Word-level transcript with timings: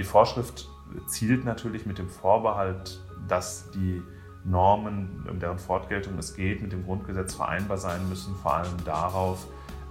die 0.00 0.04
Vorschrift 0.04 0.66
zielt 1.08 1.44
natürlich 1.44 1.84
mit 1.84 1.98
dem 1.98 2.08
Vorbehalt, 2.08 2.98
dass 3.28 3.70
die 3.72 4.02
Normen, 4.44 5.26
um 5.28 5.38
deren 5.38 5.58
Fortgeltung 5.58 6.16
es 6.16 6.34
geht, 6.34 6.62
mit 6.62 6.72
dem 6.72 6.86
Grundgesetz 6.86 7.34
vereinbar 7.34 7.76
sein 7.76 8.08
müssen, 8.08 8.34
vor 8.36 8.54
allem 8.54 8.84
darauf, 8.86 9.46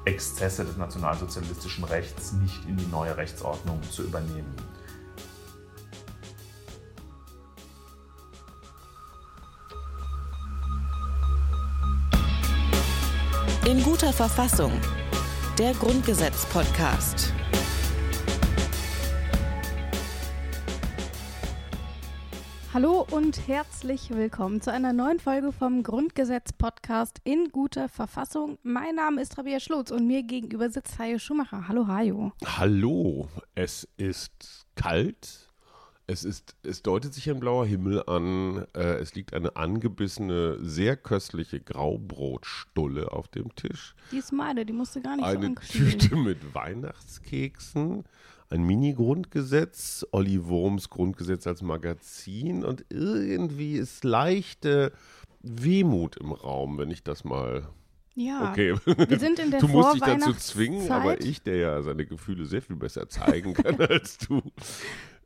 Exzesse 0.05 0.65
des 0.65 0.77
nationalsozialistischen 0.77 1.83
Rechts 1.83 2.33
nicht 2.33 2.65
in 2.67 2.75
die 2.75 2.87
neue 2.87 3.15
Rechtsordnung 3.17 3.83
zu 3.83 4.01
übernehmen. 4.01 4.55
In 13.67 13.83
guter 13.83 14.11
Verfassung. 14.11 14.71
Der 15.59 15.73
Grundgesetz-Podcast. 15.73 17.33
Hallo 22.79 23.05
und 23.11 23.45
herzlich 23.49 24.09
willkommen 24.09 24.61
zu 24.61 24.71
einer 24.71 24.93
neuen 24.93 25.19
Folge 25.19 25.51
vom 25.51 25.83
Grundgesetz-Podcast 25.83 27.19
in 27.25 27.49
guter 27.51 27.89
Verfassung. 27.89 28.57
Mein 28.63 28.95
Name 28.95 29.21
ist 29.21 29.37
Rabia 29.37 29.59
Schlotz 29.59 29.91
und 29.91 30.07
mir 30.07 30.23
gegenüber 30.23 30.69
sitzt 30.69 30.97
Hajo 30.97 31.19
Schumacher. 31.19 31.67
Hallo 31.67 31.87
Hajo. 31.87 32.31
Hallo, 32.45 33.27
es 33.53 33.85
ist 33.97 34.65
kalt. 34.75 35.49
Es, 36.07 36.23
ist, 36.23 36.55
es 36.63 36.81
deutet 36.81 37.13
sich 37.13 37.29
ein 37.29 37.41
blauer 37.41 37.65
Himmel 37.65 38.01
an. 38.07 38.65
Äh, 38.73 38.95
es 39.01 39.13
liegt 39.13 39.33
eine 39.33 39.57
angebissene, 39.57 40.57
sehr 40.61 40.95
köstliche 40.95 41.59
Graubrotstulle 41.59 43.11
auf 43.11 43.27
dem 43.27 43.53
Tisch. 43.55 43.93
Die 44.13 44.19
ist 44.19 44.31
meine, 44.31 44.65
die 44.65 44.71
musste 44.71 45.01
gar 45.01 45.17
nicht 45.17 45.25
Eine 45.25 45.53
so 45.61 45.79
Tüte 45.79 46.15
mit 46.15 46.55
Weihnachtskeksen, 46.55 48.05
ein 48.49 48.63
Mini-Grundgesetz, 48.63 50.05
Olli 50.11 50.45
Wurms 50.45 50.89
Grundgesetz 50.89 51.45
als 51.45 51.61
Magazin 51.61 52.65
und 52.65 52.85
irgendwie 52.89 53.77
ist 53.77 54.03
leichte 54.03 54.91
Wehmut 55.41 56.17
im 56.17 56.31
Raum, 56.31 56.77
wenn 56.77 56.91
ich 56.91 57.03
das 57.03 57.23
mal. 57.23 57.69
Ja, 58.15 58.51
Okay, 58.51 58.75
wir 58.85 59.19
sind 59.19 59.39
in 59.39 59.51
der 59.51 59.61
du 59.61 59.67
musst 59.67 59.93
dich 59.93 60.01
dazu 60.01 60.33
zwingen, 60.33 60.81
Vorweihnachtszeit. 60.81 61.19
aber 61.19 61.25
ich, 61.25 61.41
der 61.41 61.55
ja 61.57 61.81
seine 61.83 62.05
Gefühle 62.05 62.45
sehr 62.45 62.61
viel 62.61 62.75
besser 62.75 63.07
zeigen 63.07 63.53
kann 63.53 63.79
als 63.81 64.17
du. 64.17 64.41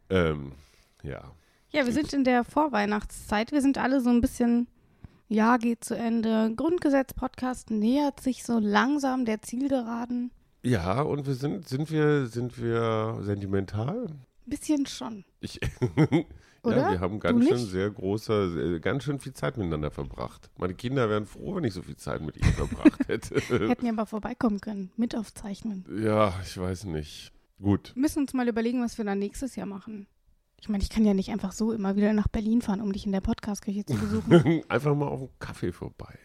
Ähm, 0.10 0.52
ja. 1.02 1.32
Ja, 1.72 1.86
wir 1.86 1.94
sind 1.94 2.14
in 2.14 2.24
der 2.24 2.44
Vorweihnachtszeit. 2.44 3.52
Wir 3.52 3.62
sind 3.62 3.80
alle 3.80 4.00
so 4.00 4.12
ein 4.12 4.22
bisschen, 4.22 4.68
ja, 5.28 5.58
geht 5.58 5.84
zu 5.84 5.96
Ende. 5.96 6.54
Grundgesetz-Podcast 6.56 7.72
nähert 7.72 8.20
sich 8.20 8.44
so 8.44 8.60
langsam 8.60 9.26
der 9.26 9.42
Zielgeraden. 9.42 10.30
Ja, 10.64 11.02
und 11.02 11.28
wir 11.28 11.36
sind, 11.36 11.68
sind 11.68 11.92
wir, 11.92 12.26
sind 12.28 12.58
wir 12.62 13.20
sentimental? 13.22 14.08
Bisschen 14.46 14.86
schon. 14.86 15.26
Ich? 15.42 15.60
Ja, 16.66 16.92
wir 16.92 17.02
haben 17.02 17.20
ganz 17.20 17.46
schön 17.46 17.58
sehr 17.58 17.90
große, 17.92 18.80
ganz 18.80 19.04
schön 19.04 19.20
viel 19.20 19.34
Zeit 19.34 19.58
miteinander 19.58 19.92
verbracht. 19.92 20.50
Meine 20.58 20.74
Kinder 20.74 21.10
wären 21.10 21.26
froh, 21.26 21.56
wenn 21.56 21.66
ich 21.66 21.74
so 21.74 21.82
viel 21.82 21.98
Zeit 21.98 22.22
mit 22.22 22.38
ihnen 22.38 22.54
verbracht 22.54 23.00
hätte. 23.10 23.36
Hätten 23.68 23.86
ja 23.86 23.92
aber 23.92 24.06
vorbeikommen 24.06 24.62
können, 24.62 24.90
mit 24.96 25.14
aufzeichnen. 25.14 25.84
ja, 26.02 26.34
ich 26.42 26.58
weiß 26.58 26.86
nicht. 26.86 27.34
Gut. 27.62 27.92
Wir 27.96 28.02
müssen 28.04 28.20
uns 28.20 28.34
mal 28.34 28.48
überlegen, 28.48 28.82
was 28.82 28.98
wir 28.98 29.04
dann 29.04 29.20
nächstes 29.20 29.58
Jahr 29.58 29.66
machen. 29.66 30.08
Ich 30.58 30.70
meine, 30.70 30.82
ich 30.82 30.90
kann 30.90 31.04
ja 31.04 31.14
nicht 31.14 31.32
einfach 31.32 31.52
so 31.52 31.74
immer 31.74 31.98
wieder 31.98 32.14
nach 32.14 32.30
Berlin 32.30 32.62
fahren, 32.62 32.80
um 32.80 32.94
dich 32.94 33.06
in 33.06 33.12
der 33.12 33.20
Podcast-Küche 33.20 33.86
zu 33.86 33.96
besuchen. 33.96 34.62
Einfach 34.70 34.96
mal 34.96 35.10
auf 35.10 35.20
einen 35.20 35.30
Kaffee 35.40 35.74
vorbei. 35.74 36.18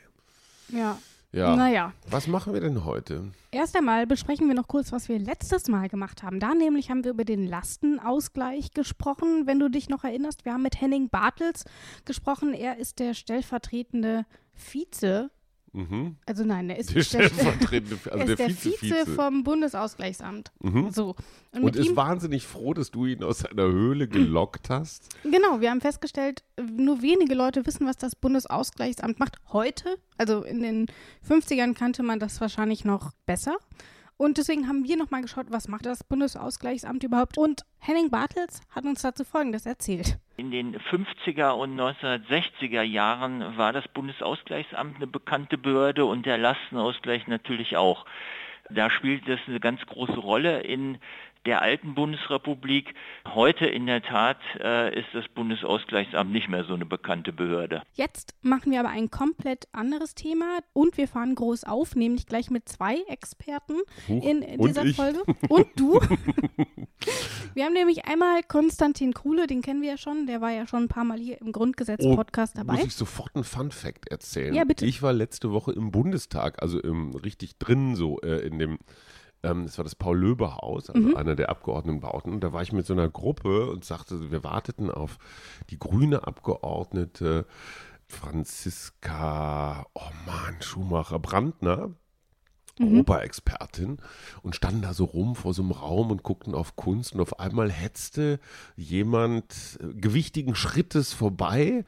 ja. 0.69 0.97
Ja. 1.32 1.54
Naja. 1.54 1.92
Was 2.08 2.26
machen 2.26 2.54
wir 2.54 2.60
denn 2.60 2.84
heute? 2.84 3.32
Erst 3.50 3.76
einmal 3.76 4.06
besprechen 4.06 4.48
wir 4.48 4.54
noch 4.54 4.68
kurz, 4.68 4.92
was 4.92 5.08
wir 5.08 5.18
letztes 5.18 5.68
Mal 5.68 5.88
gemacht 5.88 6.22
haben. 6.22 6.40
Da 6.40 6.54
nämlich 6.54 6.90
haben 6.90 7.04
wir 7.04 7.10
über 7.10 7.24
den 7.24 7.46
Lastenausgleich 7.46 8.72
gesprochen, 8.72 9.46
wenn 9.46 9.58
du 9.58 9.68
dich 9.68 9.90
noch 9.90 10.04
erinnerst. 10.04 10.44
Wir 10.46 10.54
haben 10.54 10.62
mit 10.62 10.80
Henning 10.80 11.10
Bartels 11.10 11.64
gesprochen. 12.06 12.54
Er 12.54 12.78
ist 12.78 12.98
der 12.98 13.12
stellvertretende 13.12 14.24
Vize. 14.54 15.30
Mhm. 15.78 16.16
Also 16.27 16.44
nein, 16.44 16.68
er 16.70 16.78
ist 16.78 16.92
Der 16.92 17.02
stellvertretende, 17.02 17.98
er 18.06 18.12
also 18.12 18.33
ist 18.33 18.39
der 18.40 18.48
der 18.48 18.56
Vize, 18.56 18.78
Vize, 18.80 19.06
vom 19.06 19.44
Bundesausgleichsamt. 19.44 20.50
Mhm. 20.61 20.90
So. 20.90 21.14
Und, 21.52 21.62
Und 21.62 21.77
ist 21.77 21.90
ihm, 21.90 21.96
wahnsinnig 21.96 22.46
froh, 22.46 22.74
dass 22.74 22.90
du 22.90 23.06
ihn 23.06 23.22
aus 23.22 23.39
seiner 23.40 23.62
Höhle 23.62 24.08
gelockt 24.08 24.70
hast. 24.70 25.08
genau, 25.22 25.61
wir 25.61 25.70
haben 25.70 25.80
festgestellt, 25.80 26.42
nur 26.61 27.00
wenige 27.00 27.34
Leute 27.34 27.64
wissen, 27.64 27.86
was 27.86 27.96
das 27.96 28.17
Bundesausgleichsamt 28.17 29.20
macht. 29.20 29.36
Heute, 29.52 29.98
also 30.17 30.42
in 30.42 30.62
den 30.62 30.86
50ern 31.28 31.74
kannte 31.74 32.02
man 32.02 32.18
das 32.18 32.40
wahrscheinlich 32.40 32.84
noch 32.84 33.12
besser. 33.24 33.56
Und 34.18 34.36
deswegen 34.36 34.67
haben 34.67 34.83
wir 34.83 34.96
nochmal 34.96 35.23
geschaut, 35.23 35.46
was 35.51 35.68
macht 35.68 35.86
das 35.86 36.02
Bundesausgleichsamt 36.02 37.05
überhaupt. 37.05 37.39
Und 37.39 37.62
Henning 37.79 38.11
Bartels 38.11 38.61
hat 38.74 38.84
uns 38.84 39.02
dazu 39.02 39.23
Folgendes 39.24 39.64
erzählt. 39.64 40.18
In 40.36 40.51
den 40.51 40.77
50er 40.77 41.52
und 41.52 41.79
1960er 41.79 42.83
Jahren 42.83 43.56
war 43.56 43.73
das 43.73 43.86
Bundesausgleichsamt 43.86 44.96
eine 44.96 45.06
bekannte 45.06 45.56
Behörde 45.56 46.05
und 46.05 46.27
der 46.27 46.36
Lastenausgleich 46.36 47.29
natürlich 47.29 47.77
auch. 47.77 48.06
Da 48.70 48.90
spielt 48.90 49.29
das 49.29 49.39
eine 49.46 49.61
ganz 49.61 49.86
große 49.86 50.18
Rolle 50.18 50.62
in 50.62 50.98
der 51.46 51.62
alten 51.62 51.94
Bundesrepublik. 51.94 52.94
Heute 53.26 53.66
in 53.66 53.86
der 53.86 54.02
Tat 54.02 54.38
äh, 54.60 54.98
ist 54.98 55.08
das 55.12 55.26
Bundesausgleichsamt 55.28 56.30
nicht 56.30 56.48
mehr 56.48 56.64
so 56.64 56.74
eine 56.74 56.86
bekannte 56.86 57.32
Behörde. 57.32 57.82
Jetzt 57.94 58.34
machen 58.42 58.72
wir 58.72 58.80
aber 58.80 58.90
ein 58.90 59.10
komplett 59.10 59.68
anderes 59.72 60.14
Thema 60.14 60.58
und 60.72 60.96
wir 60.96 61.08
fahren 61.08 61.34
groß 61.34 61.64
auf, 61.64 61.96
nämlich 61.96 62.26
gleich 62.26 62.50
mit 62.50 62.68
zwei 62.68 62.96
Experten 63.08 63.74
Huch, 64.08 64.24
in 64.24 64.42
und 64.58 64.68
dieser 64.68 64.84
ich. 64.84 64.96
Folge. 64.96 65.22
Und 65.48 65.68
du. 65.76 66.00
wir 67.55 67.64
haben 67.64 67.72
nämlich 67.72 68.06
einmal 68.06 68.42
Konstantin 68.42 69.12
Kuhle, 69.14 69.46
den 69.46 69.62
kennen 69.62 69.82
wir 69.82 69.90
ja 69.90 69.98
schon, 69.98 70.26
der 70.26 70.40
war 70.40 70.50
ja 70.50 70.66
schon 70.66 70.84
ein 70.84 70.88
paar 70.88 71.05
Mal 71.05 71.18
hier 71.18 71.40
im 71.40 71.52
Grundgesetz-Podcast 71.52 72.58
dabei. 72.58 72.74
Oh, 72.74 72.76
Muss 72.76 72.86
ich 72.86 72.94
sofort 72.94 73.34
einen 73.34 73.44
Fun-Fact 73.44 74.08
erzählen? 74.08 74.55
Ja, 74.55 74.64
bitte. 74.64 74.86
Ich 74.86 75.02
war 75.02 75.12
letzte 75.12 75.52
Woche 75.52 75.72
im 75.72 75.90
Bundestag, 75.90 76.62
also 76.62 76.80
im, 76.80 77.14
richtig 77.14 77.58
drin, 77.58 77.94
so 77.94 78.20
äh, 78.20 78.46
in 78.46 78.58
dem, 78.58 78.78
ähm, 79.42 79.66
das 79.66 79.78
war 79.78 79.84
das 79.84 79.94
Paul-Löbe-Haus, 79.94 80.90
also 80.90 81.08
Mhm. 81.08 81.16
einer 81.16 81.36
der 81.36 81.48
Abgeordnetenbauten. 81.50 82.32
Und 82.32 82.40
da 82.42 82.52
war 82.52 82.62
ich 82.62 82.72
mit 82.72 82.86
so 82.86 82.92
einer 82.92 83.08
Gruppe 83.08 83.70
und 83.70 83.84
sagte, 83.84 84.30
wir 84.30 84.44
warteten 84.44 84.90
auf 84.90 85.18
die 85.70 85.78
grüne 85.78 86.26
Abgeordnete 86.26 87.46
Franziska, 88.06 89.86
oh 89.94 90.10
Mann, 90.26 90.60
Schumacher, 90.60 91.18
Brandner. 91.18 91.90
Mhm. 92.80 92.94
Europaexpertin 92.94 93.96
und 94.42 94.54
standen 94.54 94.82
da 94.82 94.94
so 94.94 95.04
rum 95.04 95.34
vor 95.34 95.52
so 95.52 95.62
einem 95.62 95.72
Raum 95.72 96.12
und 96.12 96.22
guckten 96.22 96.55
auf 96.55 96.76
Kunst 96.76 97.12
und 97.12 97.20
auf 97.20 97.40
einmal 97.40 97.72
hetzte 97.72 98.38
jemand 98.76 99.80
äh, 99.82 99.94
gewichtigen 99.94 100.55
Schrittes 100.55 101.12
vorbei 101.12 101.84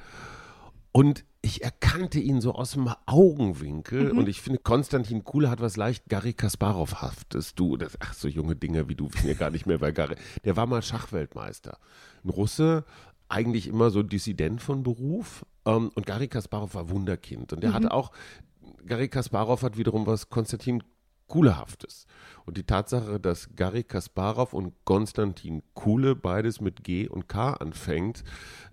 und 0.92 1.24
ich 1.42 1.62
erkannte 1.62 2.20
ihn 2.20 2.40
so 2.40 2.54
aus 2.54 2.72
dem 2.72 2.90
Augenwinkel 3.06 4.10
und 4.10 4.28
ich 4.28 4.42
finde, 4.42 4.58
Konstantin 4.58 5.24
Kuhle 5.24 5.48
hat 5.48 5.60
was 5.60 5.76
leicht 5.76 6.04
Gary 6.08 6.34
Kasparov-haftes. 6.34 7.54
Du, 7.54 7.78
das, 7.78 7.96
ach, 8.00 8.12
so 8.12 8.28
junge 8.28 8.56
Dinge 8.56 8.88
wie 8.88 8.94
du 8.94 9.10
wissen 9.12 9.28
ja 9.28 9.34
gar 9.34 9.50
nicht 9.50 9.64
mehr, 9.64 9.80
weil 9.80 9.92
Gary, 9.92 10.16
der 10.44 10.56
war 10.56 10.66
mal 10.66 10.82
Schachweltmeister. 10.82 11.78
Ein 12.24 12.30
Russe, 12.30 12.84
eigentlich 13.30 13.68
immer 13.68 13.90
so 13.90 14.02
Dissident 14.02 14.60
von 14.60 14.82
Beruf. 14.82 15.46
Ähm, 15.64 15.90
und 15.94 16.04
Gary 16.04 16.28
Kasparov 16.28 16.74
war 16.74 16.90
Wunderkind. 16.90 17.52
Und 17.54 17.62
der 17.62 17.72
hatte 17.72 17.92
auch, 17.92 18.12
Gary 18.86 19.08
Kasparov 19.08 19.62
hat 19.62 19.78
wiederum 19.78 20.06
was 20.06 20.28
Konstantin 20.28 20.82
Kuhlehaftes. 21.30 22.06
Und 22.44 22.56
die 22.56 22.64
Tatsache, 22.64 23.20
dass 23.20 23.50
Gary 23.54 23.84
Kasparov 23.84 24.52
und 24.52 24.74
Konstantin 24.84 25.62
Kuhle 25.74 26.16
beides 26.16 26.60
mit 26.60 26.82
G 26.82 27.06
und 27.06 27.28
K 27.28 27.52
anfängt, 27.52 28.24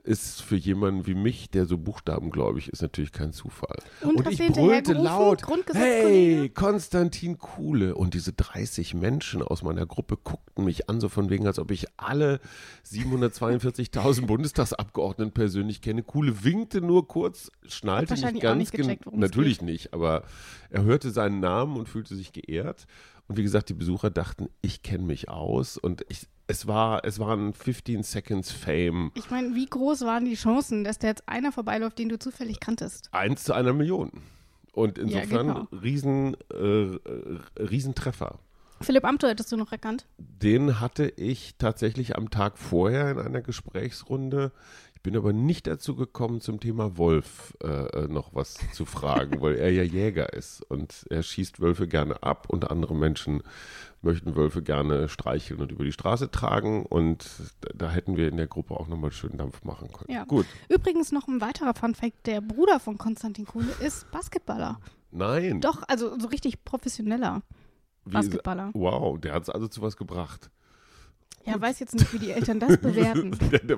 ist 0.03 0.41
für 0.41 0.55
jemanden 0.55 1.05
wie 1.05 1.13
mich, 1.13 1.51
der 1.51 1.65
so 1.65 1.77
buchstabengläubig 1.77 2.69
ist, 2.69 2.81
natürlich 2.81 3.11
kein 3.11 3.33
Zufall. 3.33 3.77
Und 4.01 4.25
hast 4.25 4.39
ich 4.39 4.51
brüllte 4.51 4.93
laut, 4.93 5.43
hey, 5.73 6.49
Konstantin 6.49 7.37
Kuhle. 7.37 7.93
Und 7.93 8.13
diese 8.13 8.33
30 8.33 8.93
Menschen 8.95 9.41
aus 9.41 9.63
meiner 9.63 9.85
Gruppe 9.85 10.17
guckten 10.17 10.63
mich 10.63 10.89
an, 10.89 11.01
so 11.01 11.09
von 11.09 11.29
wegen, 11.29 11.45
als 11.45 11.59
ob 11.59 11.71
ich 11.71 11.85
alle 11.97 12.39
742.000 12.85 14.25
Bundestagsabgeordneten 14.25 15.33
persönlich 15.33 15.81
kenne. 15.81 16.03
Kuhle 16.03 16.43
winkte 16.43 16.81
nur 16.81 17.07
kurz, 17.07 17.51
schnallte 17.67 18.13
nicht 18.13 18.41
ganz 18.41 18.59
nicht 18.59 18.71
gecheckt, 18.71 19.11
Natürlich 19.11 19.61
nicht, 19.61 19.93
aber 19.93 20.23
er 20.69 20.83
hörte 20.83 21.11
seinen 21.11 21.41
Namen 21.41 21.77
und 21.77 21.89
fühlte 21.89 22.15
sich 22.15 22.31
geehrt. 22.31 22.46
Und 23.27 23.37
wie 23.37 23.43
gesagt, 23.43 23.69
die 23.69 23.73
Besucher 23.73 24.09
dachten, 24.09 24.49
ich 24.61 24.83
kenne 24.83 25.03
mich 25.03 25.29
aus. 25.29 25.77
Und 25.77 26.05
ich, 26.09 26.27
es, 26.47 26.65
war, 26.67 27.03
es 27.03 27.19
waren 27.19 27.53
15 27.53 28.03
Seconds 28.03 28.51
Fame. 28.51 29.11
Ich 29.15 29.29
meine, 29.29 29.53
wie 29.53 29.65
groß 29.65 30.01
waren 30.01 30.25
die 30.25 30.35
Chancen, 30.35 30.83
dass 30.83 30.99
da 30.99 31.07
jetzt 31.07 31.27
einer 31.27 31.51
vorbeiläuft, 31.51 31.99
den 31.99 32.09
du 32.09 32.17
zufällig 32.17 32.59
kanntest? 32.59 33.09
Eins 33.13 33.43
zu 33.43 33.53
einer 33.53 33.73
Million. 33.73 34.11
Und 34.71 34.97
insofern 34.97 35.47
genau. 35.47 35.67
riesen, 35.71 36.37
äh, 36.53 36.57
äh, 36.57 37.39
Riesentreffer. 37.57 38.39
Philipp 38.79 39.05
Amthor 39.05 39.31
hättest 39.31 39.51
du 39.51 39.57
noch 39.57 39.71
erkannt. 39.71 40.05
Den 40.17 40.79
hatte 40.79 41.11
ich 41.17 41.55
tatsächlich 41.57 42.15
am 42.15 42.29
Tag 42.29 42.57
vorher 42.57 43.11
in 43.11 43.19
einer 43.19 43.41
Gesprächsrunde. 43.41 44.51
Ich 45.07 45.13
bin 45.13 45.21
aber 45.21 45.31
nicht 45.31 45.67
dazu 45.67 45.95
gekommen, 45.95 46.41
zum 46.41 46.59
Thema 46.59 46.97
Wolf 46.97 47.55
äh, 47.63 47.67
äh 47.67 48.07
noch 48.09 48.35
was 48.35 48.57
zu 48.73 48.83
fragen, 48.83 49.39
weil 49.41 49.55
er 49.55 49.71
ja 49.71 49.81
Jäger 49.81 50.33
ist 50.33 50.61
und 50.69 51.05
er 51.09 51.23
schießt 51.23 51.61
Wölfe 51.61 51.87
gerne 51.87 52.21
ab 52.23 52.47
und 52.49 52.69
andere 52.69 52.93
Menschen 52.93 53.41
möchten 54.01 54.35
Wölfe 54.35 54.61
gerne 54.61 55.07
streicheln 55.07 55.61
und 55.61 55.71
über 55.71 55.85
die 55.85 55.93
Straße 55.93 56.29
tragen 56.29 56.85
und 56.85 57.25
da, 57.61 57.69
da 57.73 57.89
hätten 57.89 58.17
wir 58.17 58.27
in 58.27 58.35
der 58.35 58.47
Gruppe 58.47 58.73
auch 58.73 58.89
nochmal 58.89 59.13
schön 59.13 59.37
Dampf 59.37 59.63
machen 59.63 59.93
können. 59.93 60.11
Ja. 60.11 60.25
Gut. 60.25 60.45
Übrigens 60.67 61.13
noch 61.13 61.29
ein 61.29 61.39
weiterer 61.39 61.73
Funfact, 61.73 62.27
der 62.27 62.41
Bruder 62.41 62.81
von 62.81 62.97
Konstantin 62.97 63.45
Kuhle 63.45 63.71
ist 63.79 64.11
Basketballer. 64.11 64.81
Nein. 65.11 65.61
Doch, 65.61 65.83
also 65.87 66.19
so 66.19 66.27
richtig 66.27 66.65
professioneller 66.65 67.43
Wie- 68.03 68.11
Basketballer. 68.11 68.71
Wow, 68.73 69.17
der 69.21 69.35
hat 69.35 69.43
es 69.43 69.49
also 69.49 69.69
zu 69.69 69.81
was 69.81 69.95
gebracht. 69.95 70.51
Ja, 71.47 71.61
weiß 71.61 71.79
jetzt 71.79 71.95
nicht, 71.95 72.11
wie 72.13 72.19
die 72.19 72.31
Eltern 72.31 72.59
das 72.59 72.77
bewerten. 72.81 73.31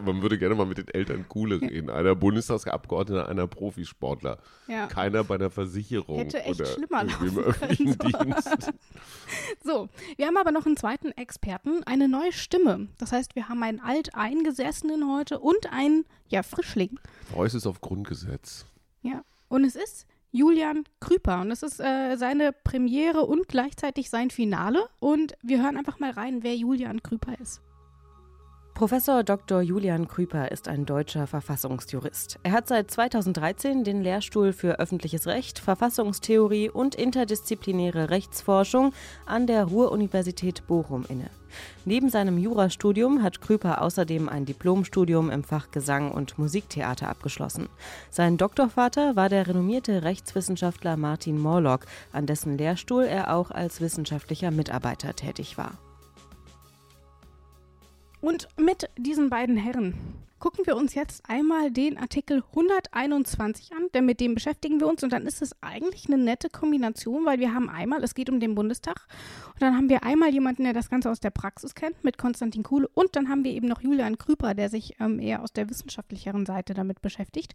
Man 0.03 0.23
würde 0.23 0.39
gerne 0.39 0.55
mal 0.55 0.65
mit 0.65 0.79
den 0.79 0.87
Eltern 0.87 1.25
coole 1.29 1.61
reden. 1.61 1.91
Einer 1.91 2.15
Bundestagsabgeordneter, 2.15 3.29
einer 3.29 3.45
Profisportler. 3.45 4.39
Ja. 4.67 4.87
Keiner 4.87 5.23
bei 5.23 5.35
einer 5.35 5.51
Versicherung 5.51 6.17
Hätte 6.17 6.43
echt 6.43 6.67
schlimmer 6.67 7.03
laufen 7.03 7.35
können. 7.35 7.97
Dienst. 7.97 8.73
So, 9.63 9.89
wir 10.17 10.25
haben 10.25 10.37
aber 10.37 10.51
noch 10.51 10.65
einen 10.65 10.77
zweiten 10.77 11.11
Experten, 11.11 11.83
eine 11.83 12.07
neue 12.07 12.31
Stimme. 12.31 12.87
Das 12.97 13.11
heißt, 13.11 13.35
wir 13.35 13.47
haben 13.47 13.61
einen 13.61 13.79
Alteingesessenen 13.79 15.07
heute 15.13 15.39
und 15.39 15.71
einen, 15.71 16.05
ja, 16.29 16.41
Frischling. 16.41 16.99
Preuß 17.31 17.53
ist 17.53 17.67
auf 17.67 17.81
Grundgesetz. 17.81 18.65
Ja. 19.03 19.23
Und 19.47 19.65
es 19.65 19.75
ist 19.75 20.07
Julian 20.31 20.83
Krüper. 20.99 21.41
Und 21.41 21.49
das 21.49 21.63
ist 21.63 21.79
äh, 21.79 22.15
seine 22.15 22.51
Premiere 22.51 23.25
und 23.25 23.47
gleichzeitig 23.47 24.09
sein 24.09 24.29
Finale. 24.29 24.87
Und 24.99 25.33
wir 25.41 25.61
hören 25.63 25.77
einfach 25.77 25.99
mal 25.99 26.11
rein, 26.11 26.43
wer 26.43 26.55
Julian 26.55 27.01
Krüper 27.03 27.33
ist. 27.39 27.61
Professor 28.79 29.25
Dr. 29.25 29.61
Julian 29.61 30.07
Krüper 30.07 30.53
ist 30.53 30.69
ein 30.69 30.85
deutscher 30.85 31.27
Verfassungsjurist. 31.27 32.39
Er 32.43 32.53
hat 32.53 32.69
seit 32.69 32.89
2013 32.89 33.83
den 33.83 34.01
Lehrstuhl 34.01 34.53
für 34.53 34.79
öffentliches 34.79 35.27
Recht, 35.27 35.59
Verfassungstheorie 35.59 36.69
und 36.69 36.95
interdisziplinäre 36.95 38.09
Rechtsforschung 38.09 38.93
an 39.25 39.47
der 39.47 39.65
Ruhr-Universität 39.65 40.65
Bochum 40.65 41.03
inne. 41.09 41.29
Neben 41.83 42.07
seinem 42.07 42.37
Jurastudium 42.37 43.21
hat 43.21 43.41
Krüper 43.41 43.81
außerdem 43.81 44.29
ein 44.29 44.45
Diplomstudium 44.45 45.29
im 45.29 45.43
Fach 45.43 45.71
Gesang 45.71 46.13
und 46.13 46.39
Musiktheater 46.39 47.09
abgeschlossen. 47.09 47.67
Sein 48.09 48.37
Doktorvater 48.37 49.17
war 49.17 49.27
der 49.27 49.45
renommierte 49.45 50.03
Rechtswissenschaftler 50.03 50.95
Martin 50.95 51.37
Morlock, 51.37 51.85
an 52.13 52.27
dessen 52.27 52.57
Lehrstuhl 52.57 53.03
er 53.03 53.35
auch 53.35 53.51
als 53.51 53.81
wissenschaftlicher 53.81 54.51
Mitarbeiter 54.51 55.17
tätig 55.17 55.57
war. 55.57 55.77
Und 58.21 58.47
mit 58.57 58.89
diesen 58.97 59.29
beiden 59.29 59.55
Herren 59.57 59.93
gucken 60.39 60.65
wir 60.65 60.75
uns 60.77 60.95
jetzt 60.95 61.23
einmal 61.27 61.71
den 61.71 61.97
Artikel 61.97 62.43
121 62.51 63.73
an, 63.73 63.87
denn 63.93 64.05
mit 64.05 64.19
dem 64.19 64.33
beschäftigen 64.33 64.79
wir 64.79 64.87
uns 64.87 65.03
und 65.03 65.11
dann 65.11 65.25
ist 65.25 65.41
es 65.41 65.55
eigentlich 65.61 66.07
eine 66.07 66.17
nette 66.17 66.49
Kombination, 66.49 67.25
weil 67.25 67.39
wir 67.39 67.53
haben 67.53 67.69
einmal, 67.69 68.03
es 68.03 68.15
geht 68.15 68.29
um 68.29 68.39
den 68.39 68.55
Bundestag 68.55 69.07
und 69.53 69.61
dann 69.61 69.75
haben 69.75 69.89
wir 69.89 70.03
einmal 70.03 70.31
jemanden, 70.31 70.63
der 70.63 70.73
das 70.73 70.89
Ganze 70.89 71.11
aus 71.11 71.19
der 71.19 71.29
Praxis 71.29 71.75
kennt, 71.75 72.03
mit 72.03 72.17
Konstantin 72.17 72.63
Kuhle 72.63 72.87
und 72.93 73.15
dann 73.15 73.29
haben 73.29 73.43
wir 73.43 73.51
eben 73.51 73.67
noch 73.67 73.81
Julian 73.81 74.17
Krüper, 74.17 74.53
der 74.53 74.69
sich 74.69 74.95
ähm, 74.99 75.19
eher 75.19 75.43
aus 75.43 75.51
der 75.51 75.69
wissenschaftlicheren 75.69 76.45
Seite 76.45 76.73
damit 76.73 77.01
beschäftigt. 77.01 77.53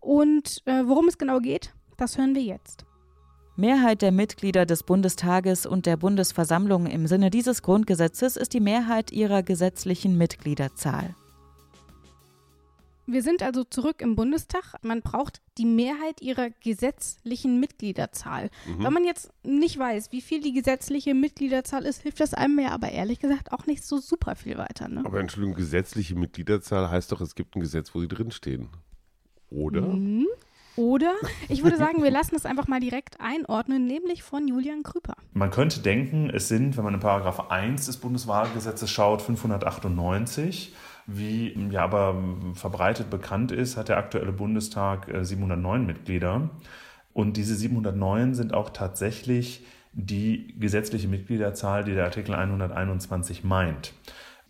Und 0.00 0.62
äh, 0.66 0.82
worum 0.86 1.08
es 1.08 1.18
genau 1.18 1.40
geht, 1.40 1.72
das 1.96 2.18
hören 2.18 2.34
wir 2.34 2.42
jetzt. 2.42 2.84
Mehrheit 3.56 4.02
der 4.02 4.12
Mitglieder 4.12 4.66
des 4.66 4.82
Bundestages 4.82 5.64
und 5.64 5.86
der 5.86 5.96
Bundesversammlung 5.96 6.86
im 6.86 7.06
Sinne 7.06 7.30
dieses 7.30 7.62
Grundgesetzes 7.62 8.36
ist 8.36 8.52
die 8.52 8.60
Mehrheit 8.60 9.12
ihrer 9.12 9.42
gesetzlichen 9.42 10.18
Mitgliederzahl. 10.18 11.14
Wir 13.08 13.22
sind 13.22 13.42
also 13.42 13.62
zurück 13.62 14.02
im 14.02 14.16
Bundestag. 14.16 14.74
Man 14.82 15.00
braucht 15.00 15.40
die 15.58 15.64
Mehrheit 15.64 16.20
ihrer 16.20 16.50
gesetzlichen 16.50 17.60
Mitgliederzahl. 17.60 18.50
Wenn 18.78 18.92
man 18.92 19.04
jetzt 19.04 19.30
nicht 19.44 19.78
weiß, 19.78 20.10
wie 20.10 20.20
viel 20.20 20.42
die 20.42 20.52
gesetzliche 20.52 21.14
Mitgliederzahl 21.14 21.86
ist, 21.86 22.02
hilft 22.02 22.18
das 22.18 22.34
einem 22.34 22.58
ja 22.58 22.70
aber 22.70 22.90
ehrlich 22.90 23.20
gesagt 23.20 23.52
auch 23.52 23.66
nicht 23.66 23.84
so 23.84 23.98
super 23.98 24.34
viel 24.34 24.58
weiter. 24.58 24.88
Ne? 24.88 25.02
Aber 25.04 25.20
Entschuldigung, 25.20 25.54
gesetzliche 25.54 26.16
Mitgliederzahl 26.16 26.90
heißt 26.90 27.12
doch, 27.12 27.20
es 27.20 27.36
gibt 27.36 27.54
ein 27.54 27.60
Gesetz, 27.60 27.94
wo 27.94 28.00
sie 28.00 28.08
drinstehen. 28.08 28.68
Oder? 29.50 29.82
Mhm. 29.82 30.26
Oder 30.76 31.14
ich 31.48 31.64
würde 31.64 31.78
sagen, 31.78 32.02
wir 32.02 32.10
lassen 32.10 32.36
es 32.36 32.44
einfach 32.44 32.68
mal 32.68 32.80
direkt 32.80 33.20
einordnen, 33.20 33.86
nämlich 33.86 34.22
von 34.22 34.46
Julian 34.46 34.82
Krüper. 34.82 35.14
Man 35.32 35.50
könnte 35.50 35.80
denken, 35.80 36.30
es 36.30 36.48
sind, 36.48 36.76
wenn 36.76 36.84
man 36.84 36.94
in 36.94 37.00
Paragraph 37.00 37.50
1 37.50 37.86
des 37.86 37.96
Bundeswahlgesetzes 37.96 38.90
schaut, 38.90 39.22
598. 39.22 40.74
Wie 41.06 41.56
ja 41.70 41.82
aber 41.82 42.22
verbreitet 42.54 43.10
bekannt 43.10 43.52
ist, 43.52 43.76
hat 43.76 43.88
der 43.88 43.96
aktuelle 43.96 44.32
Bundestag 44.32 45.08
äh, 45.08 45.24
709 45.24 45.86
Mitglieder. 45.86 46.50
Und 47.12 47.36
diese 47.36 47.54
709 47.54 48.34
sind 48.34 48.52
auch 48.52 48.70
tatsächlich 48.70 49.64
die 49.92 50.54
gesetzliche 50.58 51.08
Mitgliederzahl, 51.08 51.84
die 51.84 51.94
der 51.94 52.04
Artikel 52.04 52.34
121 52.34 53.44
meint. 53.44 53.94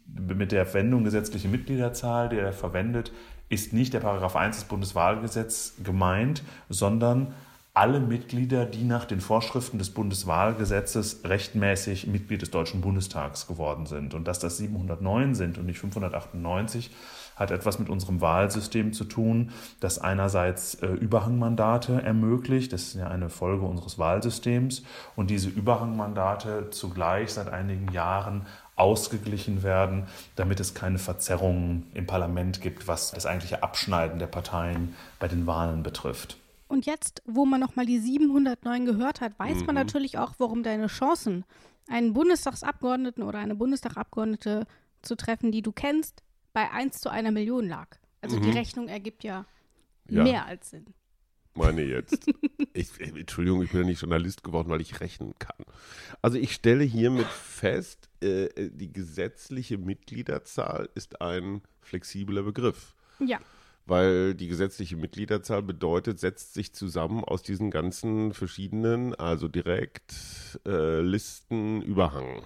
Mit 0.06 0.53
der 0.53 0.67
Verwendung 0.67 1.05
gesetzliche 1.05 1.49
Mitgliederzahl, 1.49 2.29
die 2.29 2.38
er 2.38 2.53
verwendet, 2.53 3.12
ist 3.49 3.73
nicht 3.73 3.94
der 3.94 4.00
Paragraph 4.00 4.37
1 4.37 4.56
des 4.56 4.64
Bundeswahlgesetzes 4.64 5.76
gemeint, 5.85 6.43
sondern 6.69 7.35
alle 7.76 8.00
Mitglieder, 8.00 8.64
die 8.64 8.85
nach 8.85 9.05
den 9.05 9.20
Vorschriften 9.20 9.76
des 9.76 9.91
Bundeswahlgesetzes 9.91 11.20
rechtmäßig 11.25 12.06
Mitglied 12.06 12.41
des 12.41 12.50
Deutschen 12.50 12.81
Bundestags 12.81 13.47
geworden 13.47 13.85
sind. 13.85 14.14
Und 14.14 14.26
dass 14.26 14.38
das 14.38 14.56
709 14.56 15.35
sind 15.35 15.58
und 15.58 15.67
nicht 15.67 15.79
598, 15.81 16.91
hat 17.37 17.50
etwas 17.50 17.79
mit 17.79 17.91
unserem 17.91 18.23
Wahlsystem 18.23 18.94
zu 18.94 19.05
tun, 19.05 19.50
das 19.79 19.99
einerseits 19.99 20.76
äh, 20.76 20.87
Überhangmandate 20.87 22.02
ermöglicht, 22.02 22.73
das 22.73 22.85
ist 22.85 22.94
ja 22.94 23.09
eine 23.09 23.29
Folge 23.29 23.67
unseres 23.67 23.99
Wahlsystems, 23.99 24.82
und 25.14 25.29
diese 25.29 25.50
Überhangmandate 25.50 26.70
zugleich 26.70 27.35
seit 27.35 27.50
einigen 27.50 27.93
Jahren 27.93 28.47
ausgeglichen 28.76 29.62
werden, 29.62 30.06
damit 30.37 30.61
es 30.61 30.75
keine 30.75 30.99
Verzerrungen 30.99 31.90
im 31.94 32.06
Parlament 32.06 32.61
gibt, 32.61 32.87
was 32.87 33.11
das 33.11 33.26
eigentliche 33.26 33.62
Abschneiden 33.62 34.19
der 34.19 34.26
Parteien 34.26 34.94
bei 35.19 35.28
den 35.28 35.46
Wahlen 35.46 35.82
betrifft. 35.82 36.37
Und 36.69 36.84
jetzt, 36.87 37.23
wo 37.26 37.46
man 37.46 37.61
nochmal 37.61 37.87
die 37.87 37.99
709 37.99 38.84
gehört 38.87 39.20
hat, 39.20 39.38
weiß 39.38 39.64
man 39.67 39.75
natürlich 39.75 40.19
auch, 40.19 40.34
warum 40.38 40.62
deine 40.62 40.88
Chancen, 40.88 41.44
einen 41.88 42.12
Bundestagsabgeordneten 42.12 43.23
oder 43.23 43.38
eine 43.38 43.55
Bundestagabgeordnete 43.55 44.67
zu 45.02 45.14
treffen, 45.17 45.52
die 45.52 45.62
du 45.62 45.73
kennst, 45.73 46.23
bei 46.52 46.70
1 46.70 46.99
zu 47.00 47.08
einer 47.11 47.31
Million 47.31 47.69
lag. 47.69 47.88
Also 48.20 48.40
die 48.40 48.50
Rechnung 48.50 48.88
ergibt 48.88 49.23
ja, 49.25 49.44
Ja. 50.08 50.23
mehr 50.25 50.46
als 50.46 50.70
Sinn. 50.70 50.87
Meine 51.55 51.82
jetzt. 51.82 52.26
Ich, 52.73 52.90
Entschuldigung, 53.00 53.62
ich 53.62 53.70
bin 53.70 53.81
ja 53.81 53.87
nicht 53.87 54.02
Journalist 54.02 54.44
geworden, 54.44 54.69
weil 54.69 54.82
ich 54.82 55.00
rechnen 55.00 55.32
kann. 55.38 55.64
Also 56.20 56.37
ich 56.37 56.52
stelle 56.52 56.84
hiermit 56.84 57.25
fest, 57.26 58.11
äh, 58.22 58.70
die 58.70 58.92
gesetzliche 58.92 59.78
Mitgliederzahl 59.78 60.88
ist 60.94 61.20
ein 61.20 61.62
flexibler 61.80 62.42
Begriff. 62.42 62.94
Ja, 63.18 63.38
Weil 63.87 64.35
die 64.35 64.49
gesetzliche 64.49 64.96
Mitgliederzahl 64.96 65.62
bedeutet, 65.62 66.18
setzt 66.18 66.54
sich 66.54 66.73
zusammen 66.75 67.23
aus 67.25 67.42
diesen 67.42 67.70
ganzen 67.70 68.35
verschiedenen, 68.35 69.14
also 69.14 69.49
direkt, 69.49 70.14
äh, 70.66 71.00
Listen, 71.00 71.80
Überhang. 71.82 72.42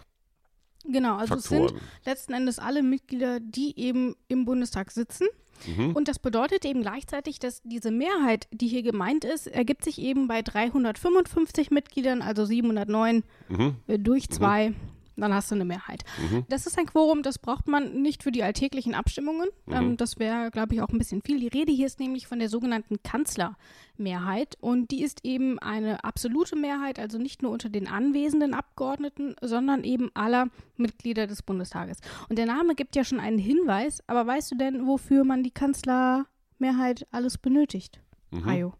genau. 0.84 1.16
Also 1.16 1.34
es 1.36 1.44
sind 1.44 1.60
Faktoren. 1.62 1.80
letzten 2.04 2.32
Endes 2.34 2.58
alle 2.58 2.82
Mitglieder, 2.82 3.40
die 3.40 3.78
eben 3.78 4.14
im 4.28 4.44
Bundestag 4.44 4.90
sitzen. 4.92 5.26
Mhm. 5.66 5.92
Und 5.92 6.08
das 6.08 6.18
bedeutet 6.18 6.64
eben 6.64 6.80
gleichzeitig, 6.82 7.38
dass 7.38 7.60
diese 7.62 7.90
Mehrheit, 7.90 8.46
die 8.52 8.66
hier 8.68 8.82
gemeint 8.82 9.24
ist, 9.24 9.46
ergibt 9.46 9.84
sich 9.84 9.98
eben 10.00 10.26
bei 10.28 10.40
355 10.42 11.70
Mitgliedern, 11.70 12.22
also 12.22 12.44
709 12.44 13.24
Mhm. 13.48 13.76
äh, 13.86 13.98
durch 13.98 14.30
zwei, 14.30 14.72
dann 15.20 15.34
hast 15.34 15.50
du 15.50 15.54
eine 15.54 15.64
Mehrheit. 15.64 16.04
Mhm. 16.30 16.44
Das 16.48 16.66
ist 16.66 16.78
ein 16.78 16.86
Quorum, 16.86 17.22
das 17.22 17.38
braucht 17.38 17.68
man 17.68 18.02
nicht 18.02 18.22
für 18.22 18.32
die 18.32 18.42
alltäglichen 18.42 18.94
Abstimmungen. 18.94 19.48
Mhm. 19.66 19.72
Ähm, 19.74 19.96
das 19.96 20.18
wäre, 20.18 20.50
glaube 20.50 20.74
ich, 20.74 20.82
auch 20.82 20.88
ein 20.88 20.98
bisschen 20.98 21.22
viel. 21.22 21.40
Die 21.40 21.48
Rede 21.48 21.72
hier 21.72 21.86
ist 21.86 22.00
nämlich 22.00 22.26
von 22.26 22.38
der 22.38 22.48
sogenannten 22.48 23.02
Kanzlermehrheit 23.02 24.56
und 24.60 24.90
die 24.90 25.02
ist 25.02 25.24
eben 25.24 25.58
eine 25.58 26.04
absolute 26.04 26.56
Mehrheit, 26.56 26.98
also 26.98 27.18
nicht 27.18 27.42
nur 27.42 27.50
unter 27.52 27.68
den 27.68 27.88
anwesenden 27.88 28.54
Abgeordneten, 28.54 29.36
sondern 29.40 29.84
eben 29.84 30.10
aller 30.14 30.48
Mitglieder 30.76 31.26
des 31.26 31.42
Bundestages. 31.42 31.98
Und 32.28 32.38
der 32.38 32.46
Name 32.46 32.74
gibt 32.74 32.96
ja 32.96 33.04
schon 33.04 33.20
einen 33.20 33.38
Hinweis, 33.38 34.02
aber 34.06 34.26
weißt 34.26 34.50
du 34.52 34.56
denn, 34.56 34.86
wofür 34.86 35.24
man 35.24 35.42
die 35.42 35.50
Kanzlermehrheit 35.50 37.06
alles 37.10 37.38
benötigt? 37.38 38.00
Mhm. 38.30 38.44
Hajo. 38.46 38.74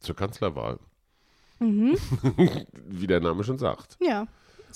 Zur 0.00 0.16
Kanzlerwahl, 0.16 0.78
Mhm. 1.60 1.96
wie 2.88 3.06
der 3.06 3.20
Name 3.20 3.44
schon 3.44 3.56
sagt. 3.58 3.96
Ja, 4.00 4.26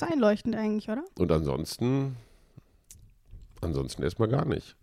ist 0.03 0.11
einleuchtend 0.11 0.55
eigentlich, 0.57 0.89
oder? 0.89 1.05
Und 1.19 1.31
ansonsten, 1.33 2.17
ansonsten 3.61 4.03
erstmal 4.03 4.29
gar 4.29 4.45
nicht. 4.45 4.77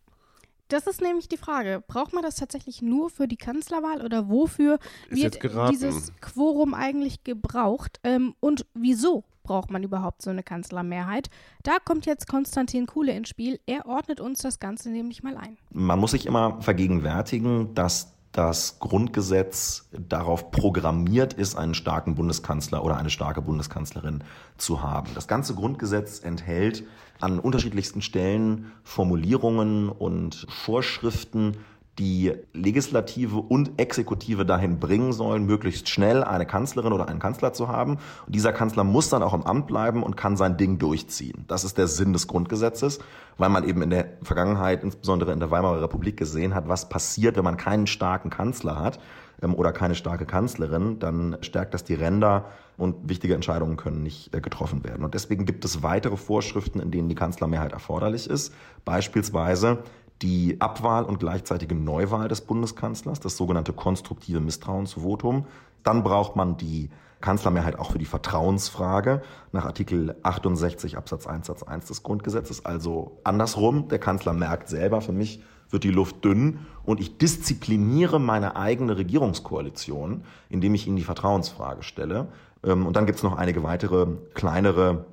Das 0.70 0.88
ist 0.88 1.02
nämlich 1.02 1.28
die 1.28 1.38
Frage. 1.38 1.84
Braucht 1.88 2.14
man 2.14 2.24
das 2.24 2.36
tatsächlich 2.36 2.82
nur 2.82 3.10
für 3.10 3.28
die 3.28 3.38
Kanzlerwahl 3.38 4.02
oder 4.04 4.30
wofür 4.30 4.80
Ist 5.10 5.22
wird 5.22 5.72
dieses 5.72 6.12
Quorum 6.20 6.74
eigentlich 6.74 7.24
gebraucht? 7.24 8.00
Ähm, 8.04 8.34
und 8.40 8.66
wieso 8.74 9.24
braucht 9.44 9.70
man 9.70 9.84
überhaupt 9.84 10.22
so 10.22 10.30
eine 10.30 10.42
Kanzlermehrheit? 10.42 11.30
Da 11.62 11.78
kommt 11.84 12.06
jetzt 12.06 12.28
Konstantin 12.28 12.88
Kuhle 12.88 13.12
ins 13.12 13.30
Spiel. 13.30 13.60
Er 13.68 13.86
ordnet 13.86 14.20
uns 14.20 14.40
das 14.40 14.60
Ganze 14.60 14.90
nämlich 14.90 15.22
mal 15.22 15.38
ein. 15.38 15.58
Man 15.72 16.00
muss 16.00 16.12
sich 16.12 16.26
immer 16.26 16.60
vergegenwärtigen, 16.62 17.76
dass 17.76 18.13
das 18.34 18.80
Grundgesetz 18.80 19.88
darauf 19.92 20.50
programmiert 20.52 21.34
ist, 21.34 21.56
einen 21.56 21.76
starken 21.76 22.16
Bundeskanzler 22.16 22.84
oder 22.84 22.98
eine 22.98 23.12
starke 23.12 23.42
Bundeskanzlerin 23.42 24.24
zu 24.58 24.82
haben. 24.82 25.10
Das 25.14 25.28
ganze 25.28 25.54
Grundgesetz 25.54 26.20
enthält 26.20 26.84
an 27.22 27.40
unterschiedlichsten 27.40 28.02
Stellen 28.02 28.72
Formulierungen 28.84 29.88
und 29.88 30.48
Vorschriften, 30.50 31.58
die 32.00 32.34
Legislative 32.54 33.38
und 33.38 33.80
Exekutive 33.80 34.46
dahin 34.46 34.80
bringen 34.80 35.14
sollen, 35.14 35.46
möglichst 35.46 35.90
schnell 35.90 36.24
eine 36.24 36.46
Kanzlerin 36.46 36.92
oder 36.92 37.08
einen 37.08 37.20
Kanzler 37.20 37.54
zu 37.54 37.68
haben. 37.68 38.00
Und 38.26 38.34
dieser 38.34 38.52
Kanzler 38.52 38.84
muss 38.84 39.10
dann 39.10 39.22
auch 39.22 39.34
im 39.34 39.44
Amt 39.44 39.68
bleiben 39.68 40.02
und 40.02 40.18
kann 40.18 40.36
sein 40.36 40.58
Ding 40.58 40.80
durchziehen. 40.80 41.46
Das 41.48 41.64
ist 41.64 41.78
der 41.78 41.88
Sinn 41.88 42.12
des 42.12 42.28
Grundgesetzes, 42.28 43.00
weil 43.38 43.50
man 43.50 43.68
eben 43.68 43.84
in 43.84 43.92
der 43.92 44.08
Vergangenheit, 44.24 44.84
insbesondere 44.84 45.34
in 45.34 45.40
der 45.40 45.52
Weimarer 45.52 45.84
Republik, 45.84 46.18
gesehen 46.18 46.56
hat, 46.56 46.68
was 46.68 46.90
passiert, 46.90 47.38
wenn 47.38 47.44
man 47.44 47.58
keinen 47.58 47.86
starken 47.86 48.32
Kanzler 48.32 48.80
hat 48.80 49.00
ähm, 49.44 49.54
oder 49.54 49.72
keine 49.72 49.94
starke 49.94 50.26
Kanzlerin, 50.26 50.98
dann 50.98 51.38
stärkt 51.42 51.76
das 51.76 51.84
die 51.84 51.94
Ränder 51.94 52.46
und 52.78 53.08
wichtige 53.08 53.36
Entscheidungen 53.36 53.78
können 53.78 54.02
nicht 54.02 54.34
äh, 54.34 54.42
getroffen 54.42 54.84
werden. 54.84 55.06
Und 55.06 55.14
deswegen 55.14 55.46
gibt 55.46 55.64
es 55.64 55.84
weitere 55.84 56.18
Vorschriften, 56.18 56.80
in 56.80 56.90
denen 56.90 57.10
die 57.10 57.16
Kanzlermehrheit 57.16 57.72
erforderlich 57.72 58.28
ist. 58.28 58.52
Beispielsweise 58.84 59.84
die 60.24 60.60
Abwahl 60.60 61.04
und 61.04 61.20
gleichzeitige 61.20 61.76
Neuwahl 61.76 62.30
des 62.30 62.42
Bundeskanzlers, 62.42 63.20
das 63.20 63.36
sogenannte 63.36 63.74
konstruktive 63.74 64.40
Misstrauensvotum. 64.40 65.46
Dann 65.84 66.04
braucht 66.04 66.38
man 66.38 66.56
die 66.56 66.90
Kanzlermehrheit 67.20 67.78
auch 67.78 67.92
für 67.92 68.00
die 68.00 68.06
Vertrauensfrage 68.06 69.22
nach 69.52 69.66
Artikel 69.66 70.16
68 70.24 70.98
Absatz 70.98 71.28
1 71.28 71.48
Satz 71.48 71.64
1 71.64 71.86
des 71.86 72.04
Grundgesetzes. 72.04 72.66
Also 72.66 73.20
andersrum, 73.24 73.90
der 73.90 74.00
Kanzler 74.00 74.34
merkt 74.34 74.70
selber, 74.70 75.02
für 75.02 75.12
mich 75.12 75.44
wird 75.70 75.84
die 75.84 75.92
Luft 75.92 76.24
dünn 76.24 76.60
und 76.86 77.00
ich 77.00 77.18
diszipliniere 77.18 78.20
meine 78.20 78.56
eigene 78.56 78.98
Regierungskoalition, 78.98 80.24
indem 80.50 80.76
ich 80.76 80.88
ihnen 80.88 80.98
die 80.98 81.04
Vertrauensfrage 81.04 81.84
stelle. 81.84 82.28
Ähm, 82.64 82.86
und 82.86 82.96
dann 82.96 83.06
gibt 83.06 83.18
es 83.18 83.24
noch 83.24 83.38
einige 83.38 83.64
weitere 83.64 84.08
kleinere 84.34 85.06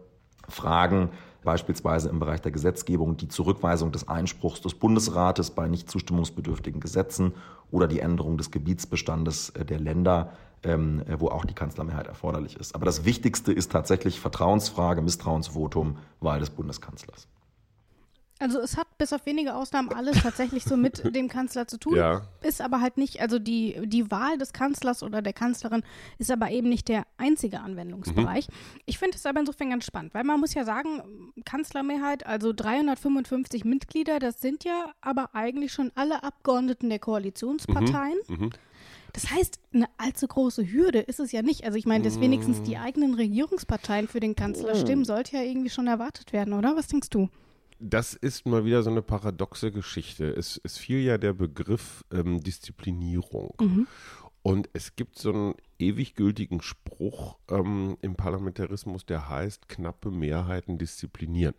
Fragen, 0.48 1.10
beispielsweise 1.44 2.08
im 2.08 2.18
Bereich 2.18 2.40
der 2.40 2.52
Gesetzgebung 2.52 3.16
die 3.16 3.28
Zurückweisung 3.28 3.92
des 3.92 4.08
Einspruchs 4.08 4.60
des 4.60 4.74
Bundesrates 4.74 5.50
bei 5.50 5.68
nicht 5.68 5.90
zustimmungsbedürftigen 5.90 6.80
Gesetzen 6.80 7.32
oder 7.70 7.88
die 7.88 8.00
Änderung 8.00 8.36
des 8.36 8.50
Gebietsbestandes 8.50 9.50
äh, 9.50 9.64
der 9.64 9.80
Länder, 9.80 10.32
ähm, 10.62 11.02
äh, 11.08 11.20
wo 11.20 11.28
auch 11.28 11.44
die 11.44 11.54
Kanzlermehrheit 11.54 12.06
erforderlich 12.06 12.56
ist. 12.56 12.74
Aber 12.74 12.84
das 12.84 13.04
Wichtigste 13.04 13.52
ist 13.52 13.72
tatsächlich 13.72 14.20
Vertrauensfrage, 14.20 15.02
Misstrauensvotum, 15.02 15.96
Wahl 16.20 16.40
des 16.40 16.50
Bundeskanzlers. 16.50 17.28
Also 18.40 18.58
es 18.58 18.78
hat 18.78 18.86
bis 18.96 19.12
auf 19.12 19.26
wenige 19.26 19.54
Ausnahmen 19.54 19.92
alles 19.92 20.22
tatsächlich 20.22 20.64
so 20.64 20.76
mit 20.76 21.02
dem 21.14 21.28
Kanzler 21.28 21.68
zu 21.68 21.78
tun. 21.78 21.96
Ja. 21.96 22.22
Ist 22.42 22.62
aber 22.62 22.80
halt 22.80 22.96
nicht, 22.96 23.20
also 23.20 23.38
die, 23.38 23.78
die 23.84 24.10
Wahl 24.10 24.38
des 24.38 24.54
Kanzlers 24.54 25.02
oder 25.02 25.20
der 25.20 25.34
Kanzlerin 25.34 25.82
ist 26.18 26.30
aber 26.30 26.50
eben 26.50 26.70
nicht 26.70 26.88
der 26.88 27.06
einzige 27.18 27.60
Anwendungsbereich. 27.60 28.48
Mhm. 28.48 28.80
Ich 28.86 28.98
finde 28.98 29.18
es 29.18 29.26
aber 29.26 29.40
insofern 29.40 29.70
ganz 29.70 29.84
spannend, 29.84 30.14
weil 30.14 30.24
man 30.24 30.40
muss 30.40 30.54
ja 30.54 30.64
sagen, 30.64 31.32
Kanzlermehrheit, 31.44 32.26
also 32.26 32.54
355 32.54 33.66
Mitglieder, 33.66 34.18
das 34.18 34.40
sind 34.40 34.64
ja 34.64 34.90
aber 35.02 35.34
eigentlich 35.34 35.72
schon 35.72 35.92
alle 35.94 36.22
Abgeordneten 36.22 36.88
der 36.88 36.98
Koalitionsparteien. 36.98 38.18
Mhm. 38.26 38.50
Das 39.12 39.30
heißt, 39.30 39.60
eine 39.74 39.86
allzu 39.98 40.26
große 40.26 40.70
Hürde 40.70 41.00
ist 41.00 41.20
es 41.20 41.32
ja 41.32 41.42
nicht. 41.42 41.64
Also 41.64 41.76
ich 41.76 41.84
meine, 41.84 42.04
dass 42.04 42.20
wenigstens 42.20 42.62
die 42.62 42.78
eigenen 42.78 43.14
Regierungsparteien 43.14 44.08
für 44.08 44.20
den 44.20 44.34
Kanzler 44.34 44.74
stimmen, 44.76 45.04
sollte 45.04 45.36
ja 45.36 45.42
irgendwie 45.42 45.68
schon 45.68 45.88
erwartet 45.88 46.32
werden, 46.32 46.54
oder? 46.54 46.76
Was 46.76 46.86
denkst 46.86 47.10
du? 47.10 47.28
Das 47.82 48.12
ist 48.12 48.46
mal 48.46 48.66
wieder 48.66 48.82
so 48.82 48.90
eine 48.90 49.00
paradoxe 49.00 49.72
Geschichte. 49.72 50.28
Es, 50.28 50.60
es 50.64 50.76
fiel 50.76 51.00
ja 51.00 51.16
der 51.16 51.32
Begriff 51.32 52.04
ähm, 52.12 52.42
Disziplinierung. 52.42 53.54
Und 54.42 54.68
es 54.74 54.96
gibt 54.96 55.18
so 55.18 55.32
einen 55.32 55.54
ewig 55.78 56.14
gültigen 56.14 56.60
Spruch 56.60 57.38
ähm, 57.48 57.96
im 58.02 58.16
Parlamentarismus, 58.16 59.06
der 59.06 59.28
heißt, 59.28 59.68
knappe 59.68 60.10
Mehrheiten 60.10 60.78
disziplinieren. 60.78 61.54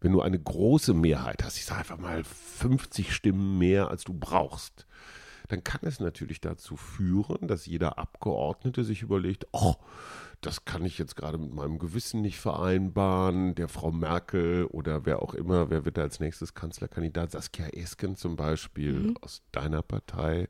Wenn 0.00 0.12
du 0.12 0.20
eine 0.20 0.38
große 0.38 0.94
Mehrheit 0.94 1.42
hast, 1.42 1.56
ich 1.56 1.64
sage 1.64 1.80
einfach 1.80 1.98
mal 1.98 2.24
50 2.24 3.12
Stimmen 3.14 3.58
mehr, 3.58 3.88
als 3.88 4.04
du 4.04 4.14
brauchst, 4.14 4.86
dann 5.48 5.64
kann 5.64 5.80
es 5.82 5.98
natürlich 5.98 6.40
dazu 6.40 6.76
führen, 6.76 7.48
dass 7.48 7.66
jeder 7.66 7.98
Abgeordnete 7.98 8.84
sich 8.84 9.02
überlegt, 9.02 9.46
oh, 9.52 9.74
das 10.40 10.64
kann 10.64 10.84
ich 10.84 10.98
jetzt 10.98 11.16
gerade 11.16 11.38
mit 11.38 11.52
meinem 11.52 11.78
Gewissen 11.78 12.20
nicht 12.22 12.38
vereinbaren. 12.38 13.54
Der 13.54 13.68
Frau 13.68 13.90
Merkel 13.90 14.66
oder 14.66 15.04
wer 15.04 15.20
auch 15.22 15.34
immer, 15.34 15.70
wer 15.70 15.84
wird 15.84 15.96
da 15.98 16.02
als 16.02 16.20
nächstes 16.20 16.54
Kanzlerkandidat? 16.54 17.32
Saskia 17.32 17.66
Esken 17.68 18.16
zum 18.16 18.36
Beispiel 18.36 19.14
aus 19.20 19.42
deiner 19.52 19.82
Partei. 19.82 20.48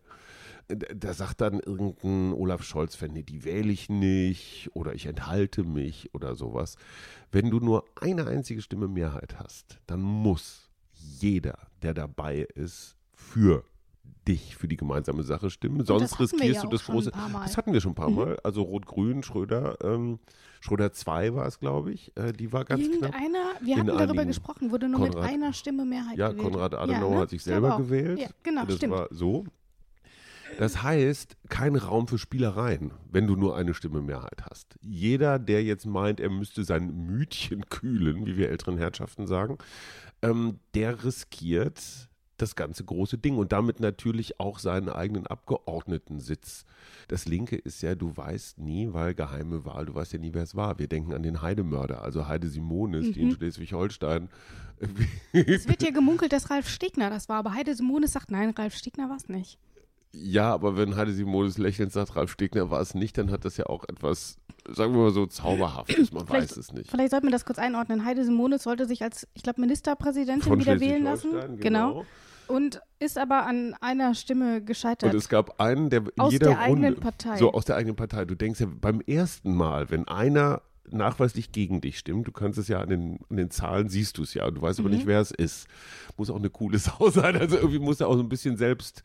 Da- 0.68 0.94
Da 0.94 1.14
sagt 1.14 1.40
dann 1.40 1.60
irgendein 1.60 2.34
Olaf 2.34 2.62
Scholz-Fan, 2.62 3.12
nee, 3.12 3.22
die 3.22 3.44
wähle 3.44 3.72
ich 3.72 3.88
nicht 3.88 4.68
oder 4.74 4.92
ich 4.94 5.06
enthalte 5.06 5.64
mich 5.64 6.14
oder 6.14 6.34
sowas. 6.34 6.76
Wenn 7.32 7.48
du 7.50 7.58
nur 7.58 7.84
eine 8.00 8.26
einzige 8.26 8.60
Stimme 8.60 8.88
Mehrheit 8.88 9.38
hast, 9.38 9.78
dann 9.86 10.02
muss 10.02 10.68
jeder, 10.92 11.56
der 11.82 11.94
dabei 11.94 12.40
ist, 12.54 12.96
für 13.14 13.64
dich, 14.26 14.56
für 14.56 14.68
die 14.68 14.76
gemeinsame 14.76 15.22
Sache 15.22 15.50
stimmen. 15.50 15.84
Sonst 15.84 16.18
wir 16.18 16.24
riskierst 16.24 16.56
ja 16.56 16.62
du 16.62 16.68
das 16.68 16.84
große. 16.84 17.10
Mhm. 17.14 17.32
Das 17.44 17.56
hatten 17.56 17.72
wir 17.72 17.80
schon 17.80 17.92
ein 17.92 17.96
paar 17.96 18.10
Mal. 18.10 18.38
Also 18.44 18.62
Rot-Grün, 18.62 19.22
Schröder, 19.22 19.76
ähm, 19.82 20.18
Schröder 20.60 20.92
2 20.92 21.34
war 21.34 21.46
es, 21.46 21.58
glaube 21.60 21.92
ich. 21.92 22.12
Äh, 22.16 22.32
die 22.32 22.52
war 22.52 22.64
ganz 22.64 22.82
knapp. 22.84 23.14
Irgendeiner, 23.14 23.44
wir 23.60 23.74
In 23.74 23.78
hatten 23.80 23.86
darüber 23.88 24.02
einigen. 24.12 24.26
gesprochen, 24.28 24.70
wurde 24.70 24.88
nur 24.88 25.00
mit 25.00 25.12
Konrad- 25.14 25.30
einer 25.30 25.52
Stimme 25.52 25.84
Mehrheit 25.84 26.18
Ja, 26.18 26.28
gewählt. 26.30 26.44
Konrad 26.52 26.72
Ja, 26.72 26.78
Adenauer 26.80 27.14
ne? 27.14 27.20
hat 27.20 27.30
sich 27.30 27.42
selber 27.42 27.76
gewählt. 27.78 28.18
Ja, 28.18 28.28
genau, 28.42 28.64
das 28.66 28.76
stimmt. 28.76 28.92
war 28.94 29.08
so. 29.10 29.44
Das 30.58 30.82
heißt, 30.82 31.36
kein 31.48 31.76
Raum 31.76 32.08
für 32.08 32.18
Spielereien, 32.18 32.90
wenn 33.10 33.26
du 33.26 33.36
nur 33.36 33.56
eine 33.56 33.74
Stimme 33.74 34.00
Mehrheit 34.02 34.42
hast. 34.50 34.76
Jeder, 34.80 35.38
der 35.38 35.62
jetzt 35.62 35.86
meint, 35.86 36.20
er 36.20 36.30
müsste 36.30 36.64
sein 36.64 37.06
Mütchen 37.06 37.66
kühlen, 37.68 38.26
wie 38.26 38.36
wir 38.36 38.48
älteren 38.50 38.76
Herrschaften 38.78 39.26
sagen, 39.26 39.58
ähm, 40.22 40.58
der 40.74 41.04
riskiert 41.04 42.07
das 42.42 42.56
ganze 42.56 42.84
große 42.84 43.18
Ding 43.18 43.36
und 43.36 43.52
damit 43.52 43.80
natürlich 43.80 44.40
auch 44.40 44.58
seinen 44.58 44.88
eigenen 44.88 45.26
Abgeordnetensitz. 45.26 46.64
Das 47.08 47.26
Linke 47.26 47.56
ist 47.56 47.82
ja, 47.82 47.94
du 47.94 48.16
weißt 48.16 48.58
nie, 48.58 48.92
weil 48.92 49.14
geheime 49.14 49.64
Wahl, 49.64 49.86
du 49.86 49.94
weißt 49.94 50.12
ja 50.14 50.18
nie, 50.18 50.32
wer 50.34 50.42
es 50.42 50.54
war. 50.54 50.78
Wir 50.78 50.88
denken 50.88 51.12
an 51.14 51.22
den 51.22 51.42
Heidemörder, 51.42 52.02
also 52.02 52.26
Heide 52.28 52.48
Simonis, 52.48 53.12
die 53.12 53.22
in 53.22 53.32
Schleswig-Holstein 53.32 54.28
Es 55.32 55.68
wird 55.68 55.82
ja 55.82 55.90
gemunkelt, 55.90 56.32
dass 56.32 56.50
Ralf 56.50 56.68
Stegner 56.68 57.10
das 57.10 57.28
war, 57.28 57.36
aber 57.38 57.52
Heide 57.54 57.74
Simonis 57.74 58.12
sagt, 58.12 58.30
nein, 58.30 58.50
Ralf 58.50 58.74
Stegner 58.74 59.08
war 59.08 59.16
es 59.16 59.28
nicht. 59.28 59.58
Ja, 60.12 60.52
aber 60.54 60.76
wenn 60.76 60.96
Heide 60.96 61.12
Simonis 61.12 61.58
lächelnd 61.58 61.92
sagt, 61.92 62.16
Ralf 62.16 62.30
Stegner 62.32 62.70
war 62.70 62.80
es 62.80 62.94
nicht, 62.94 63.18
dann 63.18 63.30
hat 63.30 63.44
das 63.44 63.56
ja 63.56 63.66
auch 63.66 63.84
etwas, 63.88 64.38
sagen 64.70 64.94
wir 64.94 65.00
mal 65.02 65.10
so, 65.10 65.26
zauberhaftes. 65.26 66.12
Man 66.12 66.26
Vielleicht- 66.26 66.50
weiß 66.52 66.56
es 66.56 66.72
nicht. 66.72 66.90
Vielleicht 66.90 67.10
sollten 67.10 67.26
wir 67.26 67.30
das 67.32 67.44
kurz 67.44 67.58
einordnen. 67.58 68.04
Heide 68.04 68.24
Simonis 68.24 68.64
wollte 68.66 68.86
sich 68.86 69.02
als, 69.02 69.26
ich 69.34 69.42
glaube, 69.42 69.60
Ministerpräsidentin 69.60 70.42
Von 70.48 70.60
wieder 70.60 70.80
wählen 70.80 71.02
lassen. 71.04 71.30
Schleswig-Holstein, 71.32 71.60
Genau. 71.60 72.06
Und 72.48 72.80
ist 72.98 73.18
aber 73.18 73.46
an 73.46 73.74
einer 73.80 74.14
Stimme 74.14 74.62
gescheitert. 74.62 75.12
Und 75.12 75.18
es 75.18 75.28
gab 75.28 75.60
einen, 75.60 75.90
der 75.90 76.02
Aus 76.16 76.32
jeder 76.32 76.48
der 76.48 76.58
eigenen 76.60 76.84
Runde, 76.94 77.00
Partei. 77.00 77.36
so 77.36 77.52
aus 77.52 77.64
der 77.66 77.76
eigenen 77.76 77.94
Partei. 77.96 78.24
Du 78.24 78.34
denkst 78.34 78.60
ja 78.60 78.66
beim 78.80 79.00
ersten 79.02 79.54
Mal, 79.54 79.90
wenn 79.90 80.08
einer 80.08 80.62
nachweislich 80.90 81.52
gegen 81.52 81.82
dich 81.82 81.98
stimmt, 81.98 82.26
du 82.26 82.32
kannst 82.32 82.58
es 82.58 82.66
ja 82.68 82.80
an 82.80 82.88
den, 82.88 83.18
an 83.28 83.36
den 83.36 83.50
Zahlen 83.50 83.90
siehst 83.90 84.16
du 84.16 84.22
es 84.22 84.32
ja, 84.32 84.50
du 84.50 84.62
weißt 84.62 84.80
aber 84.80 84.88
Mhm. 84.88 84.94
nicht, 84.94 85.06
wer 85.06 85.20
es 85.20 85.30
ist. 85.30 85.68
Muss 86.16 86.30
auch 86.30 86.36
eine 86.36 86.48
coole 86.50 86.78
Sau 86.78 87.10
sein, 87.10 87.36
also 87.36 87.56
irgendwie 87.56 87.78
muss 87.78 88.00
er 88.00 88.08
auch 88.08 88.14
so 88.16 88.22
ein 88.22 88.28
bisschen 88.30 88.56
selbst, 88.56 89.02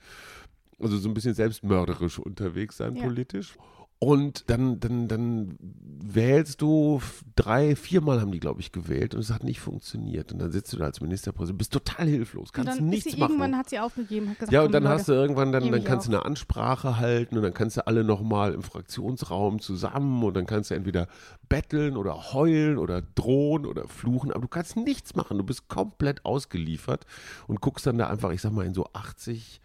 also 0.80 0.98
so 0.98 1.10
ein 1.10 1.14
bisschen 1.14 1.34
selbstmörderisch 1.34 2.20
unterwegs 2.20 2.78
sein 2.78 2.96
Ja. 2.96 3.04
politisch. 3.04 3.56
Und 4.04 4.50
dann, 4.50 4.82
dann, 4.82 5.08
dann 5.08 5.58
wählst 5.62 6.62
du 6.62 7.02
drei, 7.38 7.74
viermal 7.78 8.20
haben 8.20 8.34
die, 8.34 8.42
glaube 8.42 8.60
ich, 8.60 8.74
gewählt 8.74 9.16
und 9.16 9.22
es 9.22 9.32
hat 9.32 9.46
nicht 9.46 9.62
funktioniert. 9.62 10.34
Und 10.34 10.40
dann 10.40 10.52
sitzt 10.52 10.74
du 10.74 10.78
da 10.78 10.84
als 10.84 11.00
Ministerpräsident, 11.00 11.58
bist 11.58 11.72
total 11.72 12.08
hilflos, 12.08 12.52
kannst 12.52 12.82
nichts 12.82 13.12
sie 13.12 13.18
machen. 13.18 13.32
irgendwann 13.32 13.58
hat 13.58 13.70
sie 13.70 13.80
aufgegeben, 13.80 14.30
hat 14.30 14.40
gesagt, 14.40 14.52
Ja, 14.52 14.64
und 14.64 14.74
dann 14.74 14.84
Leute, 14.84 14.96
hast 14.96 15.08
du 15.08 15.14
irgendwann, 15.14 15.54
dann, 15.54 15.72
dann 15.72 15.86
kannst 15.86 16.08
du 16.08 16.12
eine 16.12 16.26
Ansprache 16.26 17.00
halten 17.00 17.38
und 17.38 17.44
dann 17.44 17.54
kannst 17.54 17.78
du 17.78 17.88
alle 17.88 18.04
nochmal 18.04 18.54
im 18.54 18.62
Fraktionsraum 18.62 19.60
zusammen 19.60 20.22
und 20.22 20.34
dann 20.34 20.46
kannst 20.46 20.72
du 20.72 20.76
entweder 20.76 21.08
betteln 21.48 21.96
oder 21.96 22.34
heulen 22.34 22.78
oder 22.78 23.02
drohen 23.02 23.66
oder 23.66 23.88
fluchen, 23.88 24.32
aber 24.34 24.42
du 24.42 24.50
kannst 24.50 24.76
nichts 24.76 25.16
machen. 25.16 25.38
Du 25.38 25.46
bist 25.46 25.70
komplett 25.70 26.26
ausgeliefert 26.26 27.06
und 27.48 27.62
guckst 27.62 27.88
dann 27.88 27.98
da 27.98 28.10
einfach, 28.10 28.32
ich 28.32 28.42
sag 28.42 28.52
mal, 28.52 28.66
in 28.66 28.74
so 28.74 28.86
80 28.92 29.62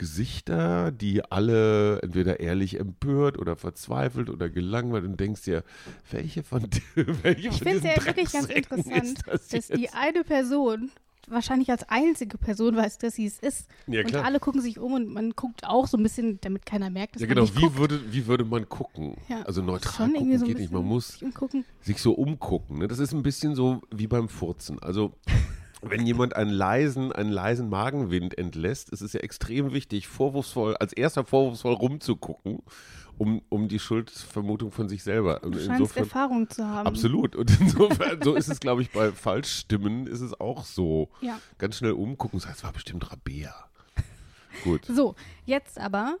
Gesichter, 0.00 0.90
die 0.92 1.22
alle 1.30 2.00
entweder 2.02 2.40
ehrlich 2.40 2.80
empört 2.80 3.38
oder 3.38 3.54
verzweifelt 3.54 4.30
oder 4.30 4.48
gelangweilt 4.48 5.04
und 5.04 5.20
denkst 5.20 5.42
dir, 5.42 5.62
welche 6.10 6.42
von, 6.42 6.62
welche 6.94 7.48
Ich 7.48 7.58
von 7.58 7.68
finde 7.68 7.76
es 7.76 7.82
diesen 7.82 7.96
ja 7.96 8.06
wirklich 8.06 8.32
ganz 8.32 8.46
interessant, 8.46 9.18
das 9.26 9.48
dass 9.48 9.68
jetzt? 9.68 9.76
die 9.76 9.90
eine 9.90 10.24
Person 10.24 10.90
wahrscheinlich 11.28 11.70
als 11.70 11.88
einzige 11.88 12.38
Person 12.38 12.74
weiß, 12.76 12.98
dass 12.98 13.14
sie 13.14 13.26
es 13.26 13.38
ist. 13.38 13.68
Ja, 13.86 14.00
und 14.00 14.14
alle 14.16 14.40
gucken 14.40 14.60
sich 14.62 14.78
um 14.80 14.94
und 14.94 15.08
man 15.12 15.30
guckt 15.32 15.64
auch 15.64 15.86
so 15.86 15.96
ein 15.96 16.02
bisschen, 16.02 16.40
damit 16.40 16.66
keiner 16.66 16.90
merkt, 16.90 17.14
dass 17.14 17.22
Ja, 17.22 17.28
man 17.28 17.36
genau. 17.36 17.42
nicht 17.46 17.56
Wie 17.56 17.60
guckt. 17.66 17.78
würde, 17.78 18.00
wie 18.12 18.26
würde 18.26 18.44
man 18.44 18.68
gucken? 18.68 19.16
Ja, 19.28 19.42
Also 19.42 19.62
neutral 19.62 19.92
Schon 20.08 20.14
gucken 20.14 20.38
so 20.38 20.46
geht 20.46 20.58
nicht. 20.58 20.72
Man 20.72 20.84
muss 20.84 21.22
sich 21.82 21.98
so 21.98 22.12
umgucken. 22.14 22.78
Ne? 22.78 22.88
Das 22.88 22.98
ist 22.98 23.12
ein 23.12 23.22
bisschen 23.22 23.54
so 23.54 23.82
wie 23.94 24.08
beim 24.08 24.28
Furzen. 24.28 24.78
Also 24.80 25.12
wenn 25.82 26.06
jemand 26.06 26.36
einen 26.36 26.50
leisen, 26.50 27.12
einen 27.12 27.30
leisen 27.30 27.68
Magenwind 27.68 28.36
entlässt, 28.36 28.90
ist 28.90 29.00
es 29.00 29.12
ja 29.12 29.20
extrem 29.20 29.72
wichtig, 29.72 30.08
vorwurfsvoll, 30.08 30.76
als 30.76 30.92
erster 30.92 31.24
vorwurfsvoll 31.24 31.74
rumzugucken, 31.74 32.62
um, 33.18 33.42
um 33.48 33.68
die 33.68 33.78
Schuldvermutung 33.78 34.72
von 34.72 34.88
sich 34.88 35.02
selber. 35.02 35.40
Du 35.40 35.58
scheinst 35.58 35.96
Erfahrung 35.96 36.48
zu 36.50 36.66
haben. 36.66 36.86
Absolut. 36.86 37.34
Und 37.36 37.50
insofern, 37.60 38.20
so 38.22 38.34
ist 38.34 38.48
es, 38.48 38.60
glaube 38.60 38.82
ich, 38.82 38.90
bei 38.90 39.12
Falschstimmen 39.12 40.06
ist 40.06 40.20
es 40.20 40.38
auch 40.38 40.64
so. 40.64 41.10
Ja. 41.20 41.38
Ganz 41.58 41.76
schnell 41.76 41.92
umgucken, 41.92 42.38
das 42.38 42.48
heißt, 42.48 42.58
es 42.58 42.64
war 42.64 42.72
bestimmt 42.72 43.10
Rabea. 43.10 43.54
Gut. 44.64 44.84
So, 44.86 45.14
jetzt 45.46 45.78
aber, 45.78 46.16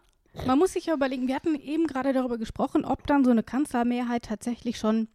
man 0.46 0.58
muss 0.58 0.72
sich 0.72 0.86
ja 0.86 0.94
überlegen, 0.94 1.28
wir 1.28 1.34
hatten 1.34 1.54
eben 1.54 1.86
gerade 1.86 2.12
darüber 2.12 2.38
gesprochen, 2.38 2.84
ob 2.84 3.06
dann 3.06 3.24
so 3.24 3.30
eine 3.30 3.42
Kanzlermehrheit 3.42 4.24
tatsächlich 4.24 4.78
schon 4.78 5.08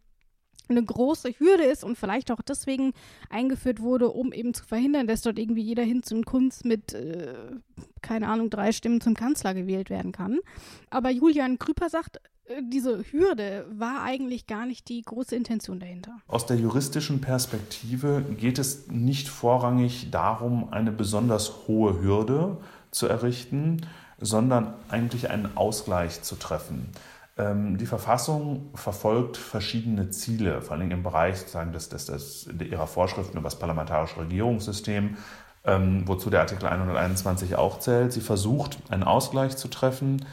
eine 0.68 0.84
große 0.84 1.30
Hürde 1.38 1.64
ist 1.64 1.84
und 1.84 1.96
vielleicht 1.96 2.30
auch 2.30 2.42
deswegen 2.42 2.92
eingeführt 3.30 3.80
wurde, 3.80 4.08
um 4.08 4.32
eben 4.32 4.54
zu 4.54 4.64
verhindern, 4.64 5.06
dass 5.06 5.22
dort 5.22 5.38
irgendwie 5.38 5.62
jeder 5.62 5.82
Hinz 5.82 6.12
und 6.12 6.26
Kunz 6.26 6.64
mit, 6.64 6.94
äh, 6.94 7.34
keine 8.02 8.28
Ahnung, 8.28 8.50
drei 8.50 8.72
Stimmen 8.72 9.00
zum 9.00 9.14
Kanzler 9.14 9.54
gewählt 9.54 9.90
werden 9.90 10.12
kann. 10.12 10.40
Aber 10.90 11.10
Julian 11.10 11.58
Krüper 11.58 11.88
sagt, 11.88 12.20
äh, 12.46 12.62
diese 12.62 13.04
Hürde 13.10 13.66
war 13.70 14.02
eigentlich 14.02 14.46
gar 14.46 14.66
nicht 14.66 14.88
die 14.88 15.02
große 15.02 15.36
Intention 15.36 15.80
dahinter. 15.80 16.16
Aus 16.26 16.46
der 16.46 16.56
juristischen 16.56 17.20
Perspektive 17.20 18.24
geht 18.38 18.58
es 18.58 18.88
nicht 18.88 19.28
vorrangig 19.28 20.10
darum, 20.10 20.72
eine 20.72 20.92
besonders 20.92 21.66
hohe 21.66 22.00
Hürde 22.00 22.58
zu 22.90 23.06
errichten, 23.06 23.82
sondern 24.18 24.74
eigentlich 24.88 25.30
einen 25.30 25.56
Ausgleich 25.56 26.22
zu 26.22 26.36
treffen. 26.36 26.88
Ähm, 27.38 27.76
Die 27.78 27.86
Verfassung 27.86 28.70
verfolgt 28.74 29.36
verschiedene 29.36 30.10
Ziele, 30.10 30.62
vor 30.62 30.76
allem 30.76 30.90
im 30.90 31.02
Bereich 31.02 31.38
sozusagen 31.38 31.72
des, 31.72 31.88
des, 31.88 32.06
des, 32.06 32.48
ihrer 32.60 32.86
Vorschriften 32.86 33.36
über 33.36 33.48
das 33.48 33.58
parlamentarische 33.58 34.20
Regierungssystem, 34.20 35.16
ähm, 35.64 36.02
wozu 36.06 36.30
der 36.30 36.40
Artikel 36.40 36.66
121 36.66 37.56
auch 37.56 37.78
zählt. 37.78 38.12
Sie 38.12 38.20
versucht, 38.20 38.78
einen 38.90 39.02
Ausgleich 39.02 39.56
zu 39.56 39.68
treffen 39.68 40.24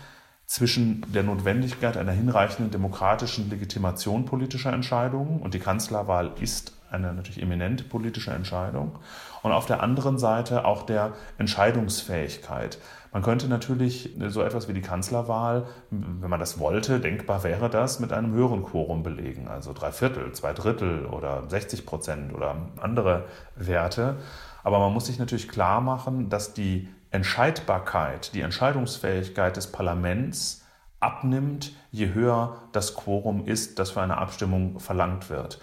zwischen 0.45 1.05
der 1.11 1.23
Notwendigkeit 1.23 1.97
einer 1.97 2.11
hinreichenden 2.11 2.71
demokratischen 2.71 3.49
Legitimation 3.49 4.25
politischer 4.25 4.71
Entscheidungen 4.71 5.41
und 5.41 5.53
die 5.53 5.59
Kanzlerwahl 5.59 6.31
ist 6.39 6.73
eine 6.91 7.13
natürlich 7.13 7.41
eminente 7.41 7.83
politische 7.83 8.31
Entscheidung 8.31 8.99
und 9.41 9.51
auf 9.51 9.65
der 9.65 9.81
anderen 9.81 10.19
Seite 10.19 10.65
auch 10.65 10.83
der 10.83 11.13
Entscheidungsfähigkeit. 11.37 12.77
Man 13.13 13.21
könnte 13.21 13.47
natürlich 13.47 14.09
so 14.27 14.41
etwas 14.41 14.67
wie 14.67 14.73
die 14.73 14.81
Kanzlerwahl, 14.81 15.67
wenn 15.91 16.29
man 16.31 16.39
das 16.39 16.57
wollte, 16.57 16.99
denkbar 16.99 17.43
wäre 17.43 17.69
das, 17.69 17.99
mit 17.99 18.11
einem 18.11 18.33
höheren 18.33 18.63
Quorum 18.63 19.03
belegen, 19.03 19.47
also 19.47 19.71
drei 19.71 19.91
Viertel, 19.91 20.31
zwei 20.31 20.51
Drittel 20.51 21.05
oder 21.05 21.47
60 21.47 21.85
Prozent 21.85 22.33
oder 22.33 22.55
andere 22.81 23.25
Werte. 23.55 24.17
Aber 24.63 24.79
man 24.79 24.91
muss 24.91 25.05
sich 25.05 25.19
natürlich 25.19 25.47
klar 25.47 25.79
machen, 25.79 26.29
dass 26.29 26.55
die 26.55 26.89
Entscheidbarkeit, 27.11 28.33
die 28.33 28.41
Entscheidungsfähigkeit 28.41 29.55
des 29.55 29.67
Parlaments 29.67 30.65
abnimmt, 30.99 31.73
je 31.91 32.15
höher 32.15 32.57
das 32.71 32.95
Quorum 32.95 33.45
ist, 33.45 33.77
das 33.77 33.91
für 33.91 34.01
eine 34.01 34.17
Abstimmung 34.17 34.79
verlangt 34.79 35.29
wird. 35.29 35.59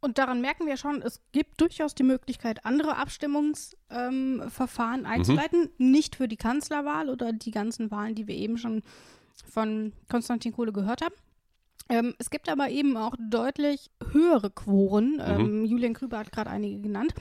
Und 0.00 0.18
daran 0.18 0.40
merken 0.40 0.66
wir 0.66 0.76
schon, 0.76 1.02
es 1.02 1.20
gibt 1.32 1.60
durchaus 1.60 1.94
die 1.94 2.04
Möglichkeit, 2.04 2.64
andere 2.64 2.96
Abstimmungsverfahren 2.96 5.00
ähm, 5.00 5.06
einzuleiten. 5.06 5.70
Nicht 5.78 6.16
für 6.16 6.28
die 6.28 6.36
Kanzlerwahl 6.36 7.10
oder 7.10 7.32
die 7.32 7.50
ganzen 7.50 7.90
Wahlen, 7.90 8.14
die 8.14 8.28
wir 8.28 8.36
eben 8.36 8.58
schon 8.58 8.82
von 9.50 9.92
Konstantin 10.08 10.52
Kohle 10.52 10.72
gehört 10.72 11.02
haben. 11.02 11.14
Ähm, 11.88 12.14
es 12.18 12.30
gibt 12.30 12.48
aber 12.48 12.68
eben 12.68 12.96
auch 12.96 13.14
deutlich 13.18 13.90
höhere 14.12 14.50
Quoren. 14.50 15.20
Ähm, 15.24 15.64
Julian 15.64 15.94
Krüber 15.94 16.18
hat 16.18 16.30
gerade 16.30 16.50
einige 16.50 16.80
genannt. 16.80 17.12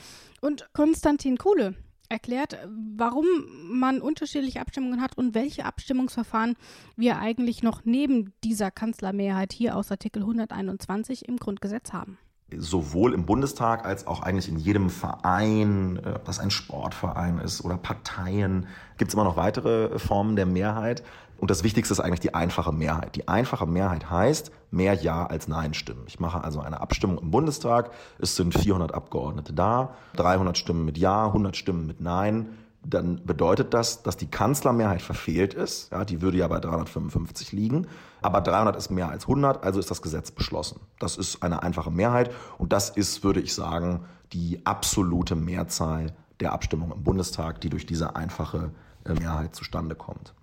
Und 0.42 0.68
Konstantin 0.74 1.38
Kohle 1.38 1.74
erklärt, 2.10 2.58
warum 2.96 3.26
man 3.70 4.02
unterschiedliche 4.02 4.62
Abstimmungen 4.62 5.02
hat 5.02 5.18
und 5.18 5.34
welche 5.34 5.66
Abstimmungsverfahren 5.66 6.56
wir 6.96 7.18
eigentlich 7.18 7.64
noch 7.64 7.86
neben 7.86 8.34
dieser 8.44 8.72
Kanzlermehrheit 8.72 9.52
hier 9.52 9.76
aus 9.76 9.92
Artikel 9.92 10.22
121 10.22 11.28
im 11.28 11.38
Grundgesetz 11.38 11.92
haben 11.92 12.18
sowohl 12.56 13.14
im 13.14 13.26
Bundestag 13.26 13.86
als 13.86 14.08
auch 14.08 14.22
eigentlich 14.22 14.48
in 14.48 14.58
jedem 14.58 14.90
Verein, 14.90 16.00
äh, 16.04 16.12
ob 16.16 16.26
das 16.26 16.40
ein 16.40 16.52
Sportverein 16.52 17.40
ist 17.40 17.64
oder 17.64 17.78
Parteien, 17.78 18.68
gibt 18.98 19.10
es 19.10 19.16
immer 19.16 19.26
noch 19.26 19.36
weitere 19.36 20.00
Formen 20.00 20.36
der 20.36 20.46
Mehrheit. 20.46 21.04
Und 21.40 21.52
das 21.52 21.64
Wichtigste 21.64 21.94
ist 21.94 22.00
eigentlich 22.00 22.22
die 22.22 22.34
einfache 22.34 22.72
Mehrheit. 22.72 23.16
Die 23.16 23.28
einfache 23.28 23.68
Mehrheit 23.68 24.10
heißt 24.10 24.52
mehr 24.72 24.94
Ja 24.96 25.28
als 25.28 25.48
Nein 25.48 25.74
stimmen. 25.74 26.04
Ich 26.08 26.20
mache 26.20 26.44
also 26.44 26.62
eine 26.62 26.82
Abstimmung 26.82 27.20
im 27.20 27.30
Bundestag. 27.30 27.92
Es 28.18 28.36
sind 28.36 28.58
400 28.58 28.94
Abgeordnete 28.94 29.54
da, 29.54 29.94
300 30.16 30.58
Stimmen 30.58 30.86
mit 30.86 30.98
Ja, 30.98 31.28
100 31.28 31.56
Stimmen 31.56 31.86
mit 31.86 32.02
Nein 32.02 32.48
dann 32.84 33.26
bedeutet 33.26 33.74
das, 33.74 34.04
dass 34.04 34.18
die 34.18 34.30
Kanzlermehrheit 34.30 35.02
verfehlt 35.02 35.54
ist. 35.54 35.92
Ja, 35.92 36.06
die 36.06 36.22
würde 36.22 36.38
ja 36.38 36.48
bei 36.48 36.60
355 36.60 37.52
liegen. 37.52 37.88
Aber 38.22 38.42
300 38.42 38.76
ist 38.76 38.90
mehr 38.90 39.10
als 39.10 39.24
100, 39.24 39.64
also 39.64 39.80
ist 39.80 39.92
das 39.92 40.02
Gesetz 40.02 40.32
beschlossen. 40.32 40.80
Das 41.00 41.18
ist 41.18 41.44
eine 41.44 41.64
einfache 41.64 41.92
Mehrheit 41.92 42.32
und 42.58 42.74
das 42.74 42.90
ist, 42.90 43.24
würde 43.24 43.42
ich 43.42 43.54
sagen, 43.54 44.06
die 44.34 44.66
absolute 44.66 45.36
Mehrzahl 45.36 46.14
der 46.40 46.54
Abstimmung 46.54 46.92
im 46.92 47.04
Bundestag, 47.04 47.62
die 47.62 47.70
durch 47.70 47.86
diese 47.86 48.16
einfache 48.16 48.72
äh, 49.06 49.14
Mehrheit 49.14 49.56
zustande 49.56 49.96
kommt. 49.96 50.34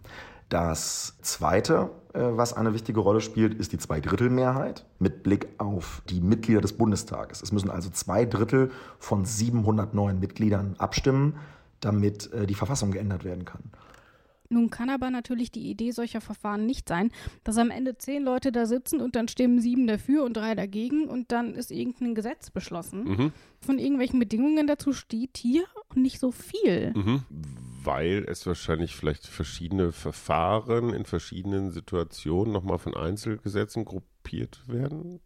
Das 0.49 1.17
Zweite, 1.23 1.91
äh, 2.13 2.21
was 2.21 2.53
eine 2.53 2.75
wichtige 2.75 3.01
Rolle 3.01 3.21
spielt, 3.21 3.55
ist 3.55 3.73
die 3.73 3.79
Zweidrittelmehrheit 3.79 4.85
mit 4.99 5.23
Blick 5.23 5.49
auf 5.59 6.03
die 6.09 6.21
Mitglieder 6.21 6.61
des 6.61 6.77
Bundestages. 6.77 7.43
Es 7.43 7.53
müssen 7.53 7.71
also 7.71 7.91
zwei 7.91 8.25
Drittel 8.25 8.71
von 8.99 9.25
709 9.25 10.19
Mitgliedern 10.21 10.75
abstimmen 10.79 11.35
damit 11.85 12.33
äh, 12.33 12.47
die 12.47 12.55
Verfassung 12.55 12.91
geändert 12.91 13.25
werden 13.25 13.45
kann. 13.45 13.71
Nun 14.51 14.71
kann 14.71 14.91
aber 14.91 15.11
natürlich 15.11 15.51
die 15.51 15.71
Idee 15.71 15.91
solcher 15.91 16.21
Verfahren 16.21 16.67
nicht 16.67 16.89
sein, 16.89 17.11
dass 17.45 17.59
am 17.59 17.71
Ende 17.71 17.97
zehn 17.97 18.23
Leute 18.23 18.53
da 18.53 18.67
sitzen 18.67 19.01
und 19.01 19.17
dann 19.17 19.29
stimmen 19.29 19.61
sieben 19.61 19.87
dafür 19.87 20.25
und 20.25 20.37
drei 20.37 20.55
dagegen 20.55 21.09
und 21.09 21.33
dann 21.33 21.55
ist 21.55 21.71
irgendein 21.71 22.15
Gesetz 22.15 22.51
beschlossen. 22.51 23.05
Mhm. 23.05 23.33
Von 23.61 23.79
irgendwelchen 23.79 24.21
Bedingungen 24.21 24.67
dazu 24.67 24.93
steht 24.93 25.39
hier 25.39 25.65
und 25.89 26.03
nicht 26.03 26.21
so 26.21 26.31
viel. 26.31 26.93
Mhm. 26.95 27.23
Weil 27.83 28.25
es 28.29 28.47
wahrscheinlich 28.47 28.95
vielleicht 28.95 29.27
verschiedene 29.27 29.93
Verfahren 29.93 30.95
in 30.95 31.05
verschiedenen 31.05 31.71
Situationen 31.71 32.53
nochmal 32.53 32.79
von 32.79 32.95
Einzelgesetzen 32.95 33.85
gruppiert 33.85 34.63
werden. 34.69 35.21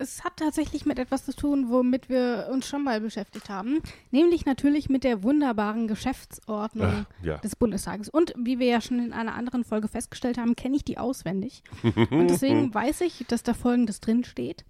Es 0.00 0.22
hat 0.22 0.36
tatsächlich 0.36 0.86
mit 0.86 0.98
etwas 1.00 1.24
zu 1.24 1.34
tun, 1.34 1.70
womit 1.70 2.08
wir 2.08 2.48
uns 2.52 2.68
schon 2.68 2.84
mal 2.84 3.00
beschäftigt 3.00 3.48
haben, 3.48 3.80
nämlich 4.12 4.46
natürlich 4.46 4.88
mit 4.88 5.02
der 5.02 5.24
wunderbaren 5.24 5.88
Geschäftsordnung 5.88 7.06
Ach, 7.08 7.24
ja. 7.24 7.38
des 7.38 7.56
Bundestages. 7.56 8.08
Und 8.08 8.32
wie 8.36 8.60
wir 8.60 8.66
ja 8.66 8.80
schon 8.80 9.00
in 9.00 9.12
einer 9.12 9.34
anderen 9.34 9.64
Folge 9.64 9.88
festgestellt 9.88 10.38
haben, 10.38 10.54
kenne 10.54 10.76
ich 10.76 10.84
die 10.84 10.98
auswendig. 10.98 11.64
Und 11.82 12.28
deswegen 12.28 12.72
weiß 12.72 13.00
ich, 13.00 13.24
dass 13.26 13.42
da 13.42 13.54
Folgendes 13.54 14.00
drin 14.00 14.22
steht. 14.22 14.64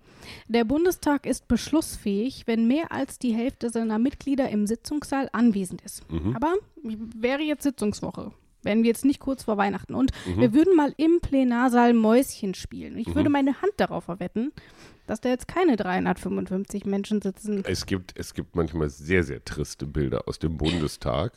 Der 0.48 0.64
Bundestag 0.64 1.26
ist 1.26 1.46
beschlussfähig, 1.46 2.46
wenn 2.46 2.66
mehr 2.66 2.90
als 2.90 3.18
die 3.18 3.34
Hälfte 3.34 3.70
seiner 3.70 3.98
Mitglieder 3.98 4.48
im 4.48 4.66
Sitzungssaal 4.66 5.28
anwesend 5.32 5.82
ist. 5.82 6.04
Aber 6.34 6.54
wäre 6.82 7.42
jetzt 7.42 7.62
Sitzungswoche. 7.62 8.32
Wären 8.62 8.82
wir 8.82 8.88
jetzt 8.88 9.04
nicht 9.04 9.20
kurz 9.20 9.44
vor 9.44 9.56
Weihnachten. 9.56 9.94
Und 9.94 10.10
wir 10.26 10.52
würden 10.52 10.74
mal 10.74 10.92
im 10.96 11.20
Plenarsaal 11.20 11.94
Mäuschen 11.94 12.54
spielen. 12.54 12.98
Ich 12.98 13.14
würde 13.14 13.30
meine 13.30 13.62
Hand 13.62 13.72
darauf 13.76 14.04
verwetten, 14.04 14.52
dass 15.08 15.20
da 15.20 15.30
jetzt 15.30 15.48
keine 15.48 15.76
355 15.76 16.84
Menschen 16.84 17.22
sitzen. 17.22 17.64
Es 17.64 17.86
gibt, 17.86 18.12
es 18.16 18.34
gibt 18.34 18.54
manchmal 18.54 18.90
sehr, 18.90 19.24
sehr 19.24 19.44
triste 19.44 19.86
Bilder 19.86 20.28
aus 20.28 20.38
dem 20.38 20.58
Bundestag, 20.58 21.32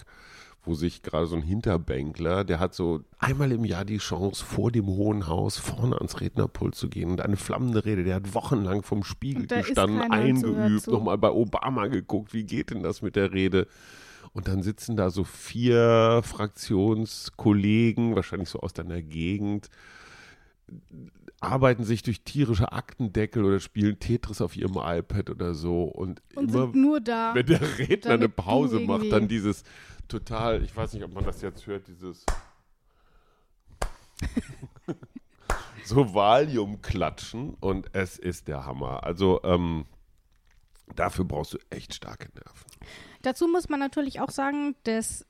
wo 0.63 0.75
sich 0.75 1.01
gerade 1.01 1.25
so 1.25 1.35
ein 1.37 1.41
Hinterbänkler, 1.41 2.43
der 2.43 2.59
hat 2.59 2.75
so 2.75 3.01
einmal 3.17 3.51
im 3.51 3.65
Jahr 3.65 3.85
die 3.85 3.97
Chance, 3.97 4.43
vor 4.43 4.71
dem 4.71 4.85
Hohen 4.87 5.27
Haus 5.27 5.57
vorne 5.57 5.95
ans 5.95 6.19
Rednerpult 6.19 6.75
zu 6.75 6.89
gehen 6.89 7.09
und 7.11 7.21
eine 7.21 7.37
flammende 7.37 7.85
Rede, 7.85 8.03
der 8.03 8.15
hat 8.15 8.33
wochenlang 8.35 8.83
vom 8.83 9.03
Spiegel 9.03 9.47
gestanden, 9.47 10.01
eingeübt, 10.01 10.87
nochmal 10.87 11.17
bei 11.17 11.31
Obama 11.31 11.87
geguckt, 11.87 12.33
wie 12.33 12.43
geht 12.43 12.69
denn 12.69 12.83
das 12.83 13.01
mit 13.01 13.15
der 13.15 13.31
Rede? 13.31 13.67
Und 14.33 14.47
dann 14.47 14.63
sitzen 14.63 14.95
da 14.95 15.09
so 15.09 15.23
vier 15.23 16.21
Fraktionskollegen, 16.23 18.15
wahrscheinlich 18.15 18.49
so 18.49 18.59
aus 18.59 18.73
deiner 18.73 19.01
Gegend, 19.01 19.69
arbeiten 21.41 21.83
sich 21.83 22.03
durch 22.03 22.23
tierische 22.23 22.71
Aktendeckel 22.71 23.43
oder 23.43 23.59
spielen 23.59 23.99
Tetris 23.99 24.41
auf 24.41 24.55
ihrem 24.55 24.77
iPad 24.77 25.31
oder 25.31 25.53
so. 25.53 25.83
Und, 25.83 26.21
Und 26.35 26.49
immer, 26.51 26.61
sind 26.61 26.75
nur 26.75 27.01
da. 27.01 27.33
wenn 27.35 27.47
der 27.47 27.79
Redner 27.79 28.13
eine 28.13 28.29
Pause 28.29 28.79
macht, 28.79 29.11
dann 29.11 29.27
dieses 29.27 29.63
total, 30.07 30.63
ich 30.63 30.75
weiß 30.75 30.93
nicht, 30.93 31.03
ob 31.03 31.13
man 31.13 31.25
das 31.25 31.41
jetzt 31.41 31.65
hört, 31.65 31.87
dieses 31.87 32.25
so 35.83 36.13
Valium-Klatschen 36.13 37.55
und 37.59 37.89
es 37.93 38.19
ist 38.19 38.47
der 38.47 38.65
Hammer. 38.65 39.03
Also 39.03 39.41
ähm, 39.43 39.85
dafür 40.95 41.25
brauchst 41.25 41.53
du 41.55 41.57
echt 41.71 41.95
starke 41.95 42.29
Nerven. 42.35 42.69
Dazu 43.23 43.47
muss 43.47 43.67
man 43.67 43.79
natürlich 43.79 44.19
auch 44.19 44.29
sagen, 44.29 44.75
dass 44.83 45.25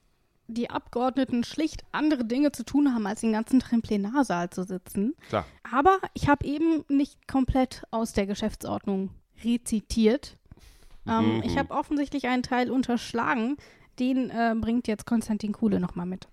die 0.47 0.69
Abgeordneten 0.69 1.43
schlicht 1.43 1.83
andere 1.91 2.25
Dinge 2.25 2.51
zu 2.51 2.63
tun 2.63 2.93
haben, 2.93 3.07
als 3.07 3.21
den 3.21 3.31
ganzen 3.31 3.59
Tag 3.59 3.73
im 3.73 3.81
Plenarsaal 3.81 4.49
zu 4.49 4.63
sitzen. 4.63 5.15
Klar. 5.29 5.45
Aber 5.71 5.99
ich 6.13 6.27
habe 6.27 6.45
eben 6.45 6.83
nicht 6.89 7.27
komplett 7.27 7.83
aus 7.91 8.13
der 8.13 8.27
Geschäftsordnung 8.27 9.09
rezitiert. 9.43 10.37
Ähm, 11.07 11.37
Mhm. 11.37 11.43
Ich 11.43 11.57
habe 11.57 11.71
offensichtlich 11.71 12.27
einen 12.27 12.43
Teil 12.43 12.69
unterschlagen. 12.69 13.57
Den 13.99 14.29
äh, 14.29 14.55
bringt 14.59 14.87
jetzt 14.87 15.05
Konstantin 15.05 15.51
Kuhle 15.51 15.79
nochmal 15.79 16.05
mit. 16.05 16.27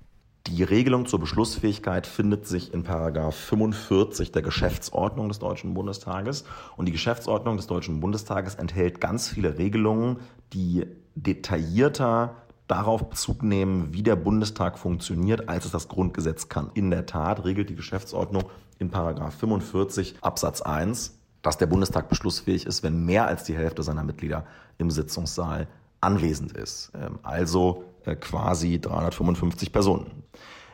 Die 0.47 0.63
Regelung 0.63 1.05
zur 1.05 1.21
Beschlussfähigkeit 1.21 2.07
findet 2.07 2.47
sich 2.47 2.73
in 2.73 2.83
Paragraph 2.83 3.35
45 3.35 4.33
der 4.33 4.41
Geschäftsordnung 4.41 5.29
des 5.29 5.39
Deutschen 5.39 5.75
Bundestages. 5.75 6.45
Und 6.77 6.87
die 6.87 6.93
Geschäftsordnung 6.93 7.59
des 7.59 7.67
Deutschen 7.67 8.01
Bundestages 8.01 8.55
enthält 8.55 9.01
ganz 9.01 9.29
viele 9.29 9.59
Regelungen, 9.59 10.21
die 10.55 10.87
detaillierter 11.15 12.37
darauf 12.69 13.09
Bezug 13.09 13.43
nehmen, 13.43 13.93
wie 13.93 14.03
der 14.03 14.17
Bundestag 14.17 14.79
funktioniert, 14.79 15.49
als 15.49 15.65
es 15.65 15.73
das 15.73 15.89
Grundgesetz 15.89 16.49
kann. 16.49 16.71
In 16.75 16.91
der 16.91 17.07
Tat 17.07 17.45
regelt 17.45 17.71
die 17.71 17.75
Geschäftsordnung 17.75 18.45
in 18.79 18.91
Paragraph 18.91 19.35
45 19.35 20.17
Absatz 20.21 20.61
1, 20.61 21.19
dass 21.43 21.59
der 21.59 21.67
Bundestag 21.67 22.09
beschlussfähig 22.09 22.67
ist, 22.67 22.83
wenn 22.83 23.05
mehr 23.05 23.27
als 23.27 23.45
die 23.45 23.57
Hälfte 23.57 23.83
seiner 23.83 24.05
Mitglieder 24.05 24.45
im 24.77 24.91
Sitzungssaal 24.91 25.67
anwesend 26.01 26.53
ist. 26.53 26.93
Ähm, 26.95 27.19
Also 27.23 27.85
äh, 28.05 28.15
quasi 28.15 28.81
355 28.81 29.73
Personen. 29.73 30.23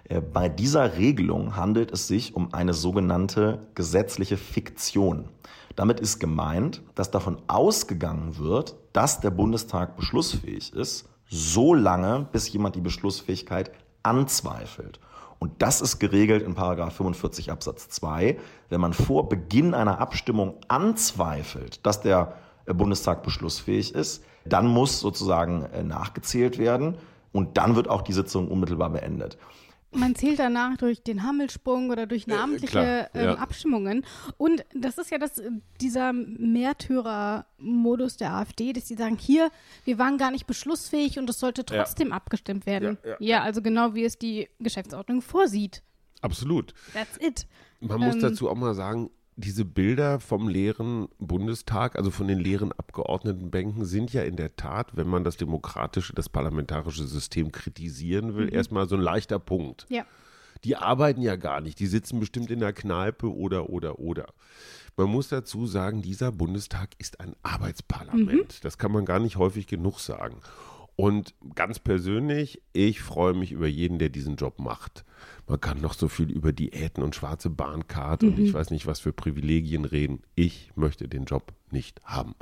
Äh, 0.04 0.20
Bei 0.20 0.48
dieser 0.48 0.96
Regelung 0.96 1.56
handelt 1.56 1.92
es 1.92 2.08
sich 2.08 2.34
um 2.34 2.52
eine 2.52 2.74
sogenannte 2.74 3.60
gesetzliche 3.74 4.36
Fiktion. 4.36 5.28
Damit 5.76 6.00
ist 6.00 6.18
gemeint, 6.18 6.82
dass 6.94 7.10
davon 7.10 7.38
ausgegangen 7.46 8.38
wird, 8.38 8.76
dass 8.92 9.20
der 9.20 9.30
Bundestag 9.30 9.96
beschlussfähig 9.96 10.72
ist, 10.72 11.08
so 11.28 11.74
lange, 11.74 12.26
bis 12.32 12.52
jemand 12.52 12.76
die 12.76 12.80
Beschlussfähigkeit 12.80 13.70
anzweifelt. 14.02 15.00
Und 15.38 15.62
das 15.62 15.80
ist 15.80 15.98
geregelt 15.98 16.42
in 16.42 16.54
Paragraph 16.54 16.94
45 16.94 17.50
Absatz 17.50 17.88
2. 17.90 18.38
Wenn 18.70 18.80
man 18.80 18.92
vor 18.92 19.28
Beginn 19.28 19.74
einer 19.74 19.98
Abstimmung 19.98 20.54
anzweifelt, 20.68 21.84
dass 21.84 22.00
der 22.00 22.34
äh, 22.66 22.74
Bundestag 22.74 23.22
beschlussfähig 23.22 23.94
ist, 23.94 24.24
dann 24.44 24.66
muss 24.66 25.00
sozusagen 25.00 25.64
äh, 25.64 25.82
nachgezählt 25.82 26.58
werden 26.58 26.96
und 27.32 27.56
dann 27.58 27.76
wird 27.76 27.88
auch 27.88 28.02
die 28.02 28.12
Sitzung 28.12 28.48
unmittelbar 28.48 28.90
beendet. 28.90 29.36
Man 29.94 30.14
zählt 30.14 30.38
danach 30.38 30.76
durch 30.76 31.02
den 31.02 31.22
Hammelsprung 31.22 31.90
oder 31.90 32.06
durch 32.06 32.26
namentliche 32.26 32.72
klar, 32.72 33.10
ähm, 33.14 33.24
ja. 33.24 33.34
Abstimmungen. 33.36 34.04
Und 34.36 34.64
das 34.74 34.98
ist 34.98 35.10
ja 35.10 35.18
das, 35.18 35.38
äh, 35.38 35.50
dieser 35.80 36.12
Märtyrer-Modus 36.12 38.16
der 38.16 38.34
AfD, 38.34 38.72
dass 38.72 38.88
sie 38.88 38.94
sagen, 38.94 39.16
hier, 39.16 39.50
wir 39.84 39.98
waren 39.98 40.18
gar 40.18 40.30
nicht 40.30 40.46
beschlussfähig 40.46 41.18
und 41.18 41.28
es 41.30 41.38
sollte 41.38 41.64
trotzdem 41.64 42.12
abgestimmt 42.12 42.66
werden. 42.66 42.98
Ja, 43.04 43.10
ja, 43.10 43.16
ja, 43.20 43.42
also 43.42 43.62
genau 43.62 43.94
wie 43.94 44.04
es 44.04 44.18
die 44.18 44.48
Geschäftsordnung 44.60 45.22
vorsieht. 45.22 45.82
Absolut. 46.20 46.74
That's 46.92 47.18
it. 47.20 47.46
Man 47.80 48.00
muss 48.00 48.14
Ähm, 48.14 48.22
dazu 48.22 48.48
auch 48.48 48.56
mal 48.56 48.74
sagen, 48.74 49.10
diese 49.36 49.64
Bilder 49.64 50.20
vom 50.20 50.48
leeren 50.48 51.08
Bundestag, 51.18 51.96
also 51.96 52.10
von 52.10 52.28
den 52.28 52.38
leeren 52.38 52.72
Abgeordnetenbänken, 52.72 53.84
sind 53.84 54.12
ja 54.12 54.22
in 54.22 54.36
der 54.36 54.56
Tat, 54.56 54.96
wenn 54.96 55.08
man 55.08 55.24
das 55.24 55.36
demokratische, 55.36 56.12
das 56.14 56.28
parlamentarische 56.28 57.06
System 57.06 57.50
kritisieren 57.50 58.36
will, 58.36 58.52
erstmal 58.52 58.88
so 58.88 58.96
ein 58.96 59.02
leichter 59.02 59.38
Punkt. 59.38 59.86
Ja. 59.88 60.04
Die 60.62 60.76
arbeiten 60.76 61.20
ja 61.20 61.36
gar 61.36 61.60
nicht, 61.60 61.78
die 61.78 61.86
sitzen 61.86 62.20
bestimmt 62.20 62.50
in 62.50 62.60
der 62.60 62.72
Kneipe 62.72 63.32
oder, 63.32 63.68
oder, 63.70 63.98
oder. 63.98 64.26
Man 64.96 65.08
muss 65.08 65.28
dazu 65.28 65.66
sagen, 65.66 66.02
dieser 66.02 66.30
Bundestag 66.30 66.90
ist 66.98 67.20
ein 67.20 67.34
Arbeitsparlament. 67.42 68.64
Das 68.64 68.78
kann 68.78 68.92
man 68.92 69.04
gar 69.04 69.18
nicht 69.18 69.36
häufig 69.36 69.66
genug 69.66 69.98
sagen. 69.98 70.40
Und 70.96 71.34
ganz 71.56 71.80
persönlich, 71.80 72.62
ich 72.72 73.00
freue 73.00 73.34
mich 73.34 73.50
über 73.50 73.66
jeden, 73.66 73.98
der 73.98 74.10
diesen 74.10 74.36
Job 74.36 74.60
macht. 74.60 75.04
Man 75.48 75.60
kann 75.60 75.80
noch 75.80 75.94
so 75.94 76.08
viel 76.08 76.30
über 76.30 76.52
Diäten 76.52 77.02
und 77.02 77.16
schwarze 77.16 77.50
Bahnkarte 77.50 78.26
und 78.26 78.38
ich 78.38 78.54
weiß 78.54 78.70
nicht, 78.70 78.86
was 78.86 79.00
für 79.00 79.12
Privilegien 79.12 79.84
reden. 79.84 80.22
Ich 80.36 80.70
möchte 80.76 81.08
den 81.08 81.24
Job 81.24 81.52
nicht 81.70 82.00
haben, 82.04 82.34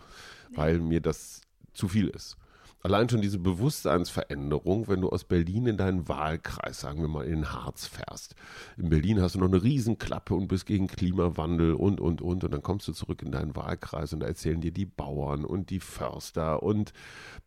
weil 0.54 0.80
mir 0.80 1.00
das 1.00 1.40
zu 1.72 1.88
viel 1.88 2.08
ist. 2.08 2.36
Allein 2.85 3.09
schon 3.09 3.21
diese 3.21 3.38
Bewusstseinsveränderung, 3.38 4.88
wenn 4.88 5.03
du 5.03 5.09
aus 5.09 5.23
Berlin 5.23 5.66
in 5.66 5.77
deinen 5.77 6.09
Wahlkreis, 6.09 6.81
sagen 6.81 7.01
wir 7.01 7.09
mal, 7.09 7.25
in 7.25 7.37
den 7.37 7.53
Harz 7.53 7.87
fährst. 7.87 8.35
In 8.77 8.88
Berlin 8.88 9.21
hast 9.21 9.37
du 9.37 9.38
noch 9.38 9.47
eine 9.47 9.62
Riesenklappe 9.62 10.35
und 10.35 10.49
bist 10.49 10.66
gegen 10.66 10.88
Klimawandel 10.88 11.75
und, 11.75 12.01
und, 12.01 12.21
und. 12.21 12.42
Und 12.42 12.53
dann 12.53 12.62
kommst 12.62 12.88
du 12.88 12.92
zurück 12.92 13.23
in 13.23 13.31
deinen 13.31 13.55
Wahlkreis 13.55 14.12
und 14.12 14.21
da 14.21 14.27
erzählen 14.27 14.61
dir 14.61 14.73
die 14.73 14.87
Bauern 14.87 15.45
und 15.45 15.71
die 15.71 15.79
Förster 15.79 16.62
und 16.64 16.92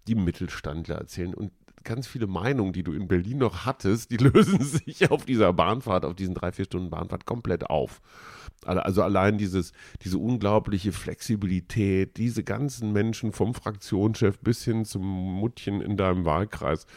die 0.08 0.16
Mittelstandler 0.16 0.96
erzählen 0.96 1.34
und 1.34 1.52
ganz 1.86 2.08
viele 2.08 2.28
Meinungen, 2.28 2.74
die 2.74 2.84
du 2.84 2.92
in 2.92 3.08
Berlin 3.08 3.38
noch 3.38 3.66
hattest, 3.66 4.12
die 4.12 4.18
lösen 4.24 4.62
sich 4.62 5.10
auf 5.10 5.26
dieser 5.26 5.54
Bahnfahrt, 5.54 6.04
auf 6.04 6.16
diesen 6.16 6.36
drei, 6.36 6.52
vier 6.52 6.66
Stunden 6.66 6.90
Bahnfahrt 6.90 7.26
komplett 7.26 7.70
auf. 7.70 8.02
Also 8.66 9.04
allein 9.04 9.38
dieses, 9.38 9.74
diese 10.02 10.18
unglaubliche 10.18 10.92
Flexibilität, 10.92 12.18
diese 12.18 12.44
ganzen 12.44 12.94
Menschen 12.94 13.32
vom 13.32 13.54
Fraktionschef 13.54 14.40
bis 14.40 14.64
hin 14.64 14.86
zum 14.86 15.04
Muttchen 15.04 15.82
in 15.82 15.98
deinem 15.98 16.26
Wahlkreis, 16.26 16.88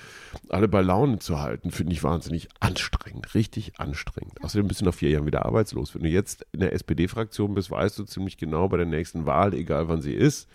alle 0.49 0.69
bei 0.69 0.81
Laune 0.81 1.19
zu 1.19 1.41
halten, 1.41 1.71
finde 1.71 1.93
ich 1.93 2.03
wahnsinnig 2.03 2.49
anstrengend, 2.61 3.35
richtig 3.35 3.79
anstrengend. 3.79 4.43
Außerdem 4.43 4.67
bist 4.69 4.81
du 4.81 4.87
nach 4.87 4.95
vier 4.95 5.11
Jahren 5.11 5.27
wieder 5.27 5.45
arbeitslos. 5.45 5.95
Wenn 5.95 6.05
du 6.05 6.09
jetzt 6.09 6.47
in 6.53 6.61
der 6.61 6.73
SPD-Fraktion 6.73 7.55
bist, 7.55 7.71
weißt 7.71 7.99
du 7.99 8.05
ziemlich 8.05 8.39
genau 8.39 8.69
bei 8.69 8.79
der 8.79 8.87
nächsten 8.87 9.27
Wahl, 9.27 9.53
egal 9.53 9.89
wann 9.89 10.01
sie 10.01 10.15
ist, 10.15 10.49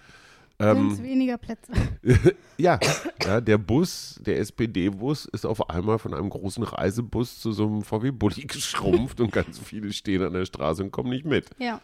Sind 0.59 0.91
es 0.91 1.03
weniger 1.03 1.37
Plätze. 1.37 1.73
ja, 2.57 2.79
ja, 3.23 3.41
der 3.41 3.57
Bus, 3.57 4.19
der 4.23 4.39
SPD-Bus 4.39 5.25
ist 5.25 5.45
auf 5.45 5.69
einmal 5.69 5.99
von 5.99 6.13
einem 6.13 6.29
großen 6.29 6.63
Reisebus 6.63 7.39
zu 7.39 7.51
so 7.51 7.65
einem 7.65 7.81
VW-Bulli 7.81 8.41
geschrumpft 8.47 9.19
und 9.19 9.31
ganz 9.31 9.59
viele 9.59 9.91
stehen 9.91 10.21
an 10.21 10.33
der 10.33 10.45
Straße 10.45 10.83
und 10.83 10.91
kommen 10.91 11.09
nicht 11.09 11.25
mit. 11.25 11.49
Ja. 11.57 11.81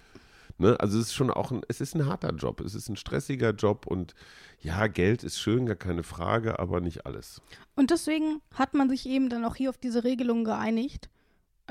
Ne? 0.60 0.80
Also 0.80 1.00
es 1.00 1.08
ist 1.08 1.14
schon 1.14 1.32
auch 1.32 1.52
ein, 1.52 1.62
es 1.68 1.82
ist 1.82 1.96
ein 1.96 2.06
harter 2.06 2.34
Job, 2.36 2.62
es 2.62 2.76
ist 2.76 2.90
ein 2.90 2.98
stressiger 2.98 3.52
Job 3.52 3.88
und 3.88 4.14
ja, 4.62 4.88
Geld 4.88 5.24
ist 5.24 5.40
schön, 5.40 5.66
gar 5.66 5.76
keine 5.76 6.04
Frage, 6.04 6.60
aber 6.60 6.82
nicht 6.82 7.06
alles. 7.06 7.42
Und 7.76 7.92
deswegen 7.92 8.42
hat 8.54 8.74
man 8.74 8.90
sich 8.90 9.08
eben 9.08 9.30
dann 9.30 9.46
auch 9.46 9.56
hier 9.56 9.70
auf 9.70 9.78
diese 9.78 10.04
Regelung 10.04 10.44
geeinigt, 10.44 11.10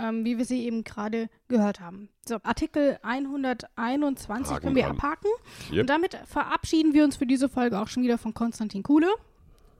ähm, 0.00 0.24
wie 0.24 0.38
wir 0.38 0.44
sie 0.44 0.64
eben 0.64 0.84
gerade 0.84 1.28
gehört 1.48 1.80
haben. 1.80 2.08
So, 2.26 2.36
Artikel 2.42 2.98
121 3.02 4.52
Haken 4.54 4.62
können 4.62 4.76
wir 4.76 4.84
dran. 4.84 4.96
abhaken. 4.96 5.30
Yep. 5.70 5.80
Und 5.80 5.90
damit 5.90 6.14
verabschieden 6.26 6.94
wir 6.94 7.04
uns 7.04 7.16
für 7.16 7.26
diese 7.26 7.48
Folge 7.48 7.78
auch 7.80 7.88
schon 7.88 8.02
wieder 8.02 8.18
von 8.18 8.34
Konstantin 8.34 8.82
Kuhle. 8.82 9.08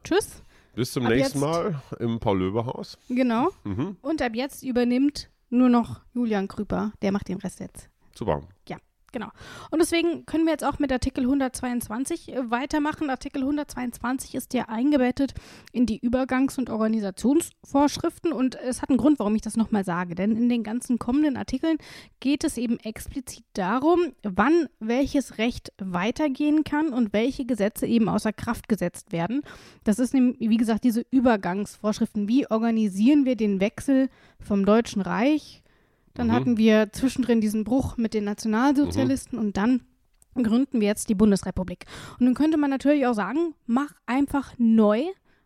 Tschüss. 0.04 0.42
Bis 0.74 0.92
zum 0.92 1.04
Ab 1.06 1.12
nächsten 1.12 1.38
jetzt- 1.40 1.46
Mal 1.48 1.82
im 1.98 2.20
Paul-Löbe-Haus. 2.20 2.98
Genau. 3.08 3.50
Mhm. 3.64 3.96
Und 4.02 4.22
ab 4.22 4.32
jetzt 4.34 4.62
übernimmt 4.62 5.28
nur 5.50 5.68
noch 5.68 6.00
Julian 6.14 6.46
Krüper. 6.46 6.92
Der 7.02 7.10
macht 7.12 7.28
den 7.28 7.38
Rest 7.38 7.60
jetzt. 7.60 7.88
Super. 8.14 8.42
Ja, 8.68 8.76
genau. 9.12 9.28
Und 9.70 9.80
deswegen 9.80 10.26
können 10.26 10.44
wir 10.44 10.52
jetzt 10.52 10.64
auch 10.64 10.78
mit 10.78 10.92
Artikel 10.92 11.24
122 11.24 12.32
äh, 12.32 12.50
weitermachen. 12.50 13.10
Artikel 13.10 13.42
122 13.42 14.34
ist 14.34 14.54
ja 14.54 14.64
eingebettet 14.68 15.34
in 15.72 15.86
die 15.86 16.00
Übergangs- 16.00 16.58
und 16.58 16.70
Organisationsvorschriften 16.70 18.32
und 18.32 18.56
es 18.56 18.82
hat 18.82 18.90
einen 18.90 18.98
Grund, 18.98 19.18
warum 19.18 19.34
ich 19.34 19.42
das 19.42 19.56
nochmal 19.56 19.84
sage. 19.84 20.14
Denn 20.14 20.36
in 20.36 20.48
den 20.48 20.62
ganzen 20.62 20.98
kommenden 20.98 21.36
Artikeln 21.36 21.78
geht 22.20 22.44
es 22.44 22.56
eben 22.56 22.78
explizit 22.80 23.44
darum, 23.54 24.12
wann 24.22 24.68
welches 24.78 25.38
Recht 25.38 25.72
weitergehen 25.78 26.64
kann 26.64 26.92
und 26.92 27.12
welche 27.12 27.44
Gesetze 27.44 27.86
eben 27.86 28.08
außer 28.08 28.32
Kraft 28.32 28.68
gesetzt 28.68 29.12
werden. 29.12 29.42
Das 29.84 29.98
ist, 29.98 30.14
nämlich, 30.14 30.36
wie 30.40 30.56
gesagt, 30.56 30.84
diese 30.84 31.04
Übergangsvorschriften. 31.10 32.28
Wie 32.28 32.50
organisieren 32.50 33.24
wir 33.24 33.36
den 33.36 33.60
Wechsel 33.60 34.08
vom 34.40 34.64
Deutschen 34.64 35.02
Reich 35.02 35.62
dann 36.18 36.26
Mhm. 36.26 36.32
hatten 36.32 36.56
wir 36.58 36.92
zwischendrin 36.92 37.40
diesen 37.40 37.64
Bruch 37.64 37.96
mit 37.96 38.12
den 38.12 38.24
Nationalsozialisten 38.24 39.38
und 39.38 39.56
dann 39.56 39.82
gründen 40.34 40.80
wir 40.80 40.86
jetzt 40.88 41.08
die 41.08 41.14
Bundesrepublik. 41.14 41.86
Und 42.18 42.26
nun 42.26 42.34
könnte 42.34 42.58
man 42.58 42.70
natürlich 42.70 43.06
auch 43.06 43.14
sagen, 43.14 43.54
mach 43.66 43.92
einfach 44.06 44.52
neu. 44.58 45.02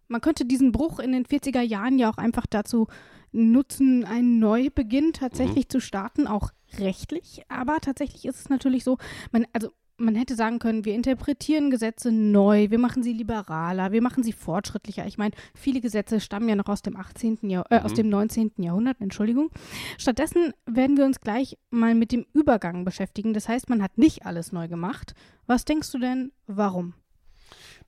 Man 0.09 0.21
könnte 0.21 0.45
diesen 0.45 0.73
Bruch 0.73 0.99
in 0.99 1.13
den 1.13 1.25
40er 1.25 1.63
Jahren 1.63 1.99
ja 1.99 2.11
auch 2.11 2.19
einfach 2.19 2.47
dazu 2.47 2.89
nutzen, 3.33 4.05
einen 4.05 4.39
Neubeginn 4.41 5.13
tatsächlich 5.15 5.69
zu 5.71 5.81
starten, 5.81 6.27
auch 6.27 6.51
rechtlich. 6.79 7.43
Aber 7.49 7.79
tatsächlich 7.81 8.27
ist 8.27 8.41
es 8.41 8.49
natürlich 8.51 8.85
so, 8.85 8.99
man, 9.31 9.47
also 9.55 9.71
man 10.03 10.15
hätte 10.15 10.35
sagen 10.35 10.59
können, 10.59 10.85
wir 10.85 10.95
interpretieren 10.95 11.71
Gesetze 11.71 12.13
neu, 12.13 12.71
wir 12.71 12.79
machen 12.79 13.03
sie 13.03 13.13
liberaler, 13.13 13.93
wir 13.93 14.03
machen 14.03 14.23
sie 14.23 14.33
fortschrittlicher. 14.33 15.07
Ich 15.07 15.19
meine, 15.19 15.35
viele 15.55 15.81
Gesetze 15.81 16.21
stammen 16.21 16.49
ja 16.49 16.57
noch 16.57 16.69
aus 16.69 16.83
dem 16.83 16.97
18. 16.97 17.49
Jahr, 17.49 17.65
äh, 17.71 17.81
aus 17.81 17.95
dem 17.95 18.09
19. 18.09 18.53
Jahrhundert, 18.59 19.01
Entschuldigung. 19.01 19.51
Stattdessen 19.99 20.53
werden 20.67 20.97
wir 20.97 21.05
uns 21.05 21.21
gleich 21.21 21.59
mal 21.71 21.95
mit 21.95 22.13
dem 22.13 22.27
Übergang 22.35 22.85
beschäftigen. 22.85 23.33
Das 23.33 23.49
heißt, 23.49 23.71
man 23.71 23.83
hat 23.83 23.97
nicht 23.97 24.27
alles 24.27 24.53
neu 24.53 24.69
gemacht. 24.69 25.15
Was 25.47 25.65
denkst 25.65 25.91
du 25.93 25.99
denn, 25.99 26.33
warum? 26.47 26.95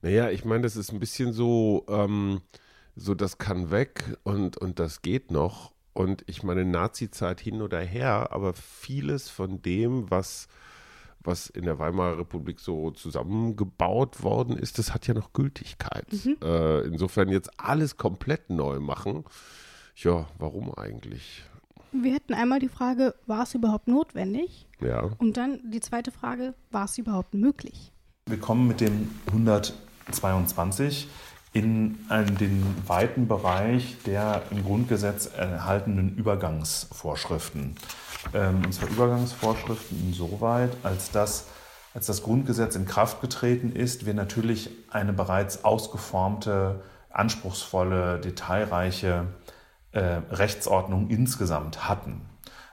Naja, 0.01 0.29
ich 0.29 0.45
meine, 0.45 0.63
das 0.63 0.75
ist 0.75 0.91
ein 0.91 0.99
bisschen 0.99 1.33
so, 1.33 1.85
ähm, 1.89 2.41
so 2.95 3.13
das 3.13 3.37
kann 3.37 3.71
weg 3.71 4.17
und, 4.23 4.57
und 4.57 4.79
das 4.79 5.01
geht 5.01 5.31
noch. 5.31 5.73
Und 5.93 6.23
ich 6.27 6.43
meine, 6.43 6.65
Nazi-Zeit 6.65 7.39
hin 7.39 7.61
oder 7.61 7.79
her, 7.79 8.29
aber 8.31 8.53
vieles 8.53 9.29
von 9.29 9.61
dem, 9.61 10.11
was, 10.11 10.47
was 11.27 11.47
in 11.47 11.65
der 11.65 11.79
Weimarer 11.79 12.19
Republik 12.19 12.59
so 12.59 12.91
zusammengebaut 12.91 14.23
worden 14.23 14.57
ist, 14.57 14.79
das 14.79 14.93
hat 14.93 15.07
ja 15.07 15.13
noch 15.13 15.33
Gültigkeit. 15.33 16.05
Mhm. 16.11 16.37
Äh, 16.43 16.81
insofern 16.81 17.29
jetzt 17.29 17.59
alles 17.59 17.97
komplett 17.97 18.49
neu 18.49 18.79
machen, 18.79 19.25
ja, 19.95 20.27
warum 20.39 20.73
eigentlich? 20.73 21.43
Wir 21.91 22.13
hätten 22.13 22.33
einmal 22.33 22.59
die 22.59 22.67
Frage, 22.67 23.15
war 23.25 23.43
es 23.43 23.53
überhaupt 23.55 23.87
notwendig? 23.87 24.67
Ja. 24.81 25.11
Und 25.17 25.37
dann 25.37 25.59
die 25.71 25.79
zweite 25.79 26.11
Frage, 26.11 26.53
war 26.71 26.85
es 26.85 26.97
überhaupt 26.97 27.33
möglich? 27.33 27.91
Wir 28.27 28.39
kommen 28.39 28.67
mit 28.67 28.81
dem 28.81 29.09
122 29.27 31.07
in 31.53 31.97
den 32.39 32.75
weiten 32.85 33.29
Bereich 33.29 33.95
der 34.05 34.43
im 34.51 34.63
Grundgesetz 34.65 35.27
erhaltenen 35.27 36.13
Übergangsvorschriften. 36.17 37.75
Ähm, 38.33 38.61
und 38.63 38.73
Übergangsvorschriften 38.89 40.07
insoweit, 40.07 40.71
als 40.83 41.11
dass 41.11 41.45
als 41.95 42.07
das 42.07 42.23
Grundgesetz 42.23 42.75
in 42.75 42.85
Kraft 42.85 43.21
getreten 43.21 43.71
ist, 43.71 44.05
wir 44.05 44.13
natürlich 44.13 44.69
eine 44.91 45.13
bereits 45.13 45.63
ausgeformte, 45.63 46.83
anspruchsvolle, 47.09 48.19
detailreiche 48.19 49.27
äh, 49.93 50.19
Rechtsordnung 50.29 51.09
insgesamt 51.09 51.87
hatten. 51.87 52.21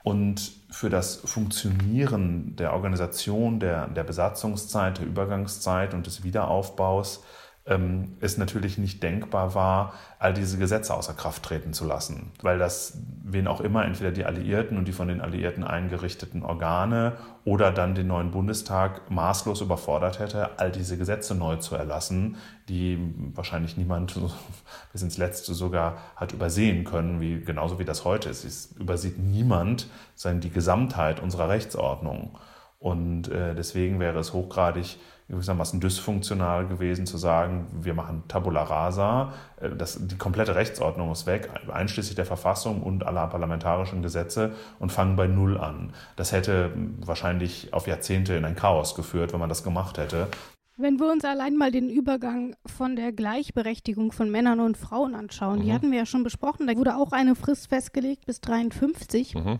Und 0.03 0.51
für 0.69 0.89
das 0.89 1.15
Funktionieren 1.23 2.57
der 2.57 2.73
Organisation 2.73 3.61
der, 3.61 3.87
der 3.87 4.03
Besatzungszeit, 4.03 4.97
der 4.97 5.05
Übergangszeit 5.05 5.93
und 5.93 6.05
des 6.05 6.25
Wiederaufbaus 6.25 7.23
ähm, 7.65 8.17
es 8.19 8.37
natürlich 8.37 8.77
nicht 8.77 9.01
denkbar 9.01 9.55
war, 9.55 9.93
all 10.19 10.33
diese 10.33 10.57
Gesetze 10.57 10.93
außer 10.93 11.13
Kraft 11.13 11.43
treten 11.43 11.73
zu 11.73 11.85
lassen, 11.85 12.31
weil 12.41 12.57
das 12.57 12.97
wen 13.23 13.47
auch 13.47 13.61
immer, 13.61 13.85
entweder 13.85 14.11
die 14.11 14.25
Alliierten 14.25 14.77
und 14.77 14.87
die 14.87 14.91
von 14.91 15.07
den 15.07 15.21
Alliierten 15.21 15.63
eingerichteten 15.63 16.43
Organe 16.43 17.13
oder 17.45 17.71
dann 17.71 17.95
den 17.95 18.07
neuen 18.07 18.31
Bundestag 18.31 19.09
maßlos 19.09 19.61
überfordert 19.61 20.19
hätte, 20.19 20.59
all 20.59 20.71
diese 20.71 20.97
Gesetze 20.97 21.35
neu 21.35 21.55
zu 21.55 21.75
erlassen, 21.75 22.37
die 22.67 22.97
wahrscheinlich 23.33 23.77
niemand 23.77 24.19
bis 24.91 25.01
ins 25.01 25.17
Letzte 25.17 25.53
sogar 25.53 25.97
hat 26.15 26.33
übersehen 26.33 26.83
können, 26.83 27.21
wie, 27.21 27.41
genauso 27.41 27.79
wie 27.79 27.85
das 27.85 28.03
heute 28.03 28.29
ist. 28.29 28.43
Es 28.43 28.73
übersieht 28.77 29.17
niemand 29.17 29.87
sondern 30.15 30.41
die 30.41 30.49
Gesamtheit 30.49 31.19
unserer 31.19 31.49
Rechtsordnung. 31.49 32.37
Und 32.79 33.29
äh, 33.29 33.55
deswegen 33.55 33.99
wäre 33.99 34.19
es 34.19 34.33
hochgradig 34.33 34.97
gewissermaßen 35.29 35.79
dysfunktional 35.79 36.67
gewesen 36.67 37.05
zu 37.05 37.17
sagen, 37.17 37.67
wir 37.81 37.93
machen 37.93 38.23
Tabula 38.27 38.63
rasa, 38.63 39.33
äh, 39.59 39.69
das, 39.69 39.99
die 40.05 40.17
komplette 40.17 40.55
Rechtsordnung 40.55 41.11
ist 41.11 41.25
weg, 41.25 41.49
einschließlich 41.71 42.15
der 42.15 42.25
Verfassung 42.25 42.81
und 42.81 43.05
aller 43.05 43.27
parlamentarischen 43.27 44.01
Gesetze 44.01 44.53
und 44.79 44.91
fangen 44.91 45.15
bei 45.15 45.27
Null 45.27 45.57
an. 45.57 45.93
Das 46.15 46.31
hätte 46.31 46.71
wahrscheinlich 46.99 47.73
auf 47.73 47.87
Jahrzehnte 47.87 48.33
in 48.33 48.45
ein 48.45 48.55
Chaos 48.55 48.95
geführt, 48.95 49.33
wenn 49.33 49.39
man 49.39 49.49
das 49.49 49.63
gemacht 49.63 49.97
hätte. 49.97 50.27
Wenn 50.75 50.99
wir 50.99 51.11
uns 51.11 51.23
allein 51.23 51.55
mal 51.55 51.71
den 51.71 51.89
Übergang 51.89 52.55
von 52.65 52.95
der 52.95 53.11
Gleichberechtigung 53.11 54.11
von 54.11 54.31
Männern 54.31 54.59
und 54.59 54.75
Frauen 54.75 55.13
anschauen, 55.13 55.59
mhm. 55.59 55.63
die 55.63 55.73
hatten 55.73 55.91
wir 55.91 55.99
ja 55.99 56.05
schon 56.07 56.23
besprochen, 56.23 56.65
da 56.65 56.75
wurde 56.75 56.95
auch 56.95 57.11
eine 57.11 57.35
Frist 57.35 57.67
festgelegt 57.67 58.25
bis 58.25 58.41
53. 58.41 59.35
Mhm 59.35 59.59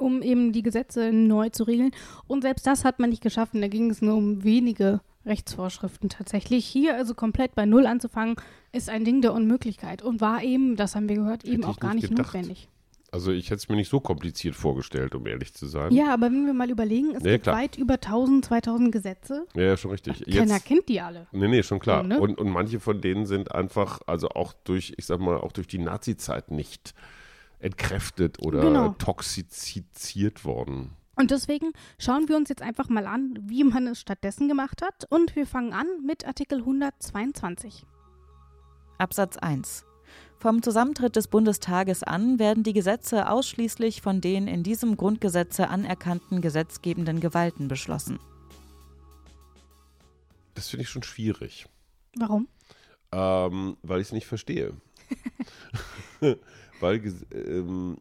um 0.00 0.22
eben 0.22 0.52
die 0.52 0.62
Gesetze 0.62 1.12
neu 1.12 1.50
zu 1.50 1.64
regeln. 1.64 1.90
Und 2.26 2.42
selbst 2.42 2.66
das 2.66 2.84
hat 2.84 2.98
man 2.98 3.10
nicht 3.10 3.22
geschaffen. 3.22 3.60
Da 3.60 3.68
ging 3.68 3.90
es 3.90 4.02
nur 4.02 4.14
um 4.14 4.44
wenige 4.44 5.00
Rechtsvorschriften 5.26 6.08
tatsächlich. 6.08 6.66
Hier 6.66 6.96
also 6.96 7.14
komplett 7.14 7.54
bei 7.54 7.66
Null 7.66 7.86
anzufangen, 7.86 8.36
ist 8.72 8.88
ein 8.88 9.04
Ding 9.04 9.20
der 9.22 9.32
Unmöglichkeit 9.32 10.02
und 10.02 10.20
war 10.20 10.42
eben, 10.42 10.76
das 10.76 10.94
haben 10.94 11.08
wir 11.08 11.16
gehört, 11.16 11.44
eben 11.44 11.64
auch 11.64 11.78
gar 11.78 11.94
nicht, 11.94 12.10
nicht 12.10 12.18
notwendig. 12.18 12.68
Also 13.10 13.32
ich 13.32 13.46
hätte 13.46 13.56
es 13.56 13.68
mir 13.70 13.76
nicht 13.76 13.88
so 13.88 14.00
kompliziert 14.00 14.54
vorgestellt, 14.54 15.14
um 15.14 15.26
ehrlich 15.26 15.54
zu 15.54 15.66
sein. 15.66 15.92
Ja, 15.92 16.12
aber 16.12 16.26
wenn 16.26 16.44
wir 16.44 16.52
mal 16.52 16.68
überlegen, 16.68 17.14
es 17.14 17.22
ja, 17.22 17.32
gibt 17.32 17.44
klar. 17.44 17.56
weit 17.56 17.78
über 17.78 17.94
1000, 17.94 18.44
2000 18.44 18.92
Gesetze. 18.92 19.46
Ja, 19.54 19.78
schon 19.78 19.92
richtig. 19.92 20.24
Keiner 20.26 20.54
Jetzt, 20.54 20.66
kennt 20.66 20.88
die 20.90 21.00
alle. 21.00 21.26
Nee, 21.32 21.48
nee, 21.48 21.62
schon 21.62 21.78
klar. 21.78 22.02
So, 22.02 22.08
ne? 22.08 22.20
und, 22.20 22.38
und 22.38 22.50
manche 22.50 22.80
von 22.80 23.00
denen 23.00 23.24
sind 23.24 23.54
einfach, 23.54 24.02
also 24.06 24.28
auch 24.30 24.52
durch, 24.64 24.92
ich 24.98 25.06
sag 25.06 25.20
mal, 25.20 25.38
auch 25.38 25.52
durch 25.52 25.66
die 25.66 25.78
Nazi-Zeit 25.78 26.50
nicht 26.50 26.94
entkräftet 27.58 28.44
oder 28.44 28.60
genau. 28.60 28.88
toxiziert 28.98 30.44
worden. 30.44 30.96
Und 31.16 31.32
deswegen 31.32 31.72
schauen 31.98 32.28
wir 32.28 32.36
uns 32.36 32.48
jetzt 32.48 32.62
einfach 32.62 32.88
mal 32.88 33.06
an, 33.06 33.36
wie 33.42 33.64
man 33.64 33.88
es 33.88 34.00
stattdessen 34.00 34.48
gemacht 34.48 34.82
hat. 34.82 35.04
Und 35.10 35.34
wir 35.34 35.46
fangen 35.46 35.72
an 35.72 35.86
mit 36.06 36.24
Artikel 36.24 36.58
122. 36.58 37.84
Absatz 38.98 39.36
1. 39.36 39.84
Vom 40.36 40.62
Zusammentritt 40.62 41.16
des 41.16 41.26
Bundestages 41.26 42.04
an 42.04 42.38
werden 42.38 42.62
die 42.62 42.72
Gesetze 42.72 43.28
ausschließlich 43.28 44.00
von 44.00 44.20
den 44.20 44.46
in 44.46 44.62
diesem 44.62 44.96
Grundgesetze 44.96 45.68
anerkannten 45.68 46.40
gesetzgebenden 46.40 47.18
Gewalten 47.18 47.66
beschlossen. 47.66 48.20
Das 50.54 50.68
finde 50.68 50.84
ich 50.84 50.88
schon 50.88 51.02
schwierig. 51.02 51.66
Warum? 52.16 52.46
Ähm, 53.10 53.76
weil 53.82 54.00
ich 54.00 54.08
es 54.08 54.12
nicht 54.12 54.26
verstehe. 54.26 54.74
weil 56.80 57.02
ähm, 57.32 57.98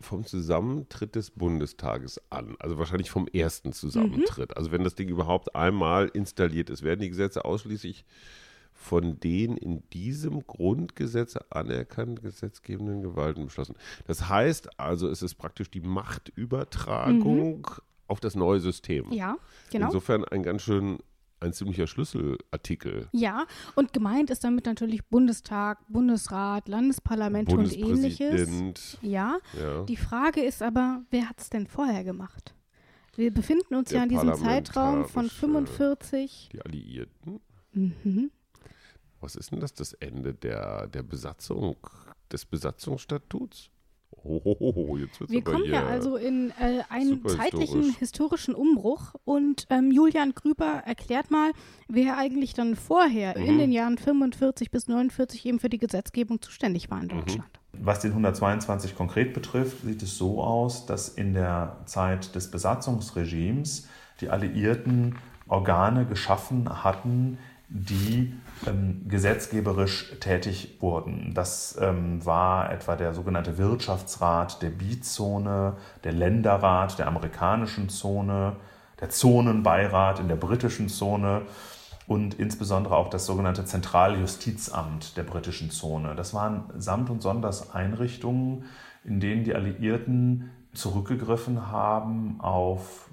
vom 0.00 0.24
Zusammentritt 0.24 1.14
des 1.14 1.30
Bundestages 1.30 2.20
an, 2.30 2.56
also 2.58 2.78
wahrscheinlich 2.78 3.10
vom 3.10 3.28
ersten 3.28 3.72
Zusammentritt, 3.72 4.50
mhm. 4.50 4.56
also 4.56 4.72
wenn 4.72 4.82
das 4.82 4.94
Ding 4.94 5.08
überhaupt 5.08 5.54
einmal 5.54 6.08
installiert 6.08 6.70
ist, 6.70 6.82
werden 6.82 7.00
die 7.00 7.10
Gesetze 7.10 7.44
ausschließlich 7.44 8.04
von 8.72 9.20
den 9.20 9.58
in 9.58 9.82
diesem 9.90 10.46
Grundgesetz 10.46 11.36
anerkannten 11.50 12.22
gesetzgebenden 12.22 13.02
Gewalten 13.02 13.44
beschlossen. 13.44 13.76
Das 14.06 14.28
heißt 14.30 14.80
also, 14.80 15.08
es 15.08 15.22
ist 15.22 15.34
praktisch 15.34 15.70
die 15.70 15.82
Machtübertragung 15.82 17.58
mhm. 17.58 17.82
auf 18.06 18.20
das 18.20 18.34
neue 18.34 18.60
System. 18.60 19.12
Ja, 19.12 19.36
genau. 19.70 19.86
Insofern 19.86 20.24
ein 20.24 20.42
ganz 20.42 20.62
schön 20.62 20.98
ein 21.40 21.52
ziemlicher 21.52 21.86
Schlüsselartikel. 21.86 23.08
Ja, 23.12 23.46
und 23.74 23.92
gemeint 23.92 24.30
ist 24.30 24.44
damit 24.44 24.66
natürlich 24.66 25.04
Bundestag, 25.06 25.78
Bundesrat, 25.88 26.68
Landesparlamente 26.68 27.56
und 27.56 27.76
ähnliches. 27.76 28.98
Ja. 29.02 29.38
ja. 29.58 29.84
Die 29.84 29.96
Frage 29.96 30.42
ist 30.42 30.62
aber, 30.62 31.02
wer 31.10 31.28
hat 31.28 31.40
es 31.40 31.50
denn 31.50 31.66
vorher 31.66 32.04
gemacht? 32.04 32.54
Wir 33.16 33.32
befinden 33.32 33.74
uns 33.74 33.90
Der 33.90 33.98
ja 33.98 34.02
in 34.04 34.08
diesem 34.10 34.34
Zeitraum 34.34 35.06
von 35.06 35.28
45. 35.28 36.50
Die 36.52 36.62
Alliierten. 36.62 37.40
Mhm. 37.72 38.30
Was 39.20 39.36
ist 39.36 39.52
denn 39.52 39.60
das, 39.60 39.74
das 39.74 39.92
Ende 39.94 40.34
der, 40.34 40.86
der 40.86 41.02
Besatzung, 41.02 41.76
des 42.32 42.46
Besatzungsstatuts? 42.46 43.70
Oh, 44.22 44.98
Wir 45.28 45.42
kommen 45.42 45.64
ja 45.64 45.86
also 45.86 46.16
in 46.16 46.50
äh, 46.60 46.82
einen 46.88 47.26
zeitlichen 47.26 47.82
historisch. 47.82 47.98
historischen 47.98 48.54
Umbruch 48.54 49.14
und 49.24 49.66
ähm, 49.70 49.90
Julian 49.90 50.34
Grüber 50.34 50.82
erklärt 50.84 51.30
mal, 51.30 51.52
wer 51.88 52.18
eigentlich 52.18 52.54
dann 52.54 52.76
vorher 52.76 53.38
mhm. 53.38 53.44
in 53.46 53.58
den 53.58 53.72
Jahren 53.72 53.98
45 53.98 54.70
bis 54.70 54.88
49 54.88 55.46
eben 55.46 55.58
für 55.58 55.68
die 55.68 55.78
Gesetzgebung 55.78 56.42
zuständig 56.42 56.90
war 56.90 57.00
in 57.00 57.06
mhm. 57.06 57.20
Deutschland. 57.20 57.60
Was 57.72 58.00
den 58.00 58.10
122 58.10 58.94
konkret 58.94 59.32
betrifft, 59.32 59.82
sieht 59.82 60.02
es 60.02 60.18
so 60.18 60.42
aus, 60.42 60.86
dass 60.86 61.08
in 61.08 61.32
der 61.32 61.78
Zeit 61.86 62.34
des 62.34 62.50
Besatzungsregimes 62.50 63.88
die 64.20 64.28
Alliierten 64.28 65.16
Organe 65.48 66.04
geschaffen 66.06 66.84
hatten, 66.84 67.38
die 67.70 68.34
ähm, 68.66 69.06
gesetzgeberisch 69.08 70.18
tätig 70.18 70.76
wurden. 70.80 71.32
Das 71.34 71.78
ähm, 71.80 72.24
war 72.26 72.72
etwa 72.72 72.96
der 72.96 73.14
sogenannte 73.14 73.58
Wirtschaftsrat 73.58 74.60
der 74.60 74.70
Bizone, 74.70 75.76
der 76.02 76.12
Länderrat 76.12 76.98
der 76.98 77.06
amerikanischen 77.06 77.88
Zone, 77.88 78.56
der 79.00 79.10
Zonenbeirat 79.10 80.18
in 80.18 80.28
der 80.28 80.36
britischen 80.36 80.88
Zone 80.88 81.42
und 82.08 82.34
insbesondere 82.34 82.96
auch 82.96 83.08
das 83.08 83.24
sogenannte 83.24 83.64
Zentraljustizamt 83.64 85.16
der 85.16 85.22
britischen 85.22 85.70
Zone. 85.70 86.16
Das 86.16 86.34
waren 86.34 86.64
samt 86.76 87.08
und 87.08 87.22
sonders 87.22 87.72
Einrichtungen, 87.72 88.64
in 89.04 89.20
denen 89.20 89.44
die 89.44 89.54
Alliierten 89.54 90.50
zurückgegriffen 90.74 91.70
haben 91.70 92.40
auf 92.40 93.08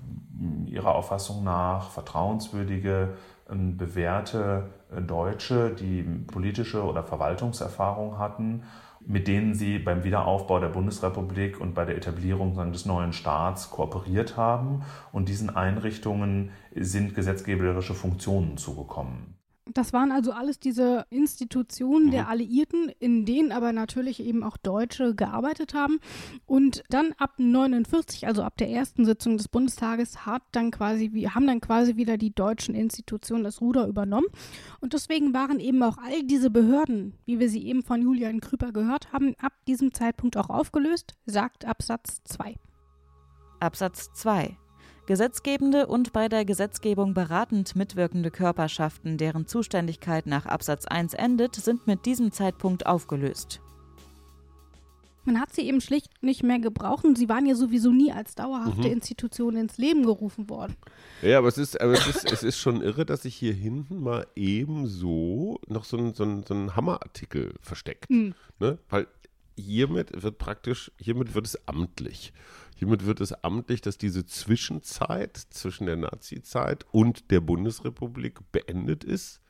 ihrer 0.66 0.96
Auffassung 0.96 1.44
nach 1.44 1.92
vertrauenswürdige 1.92 3.14
bewährte 3.50 4.70
äh, 4.96 5.02
Deutsche, 5.02 5.72
die 5.72 6.04
politische 6.04 6.84
oder 6.84 7.04
Verwaltungserfahrung 7.04 8.18
hatten, 8.18 8.64
mit 9.06 9.28
denen 9.28 9.56
sie 9.56 9.80
beim 9.80 10.04
Wiederaufbau 10.04 10.60
der 10.60 10.68
Bundesrepublik 10.68 11.62
und 11.62 11.74
bei 11.74 11.86
der 11.86 11.96
Etablierung 11.96 12.56
des 12.74 12.86
neuen 12.86 13.14
Staats 13.14 13.70
kooperiert 13.70 14.36
haben. 14.36 14.84
Und 15.12 15.30
diesen 15.30 15.50
Einrichtungen 15.50 16.52
sind 16.76 17.16
gesetzgeberische 17.16 17.94
Funktionen 17.94 18.58
zugekommen. 18.58 19.38
Das 19.74 19.94
waren 19.94 20.12
also 20.12 20.32
alles 20.32 20.60
diese 20.60 21.06
Institutionen 21.10 22.08
mhm. 22.08 22.12
der 22.12 22.30
Alliierten, 22.30 22.90
in 23.00 23.26
denen 23.26 23.52
aber 23.52 23.74
natürlich 23.74 24.20
eben 24.20 24.44
auch 24.44 24.58
Deutsche 24.58 25.16
gearbeitet 25.16 25.74
haben. 25.74 26.00
Und 26.46 26.84
dann 26.90 27.14
ab 27.18 27.36
49, 27.38 28.28
also 28.28 28.44
ab 28.44 28.58
der 28.58 28.70
ersten 28.70 29.06
Sitzung 29.06 29.38
des 29.38 29.48
Bundestages, 29.48 30.26
hat 30.26 30.44
dann 30.52 30.72
quasi, 30.72 31.10
haben 31.34 31.48
dann 31.48 31.62
quasi 31.62 31.96
wieder 31.96 32.18
die 32.18 32.34
deutschen 32.34 32.76
Institutionen 32.76 33.44
das 33.44 33.62
Ruder 33.62 33.88
übernommen. 33.88 34.28
Und 34.80 34.94
deswegen 34.94 35.34
waren 35.34 35.60
eben 35.60 35.82
auch 35.84 35.98
all 35.98 36.24
diese 36.24 36.50
Behörden, 36.50 37.14
wie 37.26 37.40
wir 37.40 37.50
sie 37.50 37.66
eben 37.66 37.84
von 37.84 38.02
Julian 38.02 38.42
Krüper 38.42 38.72
gehört 38.72 39.12
haben, 39.14 39.36
ab 39.40 39.54
diesem 39.68 39.94
Zeitpunkt 39.94 40.38
auch 40.38 40.50
aufgelöst, 40.50 41.16
sagt 41.26 41.66
Absatz 41.66 42.22
2. 42.26 42.56
Absatz 43.60 44.12
2. 44.14 44.58
Gesetzgebende 45.08 45.88
und 45.88 46.12
bei 46.12 46.28
der 46.28 46.44
Gesetzgebung 46.44 47.14
beratend 47.14 47.78
mitwirkende 47.78 48.30
Körperschaften, 48.30 49.18
deren 49.18 49.48
Zuständigkeit 49.48 50.28
nach 50.28 50.46
Absatz 50.46 50.86
1 50.86 51.14
endet, 51.14 51.56
sind 51.56 51.88
mit 51.88 52.06
diesem 52.06 52.34
Zeitpunkt 52.34 52.86
aufgelöst. 52.86 53.62
Man 55.24 55.40
hat 55.40 55.54
sie 55.54 55.62
eben 55.62 55.80
schlicht 55.80 56.12
nicht 56.22 56.44
mehr 56.44 56.60
gebraucht 56.60 57.06
und 57.06 57.18
sie 57.18 57.30
waren 57.30 57.46
ja 57.46 57.56
sowieso 57.56 57.92
nie 57.92 58.12
als 58.12 58.36
dauerhafte 58.36 58.88
mhm. 58.88 58.94
Institution 58.96 59.56
ins 59.56 59.78
Leben 59.78 60.04
gerufen 60.04 60.50
worden. 60.50 60.76
Ja, 61.22 61.38
aber 61.38 61.48
es 61.48 61.58
ist, 61.58 61.80
aber 61.80 61.94
es 61.94 62.06
ist, 62.06 62.30
es 62.30 62.44
ist 62.44 62.58
schon 62.58 62.82
irre, 62.82 63.06
dass 63.06 63.22
sich 63.22 63.36
hier 63.36 63.54
hinten 63.54 64.02
mal 64.02 64.28
ebenso 64.36 65.60
noch 65.68 65.86
so 65.86 65.98
ein, 65.98 66.14
so 66.16 66.24
ein, 66.24 66.44
so 66.44 66.54
ein 66.54 66.76
Hammerartikel 66.76 67.54
versteckt. 67.62 68.10
Mhm. 68.10 68.36
Ne? 68.60 68.78
Weil 68.90 69.08
hiermit 69.58 70.22
wird 70.22 70.38
praktisch, 70.38 70.92
hiermit 71.00 71.34
wird 71.34 71.46
es 71.46 71.68
amtlich. 71.68 72.34
Hiermit 72.78 73.08
wird 73.08 73.22
es 73.22 73.34
amtlich, 73.44 73.82
dass 73.82 73.98
diese 73.98 74.28
Zwischenzeit 74.28 75.36
zwischen 75.36 75.88
der 75.88 75.96
Nazi-Zeit 75.96 76.86
und 76.92 77.32
der 77.32 77.42
Bundesrepublik 77.42 78.40
beendet 78.52 79.04
ist. 79.04 79.42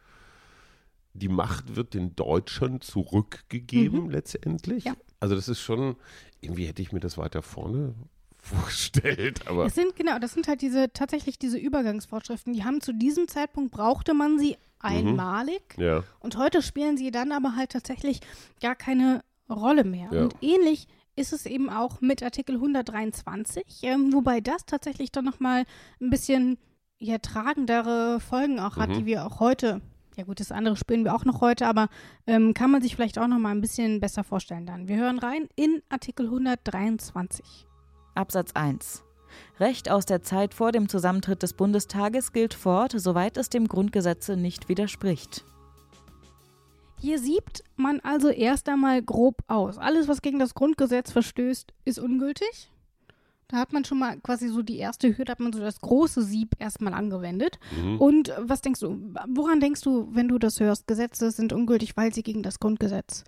Die 1.13 1.27
Macht 1.27 1.75
wird 1.75 1.93
den 1.93 2.15
Deutschen 2.15 2.79
zurückgegeben 2.79 4.05
mhm. 4.05 4.09
letztendlich. 4.11 4.85
Ja. 4.85 4.95
Also 5.19 5.35
das 5.35 5.49
ist 5.49 5.59
schon, 5.59 5.97
irgendwie 6.39 6.67
hätte 6.67 6.81
ich 6.81 6.93
mir 6.93 7.01
das 7.01 7.17
weiter 7.17 7.41
vorne 7.41 7.95
vorgestellt. 8.37 9.45
Aber 9.45 9.65
es 9.65 9.75
sind 9.75 9.97
genau, 9.97 10.19
das 10.19 10.33
sind 10.33 10.47
halt 10.47 10.61
diese 10.61 10.93
tatsächlich 10.93 11.37
diese 11.37 11.57
Übergangsvorschriften. 11.57 12.53
Die 12.53 12.63
haben 12.63 12.79
zu 12.79 12.93
diesem 12.93 13.27
Zeitpunkt 13.27 13.71
brauchte 13.71 14.13
man 14.13 14.39
sie 14.39 14.51
mhm. 14.51 14.55
einmalig 14.79 15.77
mhm. 15.77 15.83
ja. 15.83 16.03
und 16.21 16.37
heute 16.37 16.61
spielen 16.61 16.95
sie 16.95 17.11
dann 17.11 17.33
aber 17.33 17.57
halt 17.57 17.71
tatsächlich 17.71 18.21
gar 18.61 18.75
keine 18.75 19.21
Rolle 19.49 19.83
mehr. 19.83 20.09
Ja. 20.13 20.23
Und 20.23 20.35
ähnlich 20.41 20.87
ist 21.17 21.34
es 21.34 21.45
eben 21.45 21.69
auch 21.69 21.99
mit 21.99 22.23
Artikel 22.23 22.56
123, 22.56 23.82
ähm, 23.84 24.13
wobei 24.13 24.39
das 24.39 24.65
tatsächlich 24.65 25.12
dann 25.12 25.25
nochmal 25.25 25.65
ein 25.99 26.10
bisschen 26.10 26.58
ja, 26.99 27.17
tragendere 27.17 28.19
Folgen 28.19 28.60
auch 28.60 28.77
hat, 28.77 28.89
mhm. 28.89 28.93
die 28.93 29.06
wir 29.06 29.25
auch 29.25 29.39
heute 29.39 29.82
ja 30.17 30.23
gut, 30.23 30.39
das 30.39 30.51
andere 30.51 30.75
spielen 30.75 31.03
wir 31.03 31.13
auch 31.13 31.25
noch 31.25 31.41
heute, 31.41 31.67
aber 31.67 31.89
ähm, 32.25 32.56
kann 32.56 32.71
man 32.71 32.82
sich 32.82 32.95
vielleicht 32.95 33.19
auch 33.19 33.27
noch 33.27 33.38
mal 33.38 33.51
ein 33.51 33.62
bisschen 33.62 33.99
besser 33.99 34.23
vorstellen 34.23 34.65
dann. 34.65 34.88
Wir 34.88 34.97
hören 34.97 35.19
rein 35.19 35.47
in 35.56 35.84
Artikel 35.89 36.25
123. 36.25 37.67
Absatz 38.15 38.51
1. 38.56 39.03
Recht 39.60 39.91
aus 39.91 40.06
der 40.06 40.23
Zeit 40.23 40.56
vor 40.56 40.71
dem 40.71 40.89
Zusammentritt 40.89 41.43
des 41.43 41.53
Bundestages 41.53 42.34
gilt 42.34 42.56
fort, 42.56 42.93
soweit 42.97 43.38
es 43.38 43.49
dem 43.49 43.67
Grundgesetze 43.67 44.38
nicht 44.38 44.69
widerspricht. 44.69 45.45
Hier 46.99 47.19
siebt 47.19 47.63
man 47.75 47.99
also 47.99 48.29
erst 48.29 48.67
einmal 48.69 49.01
grob 49.01 49.43
aus. 49.47 49.77
Alles, 49.77 50.07
was 50.07 50.21
gegen 50.21 50.39
das 50.39 50.55
Grundgesetz 50.55 51.12
verstößt, 51.12 51.73
ist 51.86 51.99
ungültig. 51.99 52.71
Da 53.47 53.57
hat 53.57 53.71
man 53.71 53.86
schon 53.86 53.99
mal 53.99 54.19
quasi 54.19 54.49
so 54.49 54.62
die 54.62 54.77
erste 54.77 55.17
Hürde, 55.17 55.31
hat 55.31 55.39
man 55.39 55.53
so 55.53 55.60
das 55.60 55.79
große 55.79 56.21
Sieb 56.21 56.55
erstmal 56.60 56.93
angewendet. 56.93 57.60
Mhm. 57.81 58.01
Und 58.01 58.33
was 58.38 58.62
denkst 58.62 58.81
du, 58.81 59.13
woran 59.27 59.62
denkst 59.62 59.81
du, 59.81 60.10
wenn 60.12 60.27
du 60.27 60.38
das 60.38 60.60
hörst? 60.60 60.88
Gesetze 60.88 61.31
sind 61.31 61.53
ungültig, 61.53 61.95
weil 61.95 62.13
sie 62.13 62.23
gegen 62.23 62.43
das 62.43 62.60
Grundgesetz 62.60 63.23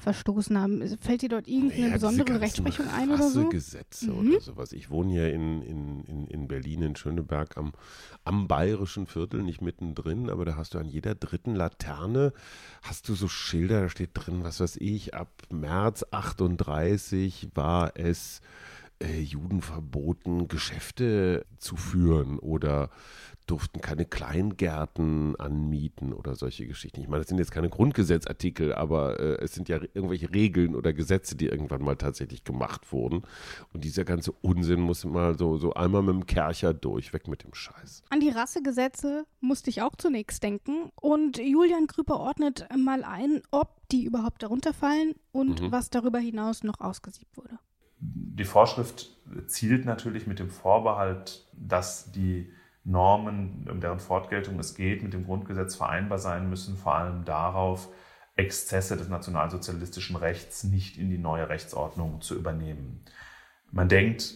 verstoßen 0.00 0.58
haben. 0.58 0.98
Fällt 0.98 1.22
dir 1.22 1.28
dort 1.28 1.46
irgendeine 1.46 1.88
ja, 1.88 1.92
besondere 1.92 2.40
Rechtsprechung 2.40 2.88
ein 2.88 3.10
oder 3.10 3.28
so? 3.28 3.48
Gesetze 3.48 4.10
mhm. 4.10 4.30
oder 4.30 4.40
sowas. 4.40 4.72
Ich 4.72 4.90
wohne 4.90 5.14
ja 5.14 5.28
in, 5.28 5.62
in, 5.62 6.04
in, 6.04 6.26
in 6.26 6.48
Berlin, 6.48 6.82
in 6.82 6.96
Schöneberg, 6.96 7.56
am, 7.56 7.72
am 8.24 8.48
bayerischen 8.48 9.06
Viertel, 9.06 9.42
nicht 9.42 9.60
mittendrin, 9.60 10.30
aber 10.30 10.44
da 10.44 10.56
hast 10.56 10.74
du 10.74 10.78
an 10.78 10.88
jeder 10.88 11.14
dritten 11.14 11.54
Laterne, 11.54 12.32
hast 12.82 13.08
du 13.08 13.14
so 13.14 13.28
Schilder, 13.28 13.82
da 13.82 13.88
steht 13.88 14.10
drin, 14.14 14.42
was 14.42 14.60
weiß 14.60 14.76
ich, 14.76 15.14
ab 15.14 15.30
März 15.50 16.04
38 16.10 17.50
war 17.54 17.92
es 17.96 18.40
äh, 19.02 19.20
Juden 19.20 19.62
verboten, 19.62 20.48
Geschäfte 20.48 21.46
zu 21.58 21.76
führen 21.76 22.38
oder 22.38 22.90
durften 23.46 23.80
keine 23.80 24.04
Kleingärten 24.04 25.34
anmieten 25.36 26.12
oder 26.12 26.36
solche 26.36 26.66
Geschichten. 26.66 27.00
Ich 27.00 27.08
meine, 27.08 27.22
das 27.22 27.28
sind 27.28 27.38
jetzt 27.38 27.50
keine 27.50 27.68
Grundgesetzartikel, 27.68 28.72
aber 28.72 29.18
äh, 29.18 29.42
es 29.42 29.54
sind 29.54 29.68
ja 29.68 29.80
irgendwelche 29.94 30.32
Regeln 30.32 30.76
oder 30.76 30.92
Gesetze, 30.92 31.34
die 31.34 31.46
irgendwann 31.46 31.82
mal 31.82 31.96
tatsächlich 31.96 32.44
gemacht 32.44 32.92
wurden. 32.92 33.22
Und 33.72 33.84
dieser 33.84 34.04
ganze 34.04 34.30
Unsinn 34.32 34.80
muss 34.80 35.04
mal 35.04 35.36
so, 35.36 35.56
so 35.56 35.74
einmal 35.74 36.02
mit 36.02 36.14
dem 36.14 36.26
Kercher 36.26 36.74
durch, 36.74 37.12
weg 37.12 37.26
mit 37.26 37.42
dem 37.42 37.54
Scheiß. 37.54 38.04
An 38.10 38.20
die 38.20 38.30
Rassegesetze 38.30 39.24
musste 39.40 39.70
ich 39.70 39.82
auch 39.82 39.96
zunächst 39.96 40.42
denken. 40.42 40.90
Und 41.00 41.38
Julian 41.38 41.88
Krüper 41.88 42.20
ordnet 42.20 42.68
mal 42.76 43.02
ein, 43.02 43.42
ob 43.50 43.80
die 43.90 44.04
überhaupt 44.04 44.44
darunter 44.44 44.72
fallen 44.72 45.14
und 45.32 45.60
mhm. 45.60 45.72
was 45.72 45.90
darüber 45.90 46.20
hinaus 46.20 46.62
noch 46.62 46.78
ausgesiebt 46.80 47.36
wurde. 47.36 47.58
Die 48.00 48.44
Vorschrift 48.44 49.10
zielt 49.46 49.84
natürlich 49.84 50.26
mit 50.26 50.38
dem 50.38 50.50
Vorbehalt, 50.50 51.46
dass 51.52 52.10
die 52.10 52.50
Normen, 52.84 53.68
um 53.70 53.80
deren 53.80 54.00
Fortgeltung 54.00 54.58
es 54.58 54.74
geht, 54.74 55.02
mit 55.02 55.12
dem 55.12 55.26
Grundgesetz 55.26 55.76
vereinbar 55.76 56.18
sein 56.18 56.48
müssen, 56.48 56.76
vor 56.76 56.94
allem 56.94 57.24
darauf, 57.24 57.88
Exzesse 58.36 58.96
des 58.96 59.08
nationalsozialistischen 59.08 60.16
Rechts 60.16 60.64
nicht 60.64 60.96
in 60.96 61.10
die 61.10 61.18
neue 61.18 61.48
Rechtsordnung 61.48 62.22
zu 62.22 62.34
übernehmen. 62.34 63.04
Man 63.70 63.88
denkt, 63.88 64.34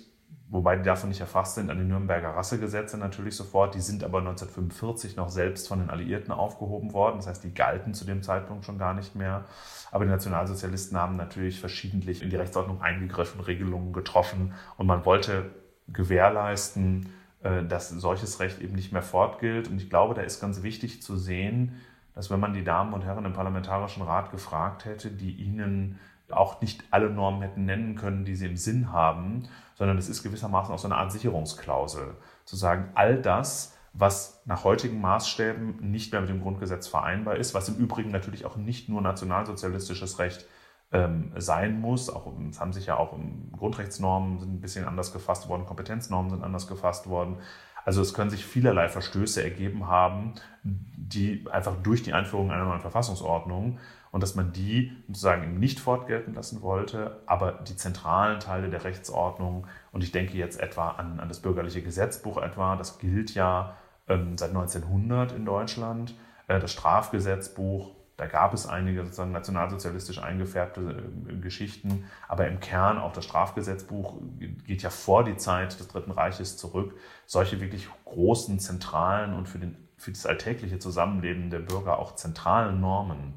wobei 0.54 0.76
die 0.76 0.84
davon 0.84 1.08
nicht 1.08 1.20
erfasst 1.20 1.56
sind, 1.56 1.68
an 1.68 1.78
die 1.78 1.84
Nürnberger 1.84 2.28
Rassegesetze 2.28 2.96
natürlich 2.96 3.34
sofort. 3.34 3.74
Die 3.74 3.80
sind 3.80 4.04
aber 4.04 4.18
1945 4.18 5.16
noch 5.16 5.28
selbst 5.28 5.66
von 5.66 5.80
den 5.80 5.90
Alliierten 5.90 6.32
aufgehoben 6.32 6.92
worden. 6.92 7.16
Das 7.16 7.26
heißt, 7.26 7.42
die 7.42 7.52
galten 7.52 7.92
zu 7.92 8.04
dem 8.04 8.22
Zeitpunkt 8.22 8.64
schon 8.64 8.78
gar 8.78 8.94
nicht 8.94 9.16
mehr. 9.16 9.46
Aber 9.90 10.04
die 10.04 10.12
Nationalsozialisten 10.12 10.96
haben 10.96 11.16
natürlich 11.16 11.58
verschiedentlich 11.58 12.22
in 12.22 12.30
die 12.30 12.36
Rechtsordnung 12.36 12.80
eingegriffen, 12.80 13.40
Regelungen 13.40 13.92
getroffen 13.92 14.54
und 14.76 14.86
man 14.86 15.04
wollte 15.04 15.50
gewährleisten, 15.88 17.12
äh, 17.42 17.64
dass 17.64 17.88
solches 17.88 18.38
Recht 18.38 18.60
eben 18.60 18.76
nicht 18.76 18.92
mehr 18.92 19.02
fortgilt. 19.02 19.68
Und 19.68 19.82
ich 19.82 19.90
glaube, 19.90 20.14
da 20.14 20.22
ist 20.22 20.40
ganz 20.40 20.62
wichtig 20.62 21.02
zu 21.02 21.16
sehen, 21.16 21.80
dass 22.14 22.30
wenn 22.30 22.38
man 22.38 22.54
die 22.54 22.62
Damen 22.62 22.92
und 22.92 23.04
Herren 23.04 23.24
im 23.24 23.32
Parlamentarischen 23.32 24.04
Rat 24.04 24.30
gefragt 24.30 24.84
hätte, 24.84 25.10
die 25.10 25.32
ihnen 25.32 25.98
auch 26.30 26.60
nicht 26.60 26.84
alle 26.90 27.10
Normen 27.10 27.42
hätten 27.42 27.64
nennen 27.64 27.96
können, 27.96 28.24
die 28.24 28.36
sie 28.36 28.46
im 28.46 28.56
Sinn 28.56 28.92
haben, 28.92 29.48
sondern 29.74 29.98
es 29.98 30.08
ist 30.08 30.22
gewissermaßen 30.22 30.74
auch 30.74 30.78
so 30.78 30.88
eine 30.88 30.96
Art 30.96 31.12
Sicherungsklausel. 31.12 32.16
Zu 32.44 32.56
sagen, 32.56 32.90
all 32.94 33.20
das, 33.20 33.76
was 33.92 34.42
nach 34.44 34.64
heutigen 34.64 35.00
Maßstäben 35.00 35.90
nicht 35.90 36.12
mehr 36.12 36.20
mit 36.20 36.30
dem 36.30 36.42
Grundgesetz 36.42 36.88
vereinbar 36.88 37.36
ist, 37.36 37.54
was 37.54 37.68
im 37.68 37.76
Übrigen 37.76 38.10
natürlich 38.10 38.44
auch 38.44 38.56
nicht 38.56 38.88
nur 38.88 39.00
nationalsozialistisches 39.00 40.18
Recht 40.18 40.46
ähm, 40.92 41.32
sein 41.36 41.80
muss. 41.80 42.10
Auch, 42.10 42.32
es 42.50 42.60
haben 42.60 42.72
sich 42.72 42.86
ja 42.86 42.96
auch 42.96 43.16
Grundrechtsnormen 43.56 44.40
sind 44.40 44.54
ein 44.54 44.60
bisschen 44.60 44.86
anders 44.86 45.12
gefasst 45.12 45.48
worden, 45.48 45.66
Kompetenznormen 45.66 46.30
sind 46.30 46.42
anders 46.42 46.66
gefasst 46.66 47.08
worden. 47.08 47.38
Also 47.84 48.00
es 48.00 48.14
können 48.14 48.30
sich 48.30 48.46
vielerlei 48.46 48.88
Verstöße 48.88 49.42
ergeben 49.42 49.86
haben, 49.88 50.34
die 50.62 51.44
einfach 51.50 51.76
durch 51.82 52.02
die 52.02 52.12
Einführung 52.12 52.50
einer 52.50 52.64
neuen 52.64 52.80
Verfassungsordnung 52.80 53.78
und 54.10 54.22
dass 54.22 54.34
man 54.34 54.52
die 54.52 54.92
sozusagen 55.08 55.58
nicht 55.58 55.80
fortgelten 55.80 56.34
lassen 56.34 56.62
wollte, 56.62 57.20
aber 57.26 57.52
die 57.52 57.76
zentralen 57.76 58.40
Teile 58.40 58.70
der 58.70 58.84
Rechtsordnung, 58.84 59.66
und 59.92 60.04
ich 60.04 60.12
denke 60.12 60.36
jetzt 60.36 60.60
etwa 60.60 60.90
an, 60.90 61.20
an 61.20 61.28
das 61.28 61.40
bürgerliche 61.40 61.82
Gesetzbuch 61.82 62.38
etwa, 62.38 62.76
das 62.76 62.98
gilt 62.98 63.34
ja 63.34 63.76
ähm, 64.08 64.38
seit 64.38 64.50
1900 64.50 65.32
in 65.32 65.44
Deutschland, 65.44 66.14
äh, 66.46 66.60
das 66.60 66.72
Strafgesetzbuch, 66.72 67.90
da 68.16 68.26
gab 68.26 68.54
es 68.54 68.66
einige 68.66 69.02
sozusagen 69.04 69.32
nationalsozialistisch 69.32 70.22
eingefärbte 70.22 71.02
äh, 71.28 71.36
Geschichten, 71.36 72.04
aber 72.28 72.46
im 72.46 72.60
Kern 72.60 72.98
auch 72.98 73.12
das 73.12 73.24
Strafgesetzbuch 73.24 74.20
geht 74.66 74.82
ja 74.82 74.90
vor 74.90 75.24
die 75.24 75.36
Zeit 75.36 75.78
des 75.78 75.88
Dritten 75.88 76.12
Reiches 76.12 76.56
zurück. 76.56 76.96
Solche 77.26 77.60
wirklich 77.60 77.88
großen, 78.04 78.60
zentralen 78.60 79.34
und 79.34 79.48
für, 79.48 79.58
den, 79.58 79.76
für 79.96 80.12
das 80.12 80.26
alltägliche 80.26 80.78
Zusammenleben 80.78 81.50
der 81.50 81.60
Bürger 81.60 81.98
auch 81.98 82.14
zentralen 82.14 82.80
Normen 82.80 83.34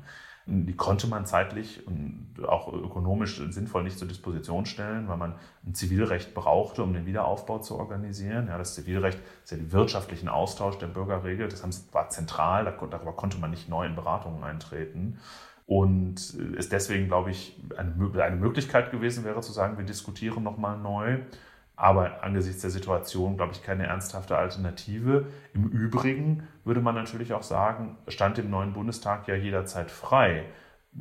die 0.50 0.76
konnte 0.76 1.08
man 1.08 1.26
zeitlich 1.26 1.86
und 1.86 2.30
auch 2.48 2.72
ökonomisch 2.72 3.42
sinnvoll 3.50 3.84
nicht 3.84 4.00
zur 4.00 4.08
Disposition 4.08 4.66
stellen, 4.66 5.10
weil 5.10 5.18
man 5.18 5.36
ein 5.66 5.76
Zivilrecht 5.76 6.34
brauchte, 6.34 6.84
um 6.84 6.94
den 6.94 7.06
Wiederaufbau 7.06 7.60
zu 7.60 7.78
organisieren. 7.78 8.48
Ja, 8.48 8.58
das 8.58 8.74
Zivilrecht 8.74 9.20
ist 9.44 9.52
ja 9.52 9.58
den 9.58 9.74
wirtschaftlichen 9.74 10.30
Austausch 10.30 10.78
der 10.78 10.88
Bürger 10.88 11.26
regelt. 11.26 11.52
Das 11.52 11.64
war 11.92 12.10
zentral, 12.10 12.64
darüber 12.90 13.12
konnte 13.12 13.38
man 13.40 13.52
nicht 13.52 13.68
neu 13.68 13.86
in 13.86 13.96
Beratungen 13.96 14.44
eintreten. 14.44 15.20
Und 15.66 16.34
ist 16.34 16.72
deswegen, 16.72 17.08
glaube 17.08 17.32
ich, 17.32 17.60
eine, 17.76 18.36
Möglichkeit 18.38 18.90
gewesen 18.90 19.26
wäre 19.26 19.42
zu 19.42 19.52
sagen, 19.52 19.78
wir 19.78 19.86
diskutieren 19.86 20.44
nochmal 20.44 20.78
neu 20.78 21.20
aber 21.78 22.24
angesichts 22.24 22.62
der 22.62 22.72
Situation, 22.72 23.38
glaube 23.38 23.54
ich, 23.54 23.64
keine 23.64 23.86
ernsthafte 23.86 24.36
Alternative. 24.36 25.28
Im 25.54 25.70
Übrigen 25.70 26.48
würde 26.66 26.82
man 26.82 26.96
natürlich 26.96 27.34
auch 27.34 27.44
sagen, 27.44 27.98
stand 28.08 28.38
dem 28.38 28.50
neuen 28.50 28.74
Bundestag 28.74 29.28
ja 29.28 29.36
jederzeit 29.36 29.92
frei, 29.92 30.46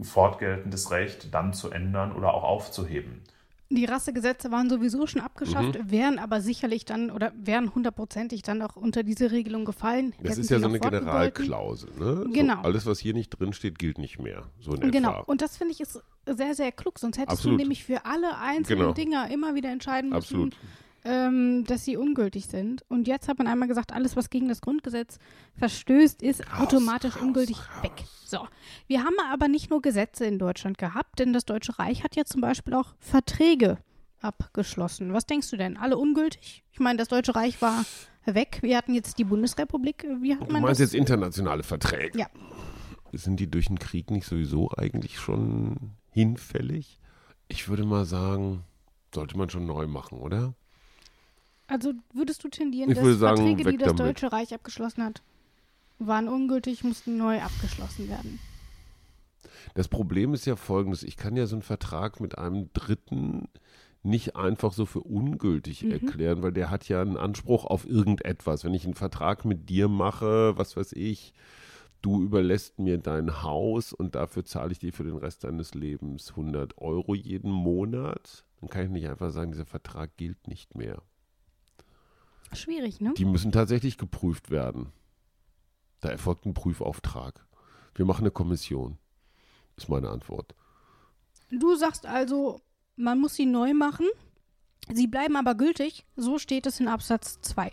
fortgeltendes 0.03 0.91
Recht 0.91 1.35
dann 1.35 1.55
zu 1.55 1.71
ändern 1.71 2.13
oder 2.13 2.35
auch 2.35 2.45
aufzuheben. 2.45 3.23
Die 3.69 3.85
Rassegesetze 3.85 4.53
waren 4.53 4.71
sowieso 4.71 5.09
schon 5.09 5.21
abgeschafft, 5.21 5.79
mhm. 5.79 5.91
wären 5.91 6.19
aber 6.21 6.41
sicherlich 6.41 6.85
dann 6.85 7.11
oder 7.11 7.33
wären 7.37 7.75
hundertprozentig 7.75 8.43
dann 8.43 8.63
auch 8.63 8.77
unter 8.77 9.03
diese 9.03 9.33
Regelung 9.33 9.65
gefallen. 9.65 10.15
Das 10.23 10.39
ist 10.39 10.51
ja 10.51 10.61
so 10.61 10.69
eine 10.69 10.79
Generalklausel. 10.79 11.91
Ne? 11.99 12.27
Genau. 12.33 12.57
So 12.57 12.61
alles, 12.61 12.87
was 12.87 13.01
hier 13.01 13.13
nicht 13.13 13.31
drin 13.31 13.53
steht, 13.53 13.79
gilt 13.79 13.99
nicht 13.99 14.21
mehr. 14.21 14.45
So 14.61 14.75
in 14.75 14.93
genau. 14.93 15.11
Etwa. 15.11 15.21
Und 15.23 15.43
das 15.43 15.57
finde 15.57 15.73
ich 15.73 15.81
ist 15.81 16.01
sehr, 16.27 16.55
sehr 16.55 16.71
klug. 16.71 16.99
Sonst 17.01 17.19
hättest 17.19 17.39
Absolut. 17.39 17.59
du 17.59 17.63
nämlich 17.63 17.85
für 17.85 18.05
alle 18.05 18.39
einzelnen 18.39 18.81
genau. 18.81 18.93
Dinger 18.93 19.31
immer 19.31 19.57
wieder 19.57 19.71
entscheiden 19.71 20.11
müssen. 20.11 20.17
Absolut. 20.17 20.57
Ähm, 21.07 21.65
dass 21.65 21.85
sie 21.85 21.97
ungültig 21.97 22.47
sind. 22.47 22.85
Und 22.89 23.07
jetzt 23.07 23.29
hat 23.29 23.39
man 23.39 23.47
einmal 23.47 23.69
gesagt, 23.69 23.93
alles, 23.93 24.17
was 24.17 24.29
gegen 24.31 24.49
das 24.49 24.61
Grundgesetz 24.61 25.19
verstößt, 25.55 26.23
ist 26.23 26.41
Raus, 26.53 26.61
automatisch 26.63 27.17
raus, 27.17 27.23
ungültig 27.23 27.57
raus. 27.59 27.83
weg. 27.83 28.05
So. 28.25 28.47
Wir 28.89 29.05
haben 29.05 29.17
aber 29.33 29.49
nicht 29.49 29.71
nur 29.71 29.81
Gesetze 29.81 30.27
in 30.27 30.39
Deutschland 30.39 30.79
gehabt, 30.79 31.19
denn 31.21 31.33
das 31.33 31.45
Deutsche 31.45 31.79
Reich 31.79 32.03
hat 32.05 32.17
ja 32.17 32.25
zum 32.25 32.41
Beispiel 32.41 32.75
auch 32.75 32.95
Verträge 32.99 33.79
abgeschlossen. 34.21 35.13
Was 35.13 35.27
denkst 35.27 35.51
du 35.51 35.57
denn? 35.57 35.77
Alle 35.77 35.97
ungültig? 35.97 36.65
Ich 36.73 36.81
meine, 36.81 36.99
das 36.99 37.09
Deutsche 37.09 37.35
Reich 37.35 37.61
war 37.63 37.85
weg. 38.25 38.59
Wir 38.63 38.77
hatten 38.77 38.95
jetzt 38.95 39.19
die 39.19 39.25
Bundesrepublik. 39.25 40.07
Wie 40.21 40.35
hat 40.35 40.49
Du 40.49 40.53
man 40.53 40.63
meinst 40.63 40.81
das? 40.81 40.93
jetzt 40.93 40.95
internationale 40.99 41.63
Verträge? 41.63 42.19
Ja. 42.19 42.27
Sind 43.13 43.39
die 43.39 43.49
durch 43.51 43.67
den 43.67 43.79
Krieg 43.79 44.11
nicht 44.11 44.27
sowieso 44.27 44.71
eigentlich 44.77 45.19
schon 45.19 45.93
hinfällig? 46.11 46.99
Ich 47.49 47.69
würde 47.69 47.85
mal 47.85 48.05
sagen, 48.05 48.65
sollte 49.15 49.39
man 49.39 49.49
schon 49.49 49.65
neu 49.67 49.87
machen, 49.87 50.19
oder? 50.19 50.55
Also 51.69 51.93
würdest 52.13 52.45
du 52.45 52.49
tendieren, 52.49 52.91
Ich 52.91 52.97
dass 52.97 53.05
würde 53.05 53.19
sagen, 53.19 53.37
Verträge, 53.39 53.71
die 53.71 53.77
das 53.77 53.87
damit. 53.95 54.01
Deutsche 54.01 54.33
Reich 54.33 54.55
abgeschlossen 54.55 55.03
hat, 55.05 55.23
waren 55.99 56.29
ungültig, 56.29 56.85
mussten 56.85 57.17
neu 57.17 57.41
abgeschlossen 57.41 58.09
werden? 58.09 58.39
Das 59.75 59.89
Problem 59.89 60.33
ist 60.35 60.47
ja 60.47 60.57
folgendes: 60.57 61.03
Ich 61.03 61.17
kann 61.17 61.37
ja 61.37 61.47
so 61.47 61.57
einen 61.57 61.63
Vertrag 61.63 62.21
mit 62.21 62.39
einem 62.39 62.71
Dritten 62.73 63.49
nicht 64.03 64.37
einfach 64.37 64.73
so 64.73 64.87
für 64.87 65.01
ungültig 65.01 65.83
Mhm. 65.83 65.91
erklären, 65.93 66.43
weil 66.43 66.53
der 66.53 66.71
hat 66.71 66.89
ja 66.89 67.03
einen 67.03 67.17
Anspruch 67.17 67.65
auf 67.65 67.87
irgendetwas. 67.89 68.63
Wenn 68.65 68.75
ich 68.75 68.85
einen 68.85 68.95
Vertrag 68.95 69.45
mit 69.45 69.69
dir 69.69 69.89
mache, 69.89 70.57
was 70.57 70.77
weiß 70.77 70.93
ich, 70.93 71.33
du 72.03 72.23
überlässt 72.23 72.79
mir 72.79 72.99
dein 72.99 73.43
Haus 73.43 73.93
und 73.93 74.15
dafür 74.15 74.45
zahle 74.45 74.71
ich 74.71 74.79
dir 74.79 74.93
für 74.93 75.03
den 75.03 75.17
Rest 75.17 75.43
deines 75.43 75.75
Lebens 75.75 76.37
100 76.37 76.79
Euro 76.79 77.15
jeden 77.17 77.51
Monat, 77.51 78.45
dann 78.61 78.71
kann 78.71 78.85
ich 78.85 78.91
nicht 78.91 79.09
einfach 79.09 79.31
sagen, 79.31 79.51
dieser 79.51 79.67
Vertrag 79.67 80.17
gilt 80.17 80.47
nicht 80.47 80.77
mehr. 80.77 81.03
Schwierig, 82.53 83.01
ne? 83.01 83.15
Die 83.15 83.25
müssen 83.25 83.53
tatsächlich 83.53 83.99
geprüft 83.99 84.51
werden. 84.51 84.93
Da 86.01 86.11
erfolgt 86.11 86.47
ein 86.47 86.55
Prüfauftrag. 86.55 87.47
Wir 87.95 88.05
machen 88.05 88.23
eine 88.23 88.31
Kommission, 88.31 88.99
ist 89.77 89.89
meine 89.89 90.11
Antwort. 90.11 90.55
Du 91.51 91.75
sagst 91.77 92.07
also, 92.07 92.61
man 92.97 93.21
muss 93.21 93.35
sie 93.35 93.47
neu 93.47 93.73
machen. 93.75 94.07
Sie 94.93 95.07
bleiben 95.07 95.37
aber 95.37 95.55
gültig. 95.55 96.07
So 96.17 96.39
steht 96.39 96.67
es 96.67 96.81
in 96.81 96.89
Absatz 96.89 97.41
2. 97.41 97.73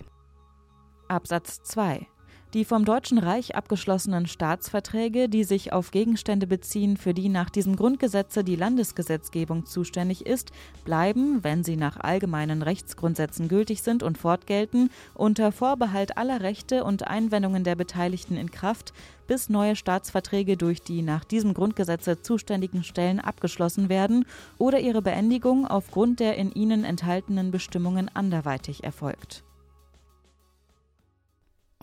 Absatz 1.08 1.62
2. 1.64 2.08
Die 2.54 2.66
vom 2.66 2.86
Deutschen 2.86 3.18
Reich 3.18 3.56
abgeschlossenen 3.56 4.28
Staatsverträge, 4.28 5.28
die 5.28 5.44
sich 5.44 5.74
auf 5.74 5.90
Gegenstände 5.90 6.46
beziehen, 6.46 6.98
für 6.98 7.16
die 7.16 7.28
nach 7.28 7.50
diesem 7.50 7.76
Grundgesetze 7.76 8.44
die 8.44 8.56
Landesgesetzgebung 8.56 9.66
zuständig 9.66 10.28
ist, 10.28 10.52
bleiben, 10.86 11.44
wenn 11.44 11.64
sie 11.64 11.76
nach 11.78 11.98
allgemeinen 11.98 12.62
Rechtsgrundsätzen 12.62 13.48
gültig 13.48 13.82
sind 13.82 14.04
und 14.04 14.20
fortgelten, 14.20 14.92
unter 15.16 15.52
Vorbehalt 15.52 16.16
aller 16.16 16.42
Rechte 16.42 16.84
und 16.84 17.08
Einwendungen 17.08 17.64
der 17.64 17.74
Beteiligten 17.74 18.38
in 18.38 18.52
Kraft, 18.52 18.94
bis 19.26 19.50
neue 19.50 19.76
Staatsverträge 19.76 20.56
durch 20.56 20.84
die 20.84 21.02
nach 21.02 21.24
diesem 21.24 21.56
Grundgesetze 21.56 22.22
zuständigen 22.22 22.84
Stellen 22.84 23.20
abgeschlossen 23.20 23.90
werden 23.90 24.26
oder 24.60 24.80
ihre 24.80 25.02
Beendigung 25.02 25.66
aufgrund 25.66 26.20
der 26.20 26.36
in 26.36 26.52
ihnen 26.52 26.84
enthaltenen 26.84 27.50
Bestimmungen 27.50 28.12
anderweitig 28.14 28.84
erfolgt. 28.84 29.44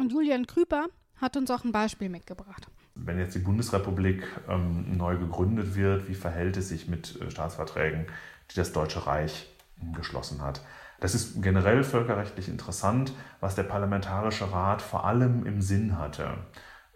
Und 0.00 0.12
Julian 0.12 0.46
Krüper 0.46 0.86
hat 1.16 1.36
uns 1.36 1.50
auch 1.50 1.62
ein 1.62 1.72
Beispiel 1.72 2.08
mitgebracht. 2.08 2.68
Wenn 2.94 3.18
jetzt 3.18 3.34
die 3.34 3.40
Bundesrepublik 3.40 4.26
ähm, 4.48 4.96
neu 4.96 5.18
gegründet 5.18 5.74
wird, 5.74 6.08
wie 6.08 6.14
verhält 6.14 6.56
es 6.56 6.70
sich 6.70 6.88
mit 6.88 7.20
äh, 7.20 7.30
Staatsverträgen, 7.30 8.06
die 8.50 8.56
das 8.56 8.72
Deutsche 8.72 9.06
Reich 9.06 9.46
geschlossen 9.92 10.40
hat? 10.40 10.62
Das 11.00 11.14
ist 11.14 11.42
generell 11.42 11.84
völkerrechtlich 11.84 12.48
interessant, 12.48 13.12
was 13.40 13.56
der 13.56 13.64
Parlamentarische 13.64 14.50
Rat 14.50 14.80
vor 14.80 15.04
allem 15.04 15.44
im 15.44 15.60
Sinn 15.60 15.98
hatte. 15.98 16.38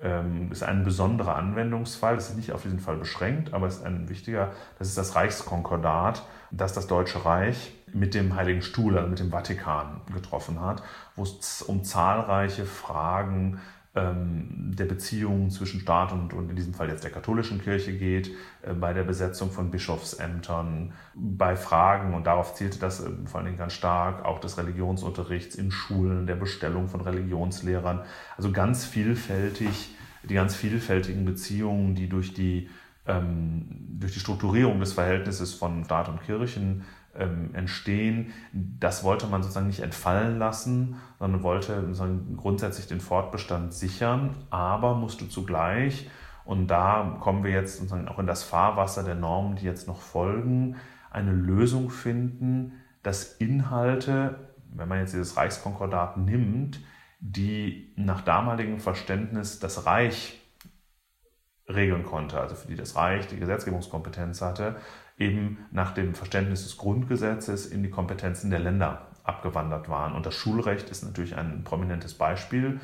Ähm, 0.00 0.50
ist 0.50 0.62
ein 0.62 0.84
besonderer 0.84 1.36
Anwendungsfall, 1.36 2.16
das 2.16 2.30
ist 2.30 2.36
nicht 2.36 2.52
auf 2.52 2.62
diesen 2.62 2.80
Fall 2.80 2.96
beschränkt, 2.96 3.54
aber 3.54 3.68
ist 3.68 3.84
ein 3.84 4.08
wichtiger, 4.08 4.52
das 4.78 4.88
ist 4.88 4.98
das 4.98 5.14
Reichskonkordat, 5.14 6.24
das 6.50 6.72
das 6.72 6.86
Deutsche 6.86 7.24
Reich 7.24 7.72
mit 7.92 8.14
dem 8.14 8.34
Heiligen 8.34 8.60
Stuhl, 8.60 8.96
also 8.96 9.08
mit 9.08 9.20
dem 9.20 9.30
Vatikan 9.30 10.00
getroffen 10.12 10.60
hat, 10.60 10.82
wo 11.14 11.22
es 11.22 11.62
um 11.62 11.84
zahlreiche 11.84 12.66
Fragen 12.66 13.60
der 13.94 14.86
Beziehungen 14.86 15.50
zwischen 15.50 15.78
Staat 15.78 16.12
und, 16.12 16.32
und 16.32 16.50
in 16.50 16.56
diesem 16.56 16.74
Fall 16.74 16.88
jetzt 16.88 17.04
der 17.04 17.12
katholischen 17.12 17.60
Kirche 17.62 17.96
geht, 17.96 18.32
äh, 18.62 18.72
bei 18.74 18.92
der 18.92 19.04
Besetzung 19.04 19.52
von 19.52 19.70
Bischofsämtern, 19.70 20.92
bei 21.14 21.54
Fragen, 21.54 22.12
und 22.14 22.26
darauf 22.26 22.54
zielte 22.54 22.80
das 22.80 23.00
äh, 23.00 23.10
vor 23.26 23.38
allen 23.38 23.46
Dingen 23.46 23.58
ganz 23.58 23.72
stark, 23.72 24.24
auch 24.24 24.40
des 24.40 24.58
Religionsunterrichts 24.58 25.54
in 25.54 25.70
Schulen, 25.70 26.26
der 26.26 26.34
Bestellung 26.34 26.88
von 26.88 27.02
Religionslehrern. 27.02 28.02
Also 28.36 28.50
ganz 28.50 28.84
vielfältig, 28.84 29.94
die 30.24 30.34
ganz 30.34 30.56
vielfältigen 30.56 31.24
Beziehungen, 31.24 31.94
die 31.94 32.08
durch 32.08 32.34
die, 32.34 32.68
ähm, 33.06 33.66
durch 34.00 34.12
die 34.12 34.20
Strukturierung 34.20 34.80
des 34.80 34.94
Verhältnisses 34.94 35.54
von 35.54 35.84
Staat 35.84 36.08
und 36.08 36.20
Kirchen 36.22 36.82
ähm, 37.18 37.54
entstehen. 37.54 38.32
Das 38.52 39.04
wollte 39.04 39.26
man 39.26 39.42
sozusagen 39.42 39.66
nicht 39.66 39.80
entfallen 39.80 40.38
lassen, 40.38 40.96
sondern 41.18 41.42
wollte 41.42 41.80
sozusagen 41.82 42.36
grundsätzlich 42.36 42.86
den 42.86 43.00
Fortbestand 43.00 43.72
sichern, 43.72 44.34
aber 44.50 44.94
musste 44.94 45.28
zugleich, 45.28 46.08
und 46.44 46.66
da 46.68 47.16
kommen 47.20 47.42
wir 47.42 47.50
jetzt 47.50 47.78
sozusagen 47.78 48.08
auch 48.08 48.18
in 48.18 48.26
das 48.26 48.42
Fahrwasser 48.42 49.02
der 49.02 49.14
Normen, 49.14 49.56
die 49.56 49.64
jetzt 49.64 49.88
noch 49.88 50.00
folgen, 50.00 50.76
eine 51.10 51.32
Lösung 51.32 51.90
finden, 51.90 52.72
dass 53.02 53.34
Inhalte, 53.36 54.52
wenn 54.72 54.88
man 54.88 54.98
jetzt 54.98 55.14
dieses 55.14 55.36
Reichskonkordat 55.36 56.16
nimmt, 56.16 56.80
die 57.20 57.92
nach 57.96 58.20
damaligem 58.20 58.78
Verständnis 58.78 59.58
das 59.58 59.86
Reich 59.86 60.40
regeln 61.68 62.04
konnte, 62.04 62.38
also 62.38 62.54
für 62.54 62.68
die 62.68 62.74
das 62.74 62.96
Reich 62.96 63.26
die 63.26 63.38
Gesetzgebungskompetenz 63.38 64.42
hatte, 64.42 64.76
eben 65.18 65.58
nach 65.70 65.92
dem 65.92 66.14
Verständnis 66.14 66.64
des 66.64 66.76
Grundgesetzes 66.76 67.66
in 67.66 67.82
die 67.82 67.90
Kompetenzen 67.90 68.50
der 68.50 68.60
Länder 68.60 69.08
abgewandert 69.22 69.88
waren. 69.88 70.14
Und 70.14 70.26
das 70.26 70.34
Schulrecht 70.34 70.90
ist 70.90 71.04
natürlich 71.04 71.36
ein 71.36 71.64
prominentes 71.64 72.14
Beispiel. 72.14 72.80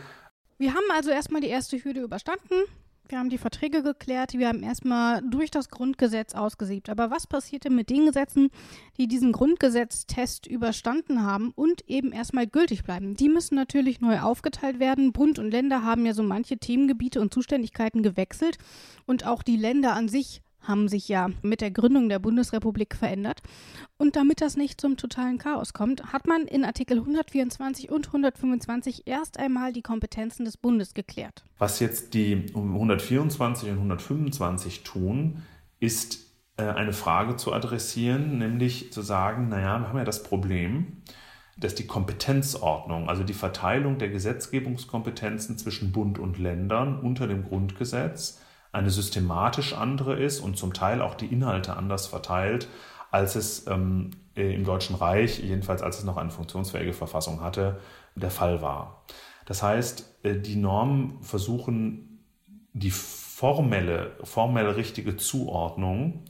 Wir 0.58 0.74
haben 0.74 0.90
also 0.94 1.10
erstmal 1.10 1.40
die 1.40 1.48
erste 1.48 1.82
Hürde 1.82 2.00
überstanden. 2.00 2.64
Wir 3.08 3.18
haben 3.18 3.30
die 3.30 3.38
Verträge 3.38 3.82
geklärt. 3.82 4.34
Wir 4.34 4.46
haben 4.46 4.62
erstmal 4.62 5.20
durch 5.28 5.50
das 5.50 5.68
Grundgesetz 5.68 6.34
ausgesiebt. 6.34 6.88
Aber 6.88 7.10
was 7.10 7.26
passierte 7.26 7.68
mit 7.68 7.90
den 7.90 8.06
Gesetzen, 8.06 8.50
die 8.98 9.08
diesen 9.08 9.32
Grundgesetztest 9.32 10.46
überstanden 10.46 11.24
haben 11.24 11.50
und 11.50 11.88
eben 11.88 12.12
erstmal 12.12 12.46
gültig 12.46 12.84
bleiben? 12.84 13.16
Die 13.16 13.28
müssen 13.28 13.56
natürlich 13.56 14.00
neu 14.00 14.20
aufgeteilt 14.20 14.78
werden. 14.78 15.12
Bund 15.12 15.40
und 15.40 15.50
Länder 15.50 15.82
haben 15.82 16.06
ja 16.06 16.14
so 16.14 16.22
manche 16.22 16.58
Themengebiete 16.58 17.20
und 17.20 17.34
Zuständigkeiten 17.34 18.04
gewechselt. 18.04 18.58
Und 19.06 19.26
auch 19.26 19.42
die 19.42 19.56
Länder 19.56 19.94
an 19.94 20.08
sich 20.08 20.42
haben 20.62 20.88
sich 20.88 21.08
ja 21.08 21.28
mit 21.42 21.60
der 21.60 21.70
Gründung 21.70 22.08
der 22.08 22.18
Bundesrepublik 22.18 22.94
verändert. 22.94 23.40
Und 23.96 24.16
damit 24.16 24.40
das 24.40 24.56
nicht 24.56 24.80
zum 24.80 24.96
totalen 24.96 25.38
Chaos 25.38 25.72
kommt, 25.72 26.12
hat 26.12 26.26
man 26.26 26.42
in 26.42 26.64
Artikel 26.64 26.98
124 26.98 27.90
und 27.90 28.06
125 28.06 29.06
erst 29.06 29.38
einmal 29.38 29.72
die 29.72 29.82
Kompetenzen 29.82 30.44
des 30.44 30.56
Bundes 30.56 30.94
geklärt. 30.94 31.44
Was 31.58 31.80
jetzt 31.80 32.14
die 32.14 32.46
124 32.54 33.70
und 33.70 33.76
125 33.76 34.82
tun, 34.82 35.42
ist 35.80 36.30
äh, 36.56 36.62
eine 36.62 36.92
Frage 36.92 37.36
zu 37.36 37.52
adressieren, 37.52 38.38
nämlich 38.38 38.92
zu 38.92 39.02
sagen, 39.02 39.48
naja, 39.48 39.78
wir 39.80 39.88
haben 39.88 39.98
ja 39.98 40.04
das 40.04 40.22
Problem, 40.22 41.02
dass 41.56 41.74
die 41.74 41.86
Kompetenzordnung, 41.86 43.08
also 43.08 43.22
die 43.22 43.34
Verteilung 43.34 43.98
der 43.98 44.08
Gesetzgebungskompetenzen 44.08 45.58
zwischen 45.58 45.92
Bund 45.92 46.18
und 46.18 46.38
Ländern 46.38 46.98
unter 47.00 47.26
dem 47.26 47.44
Grundgesetz, 47.44 48.40
eine 48.72 48.90
systematisch 48.90 49.74
andere 49.74 50.14
ist 50.14 50.40
und 50.40 50.56
zum 50.56 50.72
Teil 50.72 51.02
auch 51.02 51.14
die 51.14 51.26
Inhalte 51.26 51.76
anders 51.76 52.06
verteilt, 52.06 52.68
als 53.10 53.34
es 53.34 53.66
ähm, 53.66 54.10
im 54.34 54.64
Deutschen 54.64 54.94
Reich, 54.94 55.40
jedenfalls 55.40 55.82
als 55.82 55.98
es 55.98 56.04
noch 56.04 56.16
eine 56.16 56.30
funktionsfähige 56.30 56.92
Verfassung 56.92 57.40
hatte, 57.40 57.80
der 58.14 58.30
Fall 58.30 58.62
war. 58.62 59.04
Das 59.46 59.62
heißt, 59.62 60.18
äh, 60.22 60.38
die 60.38 60.56
Normen 60.56 61.20
versuchen, 61.22 62.24
die 62.72 62.90
formelle, 62.90 64.12
formell 64.22 64.68
richtige 64.68 65.16
Zuordnung 65.16 66.24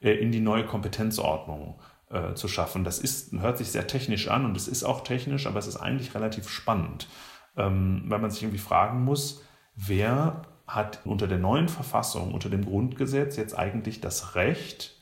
äh, 0.00 0.12
in 0.12 0.32
die 0.32 0.40
neue 0.40 0.66
Kompetenzordnung 0.66 1.80
äh, 2.10 2.34
zu 2.34 2.48
schaffen. 2.48 2.84
Das 2.84 2.98
ist, 2.98 3.32
hört 3.32 3.58
sich 3.58 3.68
sehr 3.68 3.86
technisch 3.86 4.28
an 4.28 4.44
und 4.44 4.56
es 4.56 4.68
ist 4.68 4.84
auch 4.84 5.02
technisch, 5.02 5.46
aber 5.46 5.58
es 5.58 5.66
ist 5.66 5.76
eigentlich 5.76 6.14
relativ 6.14 6.48
spannend, 6.48 7.08
ähm, 7.56 8.04
weil 8.06 8.18
man 8.18 8.30
sich 8.30 8.42
irgendwie 8.42 8.58
fragen 8.58 9.04
muss, 9.04 9.42
wer 9.74 10.42
hat 10.66 11.00
unter 11.04 11.28
der 11.28 11.38
neuen 11.38 11.68
Verfassung, 11.68 12.34
unter 12.34 12.48
dem 12.50 12.64
Grundgesetz 12.64 13.36
jetzt 13.36 13.56
eigentlich 13.56 14.00
das 14.00 14.34
Recht, 14.34 14.92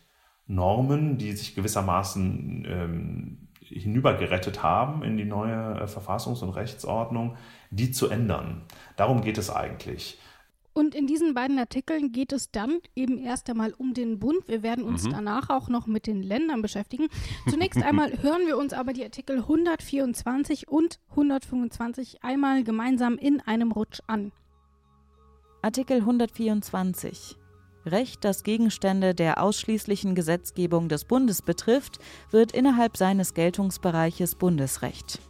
Normen, 0.46 1.16
die 1.16 1.32
sich 1.32 1.54
gewissermaßen 1.54 2.66
ähm, 2.68 3.48
hinübergerettet 3.60 4.62
haben 4.62 5.02
in 5.02 5.16
die 5.16 5.24
neue 5.24 5.80
äh, 5.80 5.84
Verfassungs- 5.86 6.42
und 6.42 6.50
Rechtsordnung, 6.50 7.36
die 7.70 7.90
zu 7.92 8.08
ändern. 8.08 8.62
Darum 8.96 9.22
geht 9.22 9.38
es 9.38 9.48
eigentlich. 9.48 10.18
Und 10.74 10.94
in 10.94 11.06
diesen 11.06 11.34
beiden 11.34 11.56
Artikeln 11.58 12.10
geht 12.10 12.32
es 12.32 12.50
dann 12.50 12.80
eben 12.96 13.18
erst 13.18 13.48
einmal 13.48 13.72
um 13.78 13.94
den 13.94 14.18
Bund. 14.18 14.48
Wir 14.48 14.62
werden 14.64 14.84
uns 14.84 15.04
Mhm. 15.04 15.12
danach 15.12 15.48
auch 15.48 15.68
noch 15.68 15.86
mit 15.86 16.06
den 16.08 16.20
Ländern 16.22 16.62
beschäftigen. 16.62 17.06
Zunächst 17.48 17.80
einmal 17.82 18.10
hören 18.22 18.46
wir 18.46 18.58
uns 18.58 18.72
aber 18.72 18.92
die 18.92 19.04
Artikel 19.04 19.38
124 19.38 20.68
und 20.68 20.98
125 21.10 22.22
einmal 22.24 22.64
gemeinsam 22.64 23.16
in 23.16 23.40
einem 23.40 23.72
Rutsch 23.72 24.00
an. 24.08 24.32
Artikel 25.64 26.00
124. 26.00 27.38
Recht, 27.86 28.22
das 28.22 28.42
Gegenstände 28.42 29.14
der 29.14 29.42
ausschließlichen 29.42 30.14
Gesetzgebung 30.14 30.90
des 30.90 31.06
Bundes 31.06 31.40
betrifft, 31.40 32.00
wird 32.30 32.52
innerhalb 32.52 32.98
seines 32.98 33.32
Geltungsbereiches 33.32 34.34
Bundesrecht. 34.34 35.20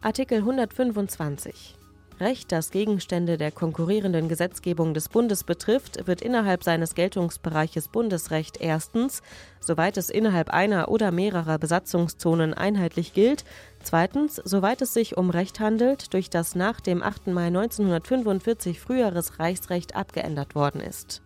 Artikel 0.00 0.38
125. 0.38 1.74
Recht, 2.22 2.52
das 2.52 2.70
Gegenstände 2.70 3.36
der 3.36 3.50
konkurrierenden 3.50 4.28
Gesetzgebung 4.28 4.94
des 4.94 5.08
Bundes 5.08 5.42
betrifft, 5.42 6.06
wird 6.06 6.22
innerhalb 6.22 6.62
seines 6.62 6.94
Geltungsbereiches 6.94 7.88
Bundesrecht 7.88 8.58
erstens, 8.60 9.22
soweit 9.60 9.96
es 9.96 10.08
innerhalb 10.08 10.48
einer 10.48 10.88
oder 10.88 11.10
mehrerer 11.10 11.58
Besatzungszonen 11.58 12.54
einheitlich 12.54 13.12
gilt, 13.12 13.44
zweitens, 13.82 14.36
soweit 14.36 14.80
es 14.82 14.94
sich 14.94 15.16
um 15.16 15.30
Recht 15.30 15.58
handelt, 15.58 16.14
durch 16.14 16.30
das 16.30 16.54
nach 16.54 16.80
dem 16.80 17.02
8. 17.02 17.26
Mai 17.26 17.48
1945 17.48 18.78
früheres 18.78 19.40
Reichsrecht 19.40 19.96
abgeändert 19.96 20.54
worden 20.54 20.80
ist. 20.80 21.22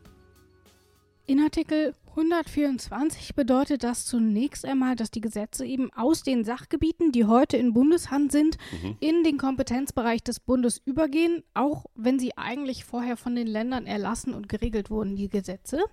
In 1.26 1.40
Artikel 1.40 1.94
124 2.16 3.34
bedeutet 3.34 3.84
das 3.84 4.06
zunächst 4.06 4.64
einmal, 4.64 4.96
dass 4.96 5.10
die 5.10 5.20
Gesetze 5.20 5.66
eben 5.66 5.92
aus 5.92 6.22
den 6.22 6.44
Sachgebieten, 6.44 7.12
die 7.12 7.26
heute 7.26 7.58
in 7.58 7.74
Bundeshand 7.74 8.32
sind, 8.32 8.56
in 9.00 9.22
den 9.22 9.36
Kompetenzbereich 9.36 10.22
des 10.22 10.40
Bundes 10.40 10.80
übergehen, 10.82 11.42
auch 11.52 11.84
wenn 11.94 12.18
sie 12.18 12.36
eigentlich 12.38 12.86
vorher 12.86 13.18
von 13.18 13.34
den 13.34 13.46
Ländern 13.46 13.84
erlassen 13.86 14.32
und 14.32 14.48
geregelt 14.48 14.88
wurden, 14.88 15.14
die 15.14 15.28
Gesetze. 15.28 15.84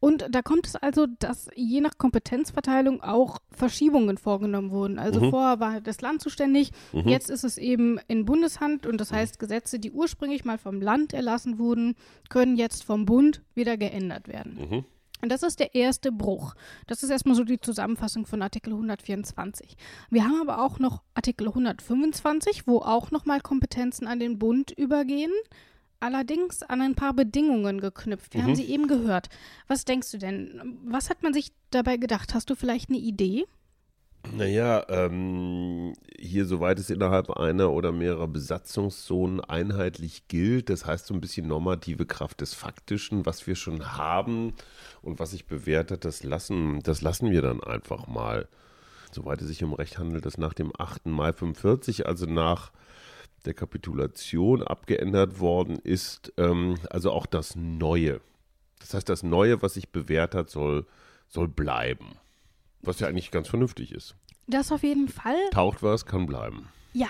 Und 0.00 0.26
da 0.30 0.40
kommt 0.40 0.66
es 0.66 0.76
also, 0.76 1.06
dass 1.18 1.50
je 1.54 1.82
nach 1.82 1.98
Kompetenzverteilung 1.98 3.02
auch 3.02 3.38
Verschiebungen 3.50 4.16
vorgenommen 4.16 4.70
wurden. 4.70 4.98
Also 4.98 5.28
vorher 5.28 5.60
war 5.60 5.82
das 5.82 6.00
Land 6.00 6.22
zuständig, 6.22 6.70
jetzt 6.92 7.28
ist 7.28 7.44
es 7.44 7.58
eben 7.58 7.98
in 8.08 8.24
Bundeshand 8.24 8.86
und 8.86 8.98
das 8.98 9.12
heißt, 9.12 9.38
Gesetze, 9.38 9.78
die 9.78 9.92
ursprünglich 9.92 10.46
mal 10.46 10.56
vom 10.56 10.80
Land 10.80 11.12
erlassen 11.12 11.58
wurden, 11.58 11.96
können 12.30 12.56
jetzt 12.56 12.82
vom 12.82 13.04
Bund 13.04 13.42
wieder 13.54 13.76
geändert 13.76 14.26
werden. 14.26 14.86
Und 15.22 15.30
das 15.30 15.42
ist 15.42 15.60
der 15.60 15.74
erste 15.74 16.12
Bruch. 16.12 16.54
Das 16.86 17.02
ist 17.02 17.10
erstmal 17.10 17.36
so 17.36 17.44
die 17.44 17.60
Zusammenfassung 17.60 18.26
von 18.26 18.42
Artikel 18.42 18.72
124. 18.72 19.76
Wir 20.10 20.24
haben 20.24 20.40
aber 20.40 20.62
auch 20.62 20.78
noch 20.78 21.02
Artikel 21.14 21.48
125, 21.48 22.66
wo 22.66 22.78
auch 22.78 23.10
nochmal 23.10 23.40
Kompetenzen 23.40 24.06
an 24.06 24.20
den 24.20 24.38
Bund 24.38 24.70
übergehen. 24.70 25.32
Allerdings 25.98 26.62
an 26.62 26.82
ein 26.82 26.94
paar 26.94 27.14
Bedingungen 27.14 27.80
geknüpft. 27.80 28.34
Wir 28.34 28.42
haben 28.42 28.54
sie 28.54 28.66
eben 28.66 28.86
gehört. 28.86 29.28
Was 29.66 29.86
denkst 29.86 30.10
du 30.10 30.18
denn? 30.18 30.78
Was 30.84 31.08
hat 31.08 31.22
man 31.22 31.32
sich 31.32 31.52
dabei 31.70 31.96
gedacht? 31.96 32.34
Hast 32.34 32.50
du 32.50 32.54
vielleicht 32.54 32.90
eine 32.90 32.98
Idee? 32.98 33.46
Naja, 34.34 34.84
ähm, 34.88 35.94
hier, 36.18 36.46
soweit 36.46 36.78
es 36.78 36.90
innerhalb 36.90 37.30
einer 37.30 37.70
oder 37.72 37.92
mehrerer 37.92 38.28
Besatzungszonen 38.28 39.40
einheitlich 39.40 40.28
gilt, 40.28 40.70
das 40.70 40.84
heißt 40.84 41.06
so 41.06 41.14
ein 41.14 41.20
bisschen 41.20 41.46
normative 41.46 42.06
Kraft 42.06 42.40
des 42.40 42.54
Faktischen, 42.54 43.26
was 43.26 43.46
wir 43.46 43.54
schon 43.54 43.96
haben 43.96 44.54
und 45.02 45.18
was 45.18 45.30
sich 45.30 45.46
bewährt 45.46 45.90
hat, 45.90 46.04
das 46.04 46.22
lassen, 46.22 46.82
das 46.82 47.02
lassen 47.02 47.30
wir 47.30 47.42
dann 47.42 47.62
einfach 47.62 48.06
mal. 48.06 48.48
Soweit 49.12 49.40
es 49.40 49.48
sich 49.48 49.62
um 49.62 49.72
Recht 49.72 49.98
handelt, 49.98 50.26
das 50.26 50.38
nach 50.38 50.54
dem 50.54 50.72
8. 50.76 51.06
Mai 51.06 51.32
45, 51.32 52.06
also 52.06 52.26
nach 52.26 52.72
der 53.44 53.54
Kapitulation 53.54 54.62
abgeändert 54.62 55.40
worden 55.40 55.78
ist, 55.82 56.32
ähm, 56.36 56.76
also 56.90 57.12
auch 57.12 57.26
das 57.26 57.56
Neue. 57.56 58.20
Das 58.80 58.94
heißt, 58.94 59.08
das 59.08 59.22
Neue, 59.22 59.62
was 59.62 59.74
sich 59.74 59.90
bewährt 59.90 60.34
hat, 60.34 60.50
soll, 60.50 60.86
soll 61.28 61.48
bleiben. 61.48 62.16
Was 62.82 63.00
ja 63.00 63.08
eigentlich 63.08 63.30
ganz 63.30 63.48
vernünftig 63.48 63.92
ist. 63.92 64.16
Das 64.46 64.70
auf 64.70 64.82
jeden 64.82 65.08
Fall. 65.08 65.36
Taucht 65.50 65.82
was, 65.82 66.06
kann 66.06 66.26
bleiben. 66.26 66.68
Ja, 66.92 67.08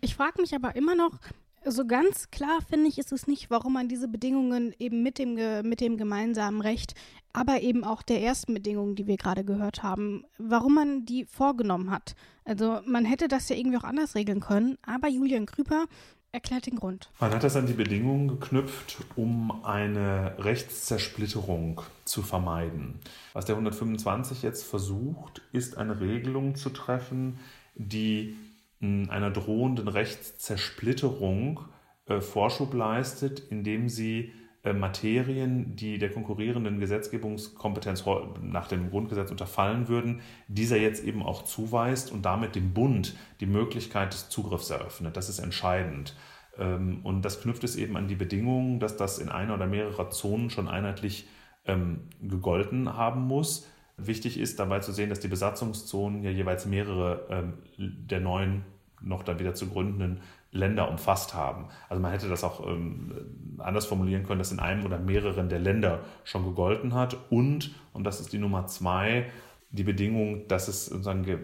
ich 0.00 0.14
frage 0.14 0.40
mich 0.40 0.54
aber 0.54 0.74
immer 0.76 0.94
noch, 0.94 1.18
so 1.64 1.86
ganz 1.86 2.30
klar 2.30 2.60
finde 2.68 2.88
ich, 2.88 2.98
ist 2.98 3.12
es 3.12 3.26
nicht, 3.26 3.50
warum 3.50 3.74
man 3.74 3.88
diese 3.88 4.08
Bedingungen 4.08 4.74
eben 4.78 5.02
mit 5.02 5.18
dem, 5.18 5.34
mit 5.68 5.80
dem 5.80 5.98
gemeinsamen 5.98 6.60
Recht, 6.60 6.94
aber 7.32 7.60
eben 7.60 7.84
auch 7.84 8.02
der 8.02 8.22
ersten 8.22 8.54
Bedingung, 8.54 8.94
die 8.96 9.06
wir 9.06 9.16
gerade 9.16 9.44
gehört 9.44 9.82
haben, 9.82 10.24
warum 10.38 10.74
man 10.74 11.04
die 11.04 11.26
vorgenommen 11.26 11.90
hat. 11.90 12.14
Also 12.44 12.80
man 12.86 13.04
hätte 13.04 13.28
das 13.28 13.48
ja 13.48 13.56
irgendwie 13.56 13.76
auch 13.76 13.84
anders 13.84 14.14
regeln 14.14 14.40
können, 14.40 14.78
aber 14.82 15.08
Julian 15.08 15.46
Krüper 15.46 15.84
erklärt 16.32 16.66
den 16.66 16.76
Grund. 16.76 17.10
Man 17.18 17.32
hat 17.32 17.42
das 17.42 17.56
an 17.56 17.66
die 17.66 17.72
Bedingungen 17.72 18.28
geknüpft, 18.28 18.98
um 19.16 19.64
eine 19.64 20.34
Rechtszersplitterung 20.38 21.82
zu 22.04 22.22
vermeiden. 22.22 23.00
Was 23.32 23.46
der 23.46 23.56
125 23.56 24.42
jetzt 24.42 24.64
versucht, 24.64 25.42
ist 25.52 25.76
eine 25.76 26.00
Regelung 26.00 26.54
zu 26.54 26.70
treffen, 26.70 27.38
die 27.74 28.36
mh, 28.80 29.10
einer 29.10 29.30
drohenden 29.30 29.88
Rechtszersplitterung 29.88 31.60
äh, 32.06 32.20
Vorschub 32.20 32.74
leistet, 32.74 33.40
indem 33.50 33.88
sie 33.88 34.32
Materien, 34.64 35.74
die 35.74 35.98
der 35.98 36.10
konkurrierenden 36.10 36.80
Gesetzgebungskompetenz 36.80 38.04
nach 38.42 38.68
dem 38.68 38.90
Grundgesetz 38.90 39.30
unterfallen 39.30 39.88
würden, 39.88 40.20
dieser 40.48 40.76
jetzt 40.76 41.02
eben 41.02 41.22
auch 41.22 41.44
zuweist 41.44 42.12
und 42.12 42.26
damit 42.26 42.54
dem 42.54 42.74
Bund 42.74 43.16
die 43.40 43.46
Möglichkeit 43.46 44.12
des 44.12 44.28
Zugriffs 44.28 44.68
eröffnet. 44.68 45.16
Das 45.16 45.30
ist 45.30 45.38
entscheidend. 45.38 46.14
Ähm, 46.58 47.00
Und 47.02 47.22
das 47.22 47.40
knüpft 47.40 47.64
es 47.64 47.76
eben 47.76 47.96
an 47.96 48.06
die 48.06 48.16
Bedingungen, 48.16 48.80
dass 48.80 48.96
das 48.96 49.18
in 49.18 49.30
einer 49.30 49.54
oder 49.54 49.66
mehrerer 49.66 50.10
Zonen 50.10 50.50
schon 50.50 50.68
einheitlich 50.68 51.26
ähm, 51.64 52.08
gegolten 52.20 52.94
haben 52.94 53.22
muss. 53.22 53.66
Wichtig 53.96 54.38
ist 54.38 54.58
dabei 54.58 54.80
zu 54.80 54.92
sehen, 54.92 55.08
dass 55.08 55.20
die 55.20 55.28
Besatzungszonen 55.28 56.22
ja 56.22 56.30
jeweils 56.30 56.66
mehrere 56.66 57.26
ähm, 57.30 57.52
der 57.78 58.20
neuen 58.20 58.64
noch 59.02 59.22
dann 59.22 59.38
wieder 59.38 59.54
zu 59.54 59.68
gründenden 59.68 60.20
Länder 60.52 60.90
umfasst 60.90 61.34
haben. 61.34 61.66
Also 61.88 62.02
man 62.02 62.10
hätte 62.12 62.28
das 62.28 62.42
auch 62.44 62.66
ähm, 62.66 63.56
anders 63.58 63.86
formulieren 63.86 64.24
können, 64.24 64.38
dass 64.38 64.52
in 64.52 64.58
einem 64.60 64.84
oder 64.84 64.98
mehreren 64.98 65.48
der 65.48 65.60
Länder 65.60 66.00
schon 66.24 66.44
gegolten 66.44 66.94
hat 66.94 67.16
und, 67.30 67.74
und 67.92 68.04
das 68.04 68.20
ist 68.20 68.32
die 68.32 68.38
Nummer 68.38 68.66
zwei, 68.66 69.26
die 69.70 69.84
Bedingung, 69.84 70.48
dass 70.48 70.66
es 70.68 70.86
sozusagen 70.86 71.22
ge- 71.24 71.38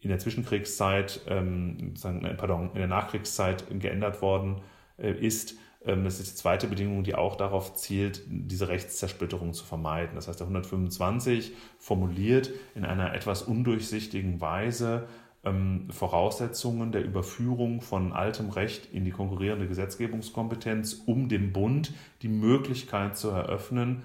in 0.00 0.08
der 0.08 0.18
Zwischenkriegszeit, 0.18 1.20
ähm, 1.28 1.92
äh, 2.02 2.34
pardon, 2.34 2.70
in 2.72 2.78
der 2.78 2.86
Nachkriegszeit 2.86 3.64
geändert 3.80 4.22
worden 4.22 4.62
äh, 4.96 5.12
ist. 5.12 5.56
Ähm, 5.84 6.04
das 6.04 6.20
ist 6.20 6.30
die 6.32 6.36
zweite 6.36 6.66
Bedingung, 6.66 7.04
die 7.04 7.14
auch 7.14 7.36
darauf 7.36 7.74
zielt, 7.74 8.22
diese 8.26 8.68
Rechtszersplitterung 8.68 9.52
zu 9.52 9.64
vermeiden. 9.66 10.14
Das 10.14 10.26
heißt, 10.28 10.40
der 10.40 10.46
125 10.46 11.52
formuliert 11.78 12.50
in 12.74 12.86
einer 12.86 13.12
etwas 13.14 13.42
undurchsichtigen 13.42 14.40
Weise 14.40 15.06
Voraussetzungen 15.42 16.92
der 16.92 17.02
Überführung 17.02 17.80
von 17.80 18.12
altem 18.12 18.50
Recht 18.50 18.92
in 18.92 19.06
die 19.06 19.10
konkurrierende 19.10 19.66
Gesetzgebungskompetenz, 19.68 21.02
um 21.06 21.30
dem 21.30 21.52
Bund 21.52 21.94
die 22.20 22.28
Möglichkeit 22.28 23.16
zu 23.16 23.30
eröffnen, 23.30 24.02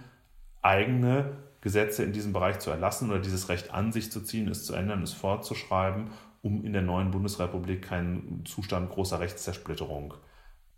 eigene 0.62 1.38
Gesetze 1.60 2.04
in 2.04 2.14
diesem 2.14 2.32
Bereich 2.32 2.60
zu 2.60 2.70
erlassen 2.70 3.10
oder 3.10 3.20
dieses 3.20 3.50
Recht 3.50 3.74
an 3.74 3.92
sich 3.92 4.12
zu 4.12 4.22
ziehen, 4.22 4.48
es 4.48 4.66
zu 4.66 4.74
ändern, 4.76 5.04
es 5.04 5.12
fortzuschreiben, 5.12 6.12
um 6.42 6.64
in 6.64 6.72
der 6.72 6.84
neuen 6.84 7.12
Bundesrepublik 7.12 7.82
keinen 7.82 8.46
Zustand 8.46 8.90
großer 8.90 9.20
Rechtszersplitterung 9.20 10.14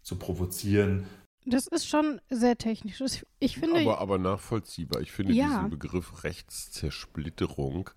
zu 0.02 0.18
provozieren. 0.18 1.06
Das 1.46 1.68
ist 1.68 1.88
schon 1.88 2.20
sehr 2.30 2.58
technisch. 2.58 3.02
Ich 3.40 3.58
finde, 3.60 3.82
aber, 3.82 4.00
aber 4.00 4.18
nachvollziehbar. 4.18 5.02
Ich 5.02 5.12
finde 5.12 5.34
Ja. 5.34 5.46
diesen 5.48 5.70
Begriff 5.70 6.24
Rechtszersplitterung 6.24 7.90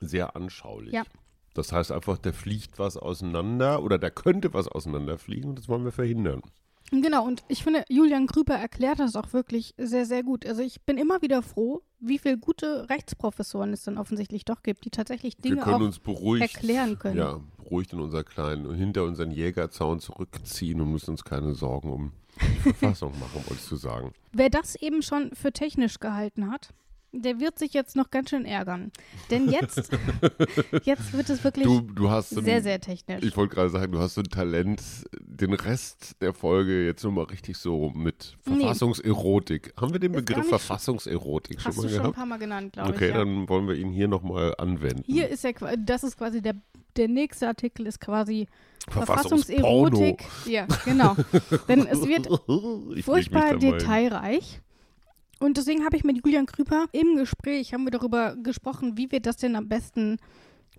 sehr 0.00 0.36
anschaulich. 0.36 0.92
Ja. 0.92 1.04
Das 1.56 1.72
heißt 1.72 1.90
einfach, 1.92 2.18
da 2.18 2.32
fliegt 2.32 2.78
was 2.78 2.96
auseinander 2.96 3.82
oder 3.82 3.98
da 3.98 4.10
könnte 4.10 4.52
was 4.52 4.68
auseinanderfliegen 4.68 5.50
und 5.50 5.58
das 5.58 5.68
wollen 5.68 5.84
wir 5.84 5.92
verhindern. 5.92 6.42
Genau, 6.92 7.26
und 7.26 7.42
ich 7.48 7.64
finde, 7.64 7.84
Julian 7.88 8.26
Krüper 8.26 8.54
erklärt 8.54 9.00
das 9.00 9.16
auch 9.16 9.32
wirklich 9.32 9.74
sehr, 9.76 10.06
sehr 10.06 10.22
gut. 10.22 10.46
Also 10.46 10.62
ich 10.62 10.82
bin 10.82 10.98
immer 10.98 11.20
wieder 11.20 11.42
froh, 11.42 11.82
wie 11.98 12.18
viele 12.18 12.38
gute 12.38 12.88
Rechtsprofessoren 12.88 13.72
es 13.72 13.82
dann 13.82 13.98
offensichtlich 13.98 14.44
doch 14.44 14.62
gibt, 14.62 14.84
die 14.84 14.90
tatsächlich 14.90 15.36
Dinge 15.36 15.56
wir 15.56 15.62
können 15.62 15.76
auch 15.76 15.80
uns 15.80 15.98
beruhigt, 15.98 16.54
erklären 16.54 16.98
können. 16.98 17.16
Ja, 17.16 17.40
beruhigt 17.56 17.92
in 17.92 18.00
unser 18.00 18.22
kleinen 18.22 18.66
und 18.66 18.76
hinter 18.76 19.02
unseren 19.04 19.32
Jägerzaun 19.32 19.98
zurückziehen 19.98 20.80
und 20.80 20.92
müssen 20.92 21.12
uns 21.12 21.24
keine 21.24 21.54
Sorgen 21.54 21.90
um 21.90 22.12
die 22.40 22.58
Verfassung 22.72 23.18
machen, 23.18 23.42
wolltest 23.46 23.70
du 23.70 23.76
sagen. 23.76 24.12
Wer 24.32 24.50
das 24.50 24.76
eben 24.76 25.02
schon 25.02 25.34
für 25.34 25.52
technisch 25.52 25.98
gehalten 25.98 26.50
hat, 26.50 26.68
der 27.22 27.40
wird 27.40 27.58
sich 27.58 27.72
jetzt 27.72 27.96
noch 27.96 28.10
ganz 28.10 28.30
schön 28.30 28.44
ärgern. 28.44 28.90
Denn 29.30 29.48
jetzt, 29.48 29.90
jetzt 30.84 31.12
wird 31.12 31.30
es 31.30 31.42
wirklich 31.44 31.64
Du, 31.64 31.80
du 31.80 32.10
hast 32.10 32.36
ein, 32.36 32.44
sehr, 32.44 32.62
sehr 32.62 32.80
technisch. 32.80 33.24
Ich 33.24 33.36
wollte 33.36 33.54
gerade 33.54 33.70
sagen, 33.70 33.92
du 33.92 33.98
hast 33.98 34.14
so 34.14 34.20
ein 34.20 34.28
Talent, 34.28 34.82
den 35.20 35.52
Rest 35.52 36.16
der 36.20 36.32
Folge 36.32 36.86
jetzt 36.86 37.04
nochmal 37.04 37.24
richtig 37.24 37.56
so 37.56 37.90
mit 37.90 38.36
Nee. 38.46 38.60
Verfassungserotik. 38.60 39.72
Haben 39.80 39.92
wir 39.92 40.00
den 40.00 40.14
Ist 40.14 40.24
Begriff 40.24 40.48
Verfassungserotik 40.48 41.60
schon 41.60 41.68
Hast 41.70 41.76
mal 41.76 41.82
du 41.82 41.88
schon 41.88 41.96
ein 41.98 42.02
gehabt? 42.02 42.16
paar 42.16 42.26
Mal 42.26 42.38
genannt, 42.38 42.72
glaube 42.72 42.90
Okay, 42.92 43.06
ich. 43.06 43.10
Ja. 43.12 43.18
dann 43.18 43.48
wollen 43.48 43.66
wir 43.68 43.74
ihn 43.74 43.90
hier 43.90 44.08
nochmal 44.08 44.54
anwenden. 44.58 45.02
Hier 45.06 45.28
ist 45.28 45.44
ja, 45.44 45.50
das 45.78 46.04
ist 46.04 46.16
quasi 46.16 46.40
der 46.42 46.54
der 46.96 47.08
nächste 47.08 47.46
Artikel 47.46 47.86
ist 47.86 48.00
quasi 48.00 48.46
Verfassungserotik. 48.88 50.24
Ja, 50.46 50.66
genau. 50.84 51.16
Denn 51.68 51.86
es 51.86 52.06
wird 52.06 52.26
furchtbar 53.04 53.56
detailreich. 53.56 54.60
Und 55.46 55.56
deswegen 55.56 55.84
habe 55.84 55.96
ich 55.96 56.02
mit 56.02 56.26
Julian 56.26 56.44
Krüper 56.44 56.86
im 56.90 57.14
Gespräch, 57.14 57.72
haben 57.72 57.84
wir 57.84 57.92
darüber 57.92 58.34
gesprochen, 58.34 58.96
wie 58.96 59.12
wir 59.12 59.20
das 59.20 59.36
denn 59.36 59.54
am 59.54 59.68
besten 59.68 60.16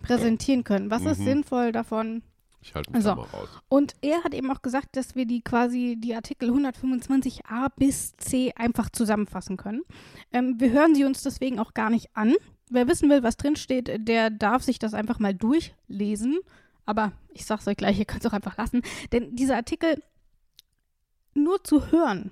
präsentieren 0.01 0.65
können. 0.65 0.91
Was 0.91 1.03
mhm. 1.03 1.07
ist 1.07 1.23
sinnvoll 1.23 1.71
davon? 1.71 2.21
Ich 2.59 2.75
halte 2.75 2.91
mich 2.91 3.01
so. 3.01 3.15
mal 3.15 3.21
raus. 3.21 3.47
Und 3.69 3.93
er 4.01 4.25
hat 4.25 4.33
eben 4.33 4.51
auch 4.51 4.61
gesagt, 4.61 4.97
dass 4.97 5.15
wir 5.15 5.25
die 5.25 5.39
quasi 5.39 5.95
die 5.97 6.13
Artikel 6.13 6.49
125a 6.49 7.71
bis 7.77 8.17
c 8.17 8.51
einfach 8.57 8.89
zusammenfassen 8.89 9.55
können. 9.55 9.83
Ähm, 10.33 10.59
wir 10.59 10.71
hören 10.71 10.95
sie 10.95 11.05
uns 11.05 11.23
deswegen 11.23 11.59
auch 11.59 11.73
gar 11.73 11.89
nicht 11.89 12.09
an. 12.13 12.35
Wer 12.69 12.89
wissen 12.89 13.09
will, 13.09 13.23
was 13.23 13.37
drinsteht, 13.37 14.05
der 14.05 14.29
darf 14.29 14.63
sich 14.63 14.79
das 14.79 14.93
einfach 14.93 15.19
mal 15.19 15.33
durchlesen. 15.33 16.39
Aber 16.85 17.13
ich 17.29 17.45
sag's 17.45 17.69
euch 17.69 17.77
gleich, 17.77 17.97
ihr 17.99 18.05
könnt 18.05 18.25
es 18.25 18.29
auch 18.29 18.35
einfach 18.35 18.57
lassen. 18.57 18.81
Denn 19.13 19.33
diese 19.33 19.55
Artikel 19.55 20.03
nur 21.33 21.63
zu 21.63 21.89
hören, 21.89 22.31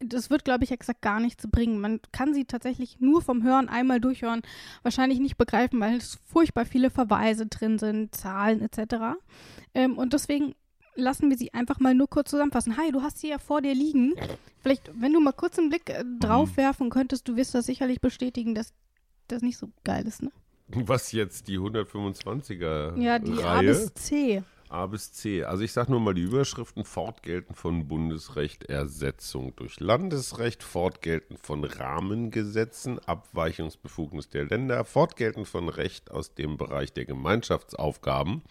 das 0.00 0.30
wird, 0.30 0.44
glaube 0.44 0.64
ich, 0.64 0.70
exakt 0.70 1.02
gar 1.02 1.20
nichts 1.20 1.46
bringen. 1.48 1.80
Man 1.80 2.00
kann 2.12 2.34
sie 2.34 2.44
tatsächlich 2.44 3.00
nur 3.00 3.22
vom 3.22 3.42
Hören 3.42 3.68
einmal 3.68 4.00
durchhören 4.00 4.42
wahrscheinlich 4.82 5.18
nicht 5.18 5.36
begreifen, 5.36 5.80
weil 5.80 5.96
es 5.96 6.18
furchtbar 6.24 6.64
viele 6.64 6.90
Verweise 6.90 7.46
drin 7.46 7.78
sind, 7.78 8.14
Zahlen 8.14 8.60
etc. 8.60 9.18
Ähm, 9.74 9.98
und 9.98 10.12
deswegen 10.12 10.54
lassen 10.94 11.30
wir 11.30 11.38
sie 11.38 11.54
einfach 11.54 11.80
mal 11.80 11.94
nur 11.94 12.08
kurz 12.08 12.30
zusammenfassen. 12.30 12.76
Hi, 12.76 12.90
du 12.90 13.02
hast 13.02 13.18
sie 13.18 13.28
ja 13.28 13.38
vor 13.38 13.62
dir 13.62 13.74
liegen. 13.74 14.14
Vielleicht, 14.60 14.90
wenn 14.94 15.12
du 15.12 15.20
mal 15.20 15.32
kurz 15.32 15.58
einen 15.58 15.70
Blick 15.70 15.90
äh, 15.90 16.04
drauf 16.20 16.56
werfen 16.56 16.90
könntest, 16.90 17.28
du 17.28 17.36
wirst 17.36 17.54
das 17.54 17.66
sicherlich 17.66 18.00
bestätigen, 18.00 18.54
dass 18.54 18.72
das 19.28 19.42
nicht 19.42 19.58
so 19.58 19.68
geil 19.84 20.06
ist, 20.06 20.22
ne? 20.22 20.30
Was 20.70 21.12
jetzt 21.12 21.48
die 21.48 21.58
125er? 21.58 23.00
Ja, 23.00 23.18
die 23.18 23.32
Reihe? 23.32 23.58
A 23.58 23.60
bis 23.62 23.94
C. 23.94 24.42
A 24.70 24.86
bis 24.86 25.12
C. 25.12 25.44
Also 25.44 25.62
ich 25.62 25.72
sage 25.72 25.90
nur 25.90 26.00
mal 26.00 26.14
die 26.14 26.22
Überschriften. 26.22 26.84
Fortgelten 26.84 27.54
von 27.54 27.88
Bundesrecht, 27.88 28.64
Ersetzung 28.64 29.54
durch 29.56 29.80
Landesrecht, 29.80 30.62
Fortgelten 30.62 31.36
von 31.36 31.64
Rahmengesetzen, 31.64 32.98
Abweichungsbefugnis 32.98 34.28
der 34.28 34.46
Länder, 34.46 34.84
Fortgelten 34.84 35.44
von 35.44 35.68
Recht 35.68 36.10
aus 36.10 36.34
dem 36.34 36.56
Bereich 36.56 36.92
der 36.92 37.04
Gemeinschaftsaufgaben. 37.04 38.42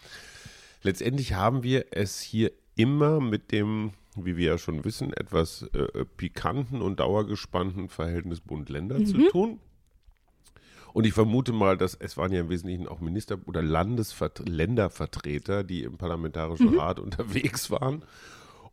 Letztendlich 0.82 1.34
haben 1.34 1.64
wir 1.64 1.88
es 1.92 2.22
hier 2.22 2.52
immer 2.76 3.20
mit 3.20 3.52
dem, 3.52 3.94
wie 4.16 4.38
wir 4.38 4.52
ja 4.52 4.58
schon 4.58 4.86
wissen, 4.86 5.14
etwas 5.14 5.64
äh, 5.74 6.06
pikanten 6.18 6.82
und 6.82 7.00
dauergespannten 7.00 7.90
Verhältnis 7.90 8.42
Bund-Länder 8.42 9.00
mhm. 9.00 9.06
zu 9.06 9.30
tun. 9.30 9.60
Und 10.98 11.06
ich 11.06 11.14
vermute 11.14 11.54
mal, 11.54 11.78
dass 11.78 11.94
es 11.94 12.18
waren 12.18 12.32
ja 12.32 12.40
im 12.40 12.50
Wesentlichen 12.50 12.88
auch 12.88 13.02
Minister- 13.02 13.38
oder 13.46 13.62
Landesvert 13.62 14.50
Ländervertreter, 14.50 15.64
die 15.64 15.84
im 15.84 16.00
Parlamentarischen 16.00 16.72
mhm. 16.72 16.80
Rat 16.80 17.00
unterwegs 17.08 17.70
waren. 17.70 18.04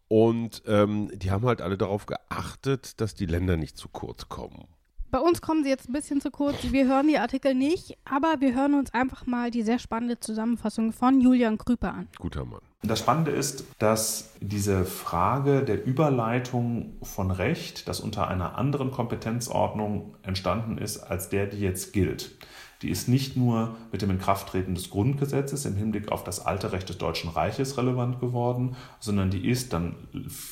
Und 0.08 0.62
ähm, 0.66 1.10
die 1.12 1.30
haben 1.30 1.44
halt 1.44 1.60
alle 1.60 1.76
darauf 1.76 2.06
geachtet, 2.06 2.98
dass 3.02 3.14
die 3.14 3.26
Länder 3.26 3.58
nicht 3.58 3.76
zu 3.76 3.90
kurz 3.90 4.30
kommen. 4.30 4.64
Bei 5.10 5.18
uns 5.18 5.42
kommen 5.42 5.64
sie 5.64 5.68
jetzt 5.68 5.90
ein 5.90 5.92
bisschen 5.92 6.22
zu 6.22 6.30
kurz. 6.30 6.56
Wir 6.72 6.86
hören 6.88 7.08
die 7.08 7.18
Artikel 7.18 7.54
nicht, 7.54 7.98
aber 8.06 8.36
wir 8.40 8.54
hören 8.54 8.72
uns 8.72 8.94
einfach 8.94 9.26
mal 9.26 9.50
die 9.50 9.60
sehr 9.62 9.78
spannende 9.78 10.18
Zusammenfassung 10.18 10.94
von 10.94 11.20
Julian 11.20 11.58
Krüper 11.58 11.92
an. 11.92 12.08
Guter 12.18 12.46
Mann. 12.46 12.62
Das 12.86 12.98
Spannende 12.98 13.30
ist, 13.30 13.64
dass 13.78 14.34
diese 14.40 14.84
Frage 14.84 15.62
der 15.62 15.86
Überleitung 15.86 16.98
von 17.02 17.30
Recht, 17.30 17.88
das 17.88 18.00
unter 18.00 18.28
einer 18.28 18.58
anderen 18.58 18.90
Kompetenzordnung 18.90 20.16
entstanden 20.22 20.76
ist, 20.76 20.98
als 20.98 21.30
der, 21.30 21.46
die 21.46 21.60
jetzt 21.60 21.94
gilt, 21.94 22.36
die 22.82 22.90
ist 22.90 23.08
nicht 23.08 23.38
nur 23.38 23.74
mit 23.90 24.02
dem 24.02 24.10
Inkrafttreten 24.10 24.74
des 24.74 24.90
Grundgesetzes 24.90 25.64
im 25.64 25.76
Hinblick 25.76 26.12
auf 26.12 26.24
das 26.24 26.44
alte 26.44 26.72
Recht 26.72 26.90
des 26.90 26.98
Deutschen 26.98 27.30
Reiches 27.30 27.78
relevant 27.78 28.20
geworden, 28.20 28.76
sondern 29.00 29.30
die 29.30 29.48
ist 29.48 29.72
dann 29.72 29.94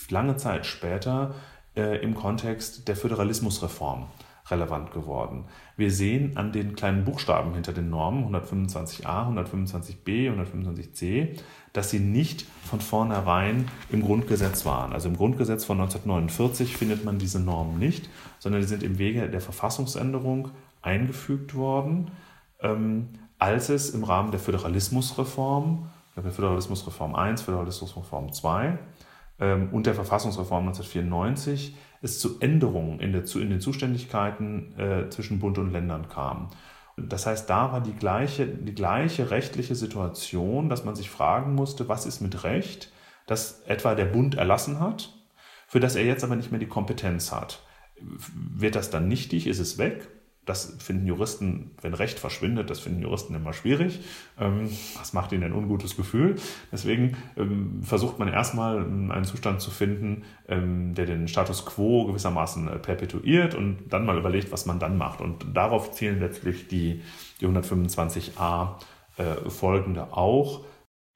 lange 0.08 0.38
Zeit 0.38 0.64
später 0.64 1.34
äh, 1.76 2.02
im 2.02 2.14
Kontext 2.14 2.88
der 2.88 2.96
Föderalismusreform 2.96 4.06
relevant 4.50 4.92
geworden. 4.92 5.44
Wir 5.76 5.90
sehen 5.90 6.36
an 6.36 6.52
den 6.52 6.74
kleinen 6.74 7.04
Buchstaben 7.04 7.54
hinter 7.54 7.72
den 7.72 7.90
Normen 7.90 8.34
125a, 8.34 9.04
125b, 9.04 10.30
125c, 10.30 11.38
dass 11.72 11.90
sie 11.90 12.00
nicht 12.00 12.46
von 12.64 12.80
vornherein 12.80 13.68
im 13.90 14.02
Grundgesetz 14.02 14.64
waren. 14.64 14.92
Also 14.92 15.08
im 15.08 15.16
Grundgesetz 15.16 15.64
von 15.64 15.80
1949 15.80 16.76
findet 16.76 17.04
man 17.04 17.18
diese 17.18 17.40
Normen 17.40 17.78
nicht, 17.78 18.08
sondern 18.38 18.60
die 18.60 18.66
sind 18.66 18.82
im 18.82 18.98
Wege 18.98 19.28
der 19.28 19.40
Verfassungsänderung 19.40 20.50
eingefügt 20.82 21.54
worden, 21.54 22.10
ähm, 22.60 23.08
als 23.38 23.68
es 23.68 23.90
im 23.90 24.04
Rahmen 24.04 24.30
der 24.30 24.40
Föderalismusreform, 24.40 25.88
der 26.16 26.30
Föderalismusreform 26.30 27.14
1, 27.14 27.42
Föderalismusreform 27.42 28.32
2 28.32 28.78
ähm, 29.40 29.68
und 29.72 29.86
der 29.86 29.94
Verfassungsreform 29.94 30.68
1994 30.68 31.74
es 32.02 32.18
zu 32.18 32.40
Änderungen 32.40 33.00
in, 33.00 33.12
der, 33.12 33.22
in 33.36 33.50
den 33.50 33.60
Zuständigkeiten 33.60 34.78
äh, 34.78 35.08
zwischen 35.10 35.38
Bund 35.38 35.58
und 35.58 35.72
Ländern 35.72 36.08
kam. 36.08 36.48
Das 36.96 37.26
heißt, 37.26 37.48
da 37.48 37.72
war 37.72 37.80
die 37.80 37.94
gleiche, 37.94 38.46
die 38.46 38.74
gleiche 38.74 39.30
rechtliche 39.30 39.74
Situation, 39.74 40.68
dass 40.68 40.84
man 40.84 40.94
sich 40.94 41.10
fragen 41.10 41.54
musste, 41.54 41.88
was 41.88 42.06
ist 42.06 42.20
mit 42.20 42.44
Recht, 42.44 42.92
das 43.26 43.62
etwa 43.62 43.94
der 43.94 44.04
Bund 44.04 44.34
erlassen 44.34 44.80
hat, 44.80 45.14
für 45.66 45.80
das 45.80 45.96
er 45.96 46.04
jetzt 46.04 46.24
aber 46.24 46.36
nicht 46.36 46.50
mehr 46.50 46.60
die 46.60 46.68
Kompetenz 46.68 47.32
hat. 47.32 47.62
Wird 47.98 48.74
das 48.74 48.90
dann 48.90 49.08
nichtig? 49.08 49.46
Ist 49.46 49.58
es 49.58 49.78
weg? 49.78 50.08
Das 50.44 50.76
finden 50.80 51.06
Juristen, 51.06 51.70
wenn 51.80 51.94
Recht 51.94 52.18
verschwindet, 52.18 52.68
das 52.68 52.80
finden 52.80 53.02
Juristen 53.02 53.34
immer 53.34 53.52
schwierig. 53.52 54.00
Ähm, 54.40 54.68
das 54.98 55.12
macht 55.12 55.30
ihnen 55.30 55.44
ein 55.44 55.52
ungutes 55.52 55.96
Gefühl. 55.96 56.34
Deswegen 56.72 57.16
ähm, 57.36 57.82
versucht 57.84 58.18
man 58.18 58.26
erstmal 58.26 58.78
einen 58.78 59.24
Zustand 59.24 59.60
zu 59.60 59.70
finden, 59.70 60.24
ähm, 60.48 60.94
der 60.94 61.06
den 61.06 61.28
Status 61.28 61.64
quo 61.64 62.06
gewissermaßen 62.06 62.66
äh, 62.66 62.78
perpetuiert 62.80 63.54
und 63.54 63.88
dann 63.90 64.04
mal 64.04 64.18
überlegt, 64.18 64.50
was 64.50 64.66
man 64.66 64.80
dann 64.80 64.98
macht. 64.98 65.20
Und 65.20 65.46
darauf 65.54 65.92
zielen 65.92 66.18
letztlich 66.18 66.66
die, 66.66 67.02
die 67.40 67.46
125a 67.46 68.78
äh, 69.18 69.48
folgende 69.48 70.12
auch. 70.12 70.64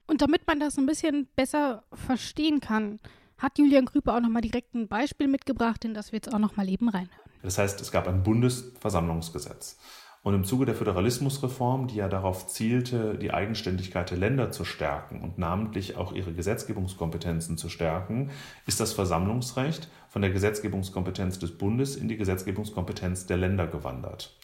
Und 0.07 0.23
damit 0.23 0.47
man 0.47 0.61
das 0.61 0.79
ein 0.79 0.87
bisschen 0.87 1.27
besser 1.35 1.83
verstehen 1.93 2.61
kann, 2.61 3.01
hat 3.39 3.59
Julian 3.59 3.87
Krüper 3.87 4.17
auch 4.17 4.21
nochmal 4.21 4.43
direkt 4.43 4.75
ein 4.75 4.89
Beispiel 4.89 5.29
mitgebracht, 5.29 5.85
in 5.85 5.95
das 5.95 6.13
wir 6.13 6.19
jetzt 6.19 6.33
auch 6.33 6.39
nochmal 6.39 6.69
eben 6.69 6.89
reinhören. 6.89 7.26
Das 7.47 7.59
heißt, 7.59 7.81
es 7.81 7.93
gab 7.93 8.09
ein 8.09 8.25
Bundesversammlungsgesetz. 8.25 9.79
Und 10.25 10.35
im 10.35 10.43
Zuge 10.43 10.67
der 10.67 10.75
Föderalismusreform, 10.75 11.87
die 11.87 11.95
ja 11.95 12.09
darauf 12.09 12.49
zielte, 12.49 13.17
die 13.17 13.33
Eigenständigkeit 13.33 14.11
der 14.11 14.19
Länder 14.19 14.51
zu 14.51 14.65
stärken 14.65 15.21
und 15.21 15.39
namentlich 15.39 15.97
auch 15.97 16.13
ihre 16.13 16.33
Gesetzgebungskompetenzen 16.33 17.57
zu 17.57 17.69
stärken, 17.69 18.31
ist 18.67 18.81
das 18.81 18.93
Versammlungsrecht 18.93 19.89
von 20.09 20.23
der 20.23 20.33
Gesetzgebungskompetenz 20.33 21.39
des 21.39 21.57
Bundes 21.57 21.95
in 21.95 22.09
die 22.09 22.17
Gesetzgebungskompetenz 22.17 23.27
der 23.27 23.37
Länder 23.37 23.69
gewandert. 23.69 24.37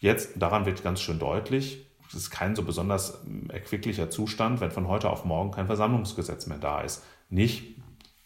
Jetzt, 0.00 0.32
daran 0.36 0.66
wird 0.66 0.82
ganz 0.82 1.00
schön 1.00 1.18
deutlich, 1.18 1.86
es 2.06 2.14
ist 2.14 2.30
kein 2.30 2.54
so 2.54 2.64
besonders 2.64 3.24
erquicklicher 3.48 4.10
Zustand, 4.10 4.60
wenn 4.60 4.70
von 4.70 4.88
heute 4.88 5.08
auf 5.08 5.24
morgen 5.24 5.52
kein 5.52 5.66
Versammlungsgesetz 5.66 6.46
mehr 6.46 6.58
da 6.58 6.82
ist. 6.82 7.02
Nicht, 7.30 7.73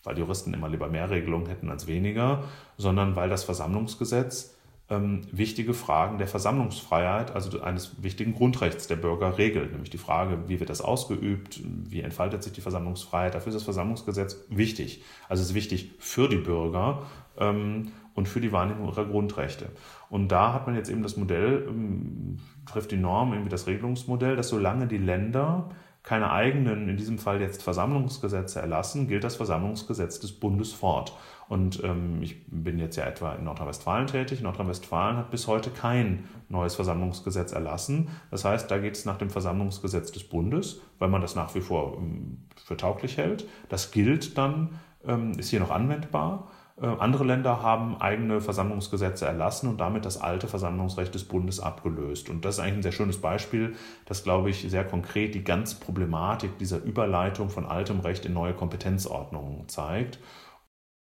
weil 0.08 0.18
Juristen 0.18 0.54
immer 0.54 0.70
lieber 0.70 0.88
mehr 0.88 1.10
Regelungen 1.10 1.46
hätten 1.46 1.68
als 1.68 1.86
weniger, 1.86 2.44
sondern 2.78 3.14
weil 3.14 3.28
das 3.28 3.44
Versammlungsgesetz 3.44 4.56
ähm, 4.88 5.20
wichtige 5.30 5.74
Fragen 5.74 6.16
der 6.16 6.26
Versammlungsfreiheit, 6.26 7.34
also 7.34 7.60
eines 7.60 8.02
wichtigen 8.02 8.32
Grundrechts 8.32 8.86
der 8.86 8.96
Bürger 8.96 9.36
regelt, 9.36 9.72
nämlich 9.72 9.90
die 9.90 9.98
Frage, 9.98 10.48
wie 10.48 10.60
wird 10.60 10.70
das 10.70 10.80
ausgeübt, 10.80 11.60
wie 11.62 12.00
entfaltet 12.00 12.42
sich 12.42 12.54
die 12.54 12.62
Versammlungsfreiheit. 12.62 13.34
Dafür 13.34 13.50
ist 13.50 13.56
das 13.56 13.64
Versammlungsgesetz 13.64 14.38
wichtig. 14.48 15.02
Also 15.28 15.42
es 15.42 15.50
ist 15.50 15.54
wichtig 15.54 15.92
für 15.98 16.26
die 16.26 16.36
Bürger 16.38 17.02
ähm, 17.38 17.92
und 18.14 18.28
für 18.28 18.40
die 18.40 18.50
Wahrnehmung 18.50 18.88
ihrer 18.88 19.04
Grundrechte. 19.04 19.66
Und 20.08 20.28
da 20.28 20.54
hat 20.54 20.66
man 20.66 20.74
jetzt 20.74 20.88
eben 20.88 21.02
das 21.02 21.18
Modell, 21.18 21.66
ähm, 21.68 22.38
trifft 22.64 22.90
die 22.90 22.96
Norm, 22.96 23.34
irgendwie 23.34 23.50
das 23.50 23.66
Regelungsmodell, 23.66 24.36
dass 24.36 24.48
solange 24.48 24.86
die 24.86 24.96
Länder 24.96 25.68
keine 26.08 26.32
eigenen, 26.32 26.88
in 26.88 26.96
diesem 26.96 27.18
Fall 27.18 27.38
jetzt 27.42 27.62
Versammlungsgesetze 27.62 28.62
erlassen, 28.62 29.08
gilt 29.08 29.24
das 29.24 29.36
Versammlungsgesetz 29.36 30.18
des 30.18 30.32
Bundes 30.32 30.72
fort. 30.72 31.14
Und 31.50 31.84
ähm, 31.84 32.22
ich 32.22 32.46
bin 32.46 32.78
jetzt 32.78 32.96
ja 32.96 33.04
etwa 33.04 33.34
in 33.34 33.44
Nordrhein-Westfalen 33.44 34.06
tätig. 34.06 34.40
Nordrhein-Westfalen 34.40 35.18
hat 35.18 35.30
bis 35.30 35.46
heute 35.46 35.68
kein 35.68 36.24
neues 36.48 36.76
Versammlungsgesetz 36.76 37.52
erlassen. 37.52 38.08
Das 38.30 38.46
heißt, 38.46 38.70
da 38.70 38.78
geht 38.78 38.96
es 38.96 39.04
nach 39.04 39.18
dem 39.18 39.28
Versammlungsgesetz 39.28 40.10
des 40.10 40.24
Bundes, 40.24 40.80
weil 40.98 41.10
man 41.10 41.20
das 41.20 41.34
nach 41.34 41.54
wie 41.54 41.60
vor 41.60 41.98
ähm, 41.98 42.38
für 42.56 42.78
tauglich 42.78 43.18
hält. 43.18 43.46
Das 43.68 43.90
gilt 43.90 44.38
dann, 44.38 44.78
ähm, 45.06 45.32
ist 45.32 45.50
hier 45.50 45.60
noch 45.60 45.70
anwendbar. 45.70 46.48
Äh, 46.80 46.86
andere 46.86 47.24
Länder 47.24 47.62
haben 47.62 48.00
eigene 48.00 48.40
Versammlungsgesetze 48.40 49.26
erlassen 49.26 49.68
und 49.68 49.78
damit 49.78 50.04
das 50.04 50.20
alte 50.20 50.46
Versammlungsrecht 50.46 51.14
des 51.14 51.24
Bundes 51.24 51.60
abgelöst. 51.60 52.30
Und 52.30 52.44
das 52.44 52.56
ist 52.56 52.60
eigentlich 52.60 52.78
ein 52.78 52.82
sehr 52.82 52.92
schönes 52.92 53.20
Beispiel, 53.20 53.74
das, 54.04 54.22
glaube 54.22 54.50
ich, 54.50 54.68
sehr 54.68 54.84
konkret 54.84 55.34
die 55.34 55.44
ganze 55.44 55.76
Problematik 55.76 56.58
dieser 56.58 56.82
Überleitung 56.82 57.50
von 57.50 57.66
altem 57.66 58.00
Recht 58.00 58.26
in 58.26 58.32
neue 58.32 58.54
Kompetenzordnungen 58.54 59.68
zeigt. 59.68 60.18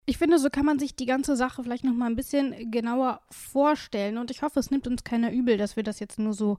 Ich 0.04 0.18
finde, 0.18 0.38
so 0.38 0.50
kann 0.50 0.66
man 0.66 0.78
sich 0.78 0.96
die 0.96 1.06
ganze 1.06 1.36
Sache 1.36 1.62
vielleicht 1.62 1.84
noch 1.84 1.94
mal 1.94 2.06
ein 2.06 2.16
bisschen 2.16 2.70
genauer 2.70 3.20
vorstellen. 3.30 4.18
Und 4.18 4.30
ich 4.30 4.42
hoffe, 4.42 4.58
es 4.58 4.70
nimmt 4.70 4.86
uns 4.88 5.04
keiner 5.04 5.32
übel, 5.32 5.56
dass 5.56 5.76
wir 5.76 5.84
das 5.84 6.00
jetzt 6.00 6.18
nur 6.18 6.34
so 6.34 6.58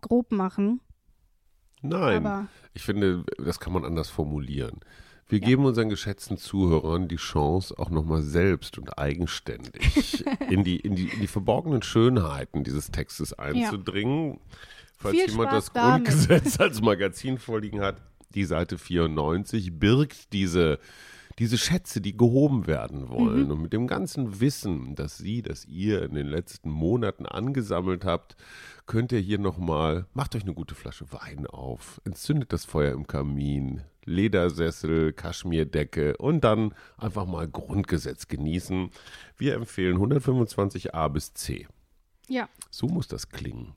grob 0.00 0.32
machen. 0.32 0.80
Nein, 1.82 2.26
Aber 2.26 2.48
ich 2.74 2.82
finde, 2.82 3.24
das 3.38 3.60
kann 3.60 3.72
man 3.72 3.84
anders 3.84 4.10
formulieren. 4.10 4.80
Wir 5.30 5.38
ja. 5.38 5.46
geben 5.46 5.64
unseren 5.64 5.88
geschätzten 5.88 6.36
Zuhörern 6.38 7.06
die 7.06 7.16
Chance, 7.16 7.78
auch 7.78 7.88
nochmal 7.88 8.22
selbst 8.22 8.78
und 8.78 8.98
eigenständig 8.98 10.24
in, 10.50 10.64
die, 10.64 10.76
in, 10.76 10.96
die, 10.96 11.08
in 11.08 11.20
die 11.20 11.28
verborgenen 11.28 11.82
Schönheiten 11.82 12.64
dieses 12.64 12.90
Textes 12.90 13.32
einzudringen. 13.32 14.34
Ja. 14.34 14.38
Falls 14.98 15.16
Viel 15.16 15.30
jemand 15.30 15.50
Spaß 15.50 15.72
das 15.72 15.72
Grundgesetz 15.72 16.60
als 16.60 16.82
Magazin 16.82 17.38
vorliegen 17.38 17.80
hat, 17.80 17.96
die 18.34 18.44
Seite 18.44 18.76
94 18.76 19.78
birgt 19.78 20.32
diese, 20.32 20.80
diese 21.38 21.58
Schätze, 21.58 22.00
die 22.00 22.16
gehoben 22.16 22.66
werden 22.66 23.08
wollen. 23.08 23.44
Mhm. 23.44 23.50
Und 23.52 23.62
mit 23.62 23.72
dem 23.72 23.86
ganzen 23.86 24.40
Wissen, 24.40 24.96
das 24.96 25.16
Sie, 25.16 25.42
das 25.42 25.64
ihr 25.64 26.02
in 26.02 26.14
den 26.14 26.26
letzten 26.26 26.70
Monaten 26.70 27.24
angesammelt 27.24 28.04
habt, 28.04 28.36
könnt 28.86 29.12
ihr 29.12 29.20
hier 29.20 29.38
nochmal, 29.38 30.06
macht 30.12 30.34
euch 30.34 30.42
eine 30.42 30.54
gute 30.54 30.74
Flasche 30.74 31.10
Wein 31.12 31.46
auf, 31.46 32.00
entzündet 32.04 32.52
das 32.52 32.64
Feuer 32.64 32.92
im 32.92 33.06
Kamin, 33.06 33.82
Ledersessel, 34.04 35.12
Kaschmirdecke 35.12 36.16
und 36.16 36.42
dann 36.42 36.74
einfach 36.96 37.26
mal 37.26 37.48
Grundgesetz 37.48 38.28
genießen. 38.28 38.90
Wir 39.36 39.54
empfehlen 39.54 39.98
125a 39.98 41.08
bis 41.08 41.34
C. 41.34 41.66
Ja. 42.28 42.48
So 42.70 42.86
muss 42.86 43.08
das 43.08 43.28
klingen. 43.28 43.74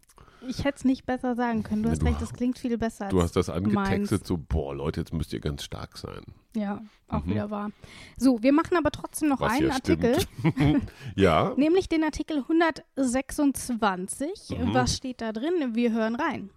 Ich 0.47 0.63
hätte 0.65 0.78
es 0.78 0.86
nicht 0.86 1.05
besser 1.05 1.36
sagen 1.36 1.61
können. 1.63 1.84
Du 1.84 1.89
hast 1.89 2.01
du, 2.01 2.05
recht, 2.05 2.21
das 2.21 2.34
klingt 2.34 2.59
viel 2.59 2.78
besser. 2.78 3.07
Du 3.09 3.21
hast 3.21 3.36
das 3.36 3.49
angetextet, 3.49 4.26
so, 4.28 4.38
boah, 4.38 4.76
Leute, 4.76 5.01
jetzt 5.01 5.13
müsst 5.13 5.34
ihr 5.34 5.39
ganz 5.39 5.63
stark 5.63 5.97
sein. 5.97 6.21
Ja, 6.55 6.82
auch 7.07 7.24
mhm. 7.24 7.32
wieder 7.32 7.49
wahr. 7.49 7.71
So, 8.17 8.43
wir 8.43 8.53
machen 8.53 8.78
aber 8.78 8.91
trotzdem 8.91 9.30
noch 9.30 9.39
Was 9.39 9.53
einen 9.53 9.67
ja 9.67 9.74
Artikel. 9.74 10.17
ja. 11.15 11.53
Nämlich 11.55 11.89
den 11.89 12.03
Artikel 12.03 12.39
126. 12.39 14.49
Mhm. 14.49 14.74
Was 14.74 14.97
steht 14.97 15.21
da 15.21 15.32
drin? 15.32 15.76
Wir 15.76 15.93
hören 15.93 16.15
rein. 16.15 16.49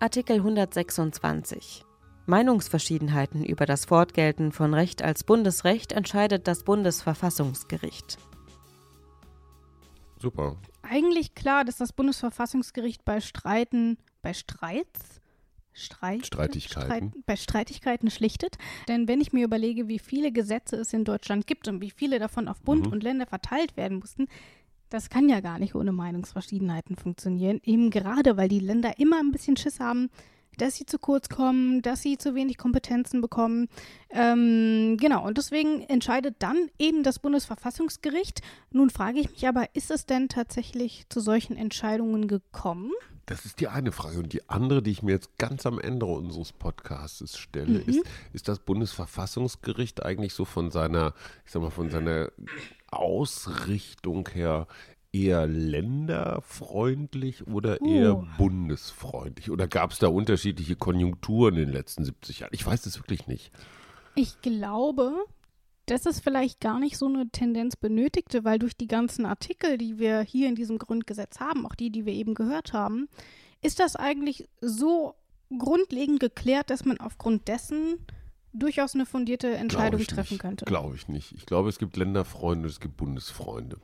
Artikel 0.00 0.36
126. 0.36 1.84
Meinungsverschiedenheiten 2.28 3.44
über 3.44 3.66
das 3.66 3.86
Fortgelten 3.86 4.52
von 4.52 4.74
Recht 4.74 5.02
als 5.02 5.24
Bundesrecht 5.24 5.92
entscheidet 5.92 6.46
das 6.46 6.62
Bundesverfassungsgericht. 6.62 8.18
Super. 10.20 10.56
Eigentlich 10.82 11.34
klar, 11.34 11.64
dass 11.64 11.76
das 11.76 11.92
Bundesverfassungsgericht 11.92 13.04
bei 13.04 13.20
Streiten, 13.20 13.98
bei 14.20 14.34
Streits, 14.34 15.20
Streit, 15.72 16.26
Streitigkeiten. 16.26 17.10
Streit, 17.10 17.26
bei 17.26 17.36
Streitigkeiten 17.36 18.10
schlichtet. 18.10 18.58
Denn 18.88 19.08
wenn 19.08 19.20
ich 19.20 19.32
mir 19.32 19.44
überlege, 19.44 19.88
wie 19.88 19.98
viele 19.98 20.32
Gesetze 20.32 20.76
es 20.76 20.92
in 20.92 21.04
Deutschland 21.04 21.46
gibt 21.46 21.68
und 21.68 21.80
wie 21.80 21.90
viele 21.90 22.18
davon 22.18 22.48
auf 22.48 22.60
Bund 22.60 22.86
mhm. 22.86 22.92
und 22.92 23.02
Länder 23.02 23.26
verteilt 23.26 23.76
werden 23.76 24.00
mussten, 24.00 24.26
das 24.90 25.08
kann 25.08 25.28
ja 25.28 25.40
gar 25.40 25.58
nicht 25.58 25.74
ohne 25.74 25.92
Meinungsverschiedenheiten 25.92 26.96
funktionieren. 26.96 27.60
Eben 27.62 27.90
gerade, 27.90 28.36
weil 28.36 28.48
die 28.48 28.60
Länder 28.60 28.98
immer 28.98 29.18
ein 29.20 29.32
bisschen 29.32 29.56
Schiss 29.56 29.80
haben, 29.80 30.10
dass 30.58 30.76
sie 30.76 30.86
zu 30.86 30.98
kurz 30.98 31.28
kommen, 31.28 31.82
dass 31.82 32.02
sie 32.02 32.18
zu 32.18 32.34
wenig 32.34 32.58
Kompetenzen 32.58 33.20
bekommen. 33.20 33.68
Ähm, 34.10 34.96
genau, 35.00 35.26
und 35.26 35.38
deswegen 35.38 35.82
entscheidet 35.82 36.36
dann 36.40 36.70
eben 36.78 37.02
das 37.02 37.18
Bundesverfassungsgericht. 37.18 38.42
Nun 38.70 38.90
frage 38.90 39.20
ich 39.20 39.30
mich 39.30 39.48
aber, 39.48 39.74
ist 39.74 39.90
es 39.90 40.06
denn 40.06 40.28
tatsächlich 40.28 41.06
zu 41.08 41.20
solchen 41.20 41.56
Entscheidungen 41.56 42.28
gekommen? 42.28 42.92
Das 43.28 43.44
ist 43.44 43.60
die 43.60 43.68
eine 43.68 43.92
Frage. 43.92 44.18
Und 44.18 44.32
die 44.32 44.48
andere, 44.48 44.82
die 44.82 44.90
ich 44.90 45.02
mir 45.02 45.12
jetzt 45.12 45.36
ganz 45.36 45.66
am 45.66 45.78
Ende 45.78 46.06
unseres 46.06 46.52
Podcasts 46.52 47.38
stelle, 47.38 47.80
mhm. 47.80 47.88
ist, 47.88 48.02
ist 48.32 48.48
das 48.48 48.58
Bundesverfassungsgericht 48.58 50.02
eigentlich 50.02 50.32
so 50.32 50.46
von 50.46 50.70
seiner, 50.70 51.12
ich 51.44 51.52
sag 51.52 51.60
mal, 51.60 51.70
von 51.70 51.90
seiner 51.90 52.30
Ausrichtung 52.90 54.28
her 54.32 54.66
eher 55.12 55.46
länderfreundlich 55.46 57.46
oder 57.46 57.80
eher 57.80 58.18
uh. 58.18 58.26
bundesfreundlich? 58.36 59.50
Oder 59.50 59.68
gab 59.68 59.92
es 59.92 59.98
da 59.98 60.08
unterschiedliche 60.08 60.76
Konjunkturen 60.76 61.54
in 61.54 61.66
den 61.66 61.72
letzten 61.72 62.04
70 62.04 62.40
Jahren? 62.40 62.50
Ich 62.52 62.66
weiß 62.66 62.82
das 62.82 62.98
wirklich 62.98 63.26
nicht. 63.26 63.50
Ich 64.14 64.40
glaube, 64.40 65.14
dass 65.86 66.06
es 66.06 66.20
vielleicht 66.20 66.60
gar 66.60 66.78
nicht 66.78 66.98
so 66.98 67.06
eine 67.06 67.28
Tendenz 67.30 67.76
benötigte, 67.76 68.44
weil 68.44 68.58
durch 68.58 68.76
die 68.76 68.88
ganzen 68.88 69.26
Artikel, 69.26 69.78
die 69.78 69.98
wir 69.98 70.20
hier 70.20 70.48
in 70.48 70.54
diesem 70.54 70.78
Grundgesetz 70.78 71.40
haben, 71.40 71.66
auch 71.66 71.74
die, 71.74 71.90
die 71.90 72.04
wir 72.04 72.12
eben 72.12 72.34
gehört 72.34 72.72
haben, 72.72 73.08
ist 73.62 73.80
das 73.80 73.96
eigentlich 73.96 74.48
so 74.60 75.14
grundlegend 75.56 76.20
geklärt, 76.20 76.70
dass 76.70 76.84
man 76.84 77.00
aufgrund 77.00 77.48
dessen 77.48 77.98
durchaus 78.52 78.94
eine 78.94 79.06
fundierte 79.06 79.54
Entscheidung 79.54 80.02
treffen 80.02 80.34
nicht. 80.34 80.42
könnte. 80.42 80.64
Glaube 80.64 80.96
ich 80.96 81.08
nicht. 81.08 81.32
Ich 81.32 81.46
glaube, 81.46 81.68
es 81.68 81.78
gibt 81.78 81.96
Länderfreunde, 81.96 82.68
es 82.68 82.80
gibt 82.80 82.96
Bundesfreunde. 82.96 83.78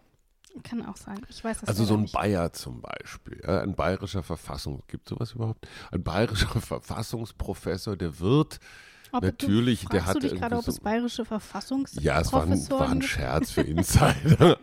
Kann 0.62 0.86
auch 0.86 0.96
sein. 0.96 1.20
Ich 1.28 1.42
weiß 1.42 1.60
das 1.60 1.68
Also 1.68 1.84
so 1.84 1.94
ein 1.94 2.02
nicht. 2.02 2.14
Bayer 2.14 2.52
zum 2.52 2.80
Beispiel, 2.80 3.40
ja, 3.44 3.60
ein 3.60 3.74
bayerischer 3.74 4.22
Verfassung, 4.22 4.82
gibt 4.86 5.08
sowas 5.08 5.32
überhaupt? 5.32 5.66
Ein 5.90 6.02
bayerischer 6.02 6.48
Verfassungsprofessor, 6.60 7.96
der 7.96 8.20
wird 8.20 8.60
ob 9.12 9.22
natürlich, 9.22 9.82
du, 9.82 9.88
der 9.88 10.06
hat. 10.06 10.16
du 10.16 10.20
dich 10.20 10.34
gerade, 10.34 10.56
ob 10.56 10.66
es 10.66 10.80
bayerische 10.80 11.24
Verfassungs 11.24 11.96
Ja, 12.00 12.20
es 12.20 12.32
war 12.32 12.42
ein, 12.44 12.70
war 12.70 12.88
ein 12.88 13.02
Scherz 13.02 13.50
für 13.50 13.60
Insider. 13.62 14.58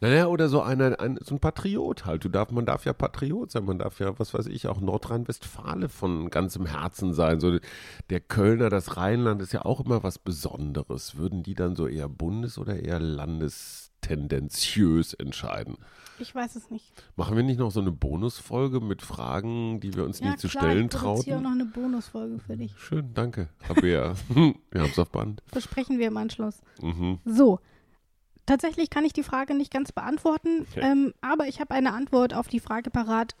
Naja, 0.00 0.26
oder 0.28 0.48
so 0.48 0.62
einer, 0.62 1.00
ein, 1.00 1.18
so 1.22 1.34
ein 1.34 1.40
Patriot 1.40 2.06
halt. 2.06 2.24
Du 2.24 2.28
darf, 2.28 2.50
man 2.52 2.66
darf 2.66 2.84
ja 2.84 2.92
Patriot 2.92 3.50
sein, 3.50 3.64
man 3.64 3.78
darf 3.78 3.98
ja, 3.98 4.16
was 4.18 4.32
weiß 4.32 4.46
ich, 4.46 4.68
auch 4.68 4.80
Nordrhein-Westfale 4.80 5.88
von 5.88 6.30
ganzem 6.30 6.66
Herzen 6.66 7.14
sein. 7.14 7.40
So 7.40 7.58
der 8.08 8.20
Kölner, 8.20 8.68
das 8.70 8.96
Rheinland 8.96 9.42
ist 9.42 9.52
ja 9.52 9.64
auch 9.64 9.80
immer 9.80 10.04
was 10.04 10.18
Besonderes. 10.18 11.16
Würden 11.16 11.42
die 11.42 11.54
dann 11.54 11.74
so 11.74 11.88
eher 11.88 12.08
Bundes- 12.08 12.58
oder 12.58 12.80
eher 12.80 13.00
Landes 13.00 13.87
tendenziös 14.00 15.14
entscheiden. 15.14 15.76
Ich 16.20 16.34
weiß 16.34 16.56
es 16.56 16.70
nicht. 16.70 16.84
Machen 17.16 17.36
wir 17.36 17.44
nicht 17.44 17.58
noch 17.58 17.70
so 17.70 17.80
eine 17.80 17.92
Bonusfolge 17.92 18.80
mit 18.80 19.02
Fragen, 19.02 19.80
die 19.80 19.94
wir 19.94 20.04
uns 20.04 20.20
ja, 20.20 20.26
nicht 20.26 20.40
zu 20.40 20.48
stellen 20.48 20.90
trauen? 20.90 21.20
Ich 21.20 21.26
hier 21.26 21.40
noch 21.40 21.52
eine 21.52 21.64
Bonusfolge 21.64 22.40
für 22.40 22.56
dich. 22.56 22.72
Schön, 22.76 23.14
danke, 23.14 23.48
Rabea. 23.68 24.14
wir 24.28 24.80
haben 24.80 24.90
es 24.90 24.98
auf 24.98 25.10
Band. 25.10 25.42
Versprechen 25.46 25.98
wir 25.98 26.08
im 26.08 26.16
Anschluss. 26.16 26.60
Mhm. 26.80 27.18
So. 27.24 27.60
Tatsächlich 28.46 28.88
kann 28.88 29.04
ich 29.04 29.12
die 29.12 29.22
Frage 29.22 29.54
nicht 29.54 29.70
ganz 29.70 29.92
beantworten, 29.92 30.66
okay. 30.70 30.80
ähm, 30.80 31.12
aber 31.20 31.48
ich 31.48 31.60
habe 31.60 31.74
eine 31.74 31.92
Antwort 31.92 32.32
auf 32.32 32.48
die 32.48 32.60
Frage 32.60 32.90
parat, 32.90 33.36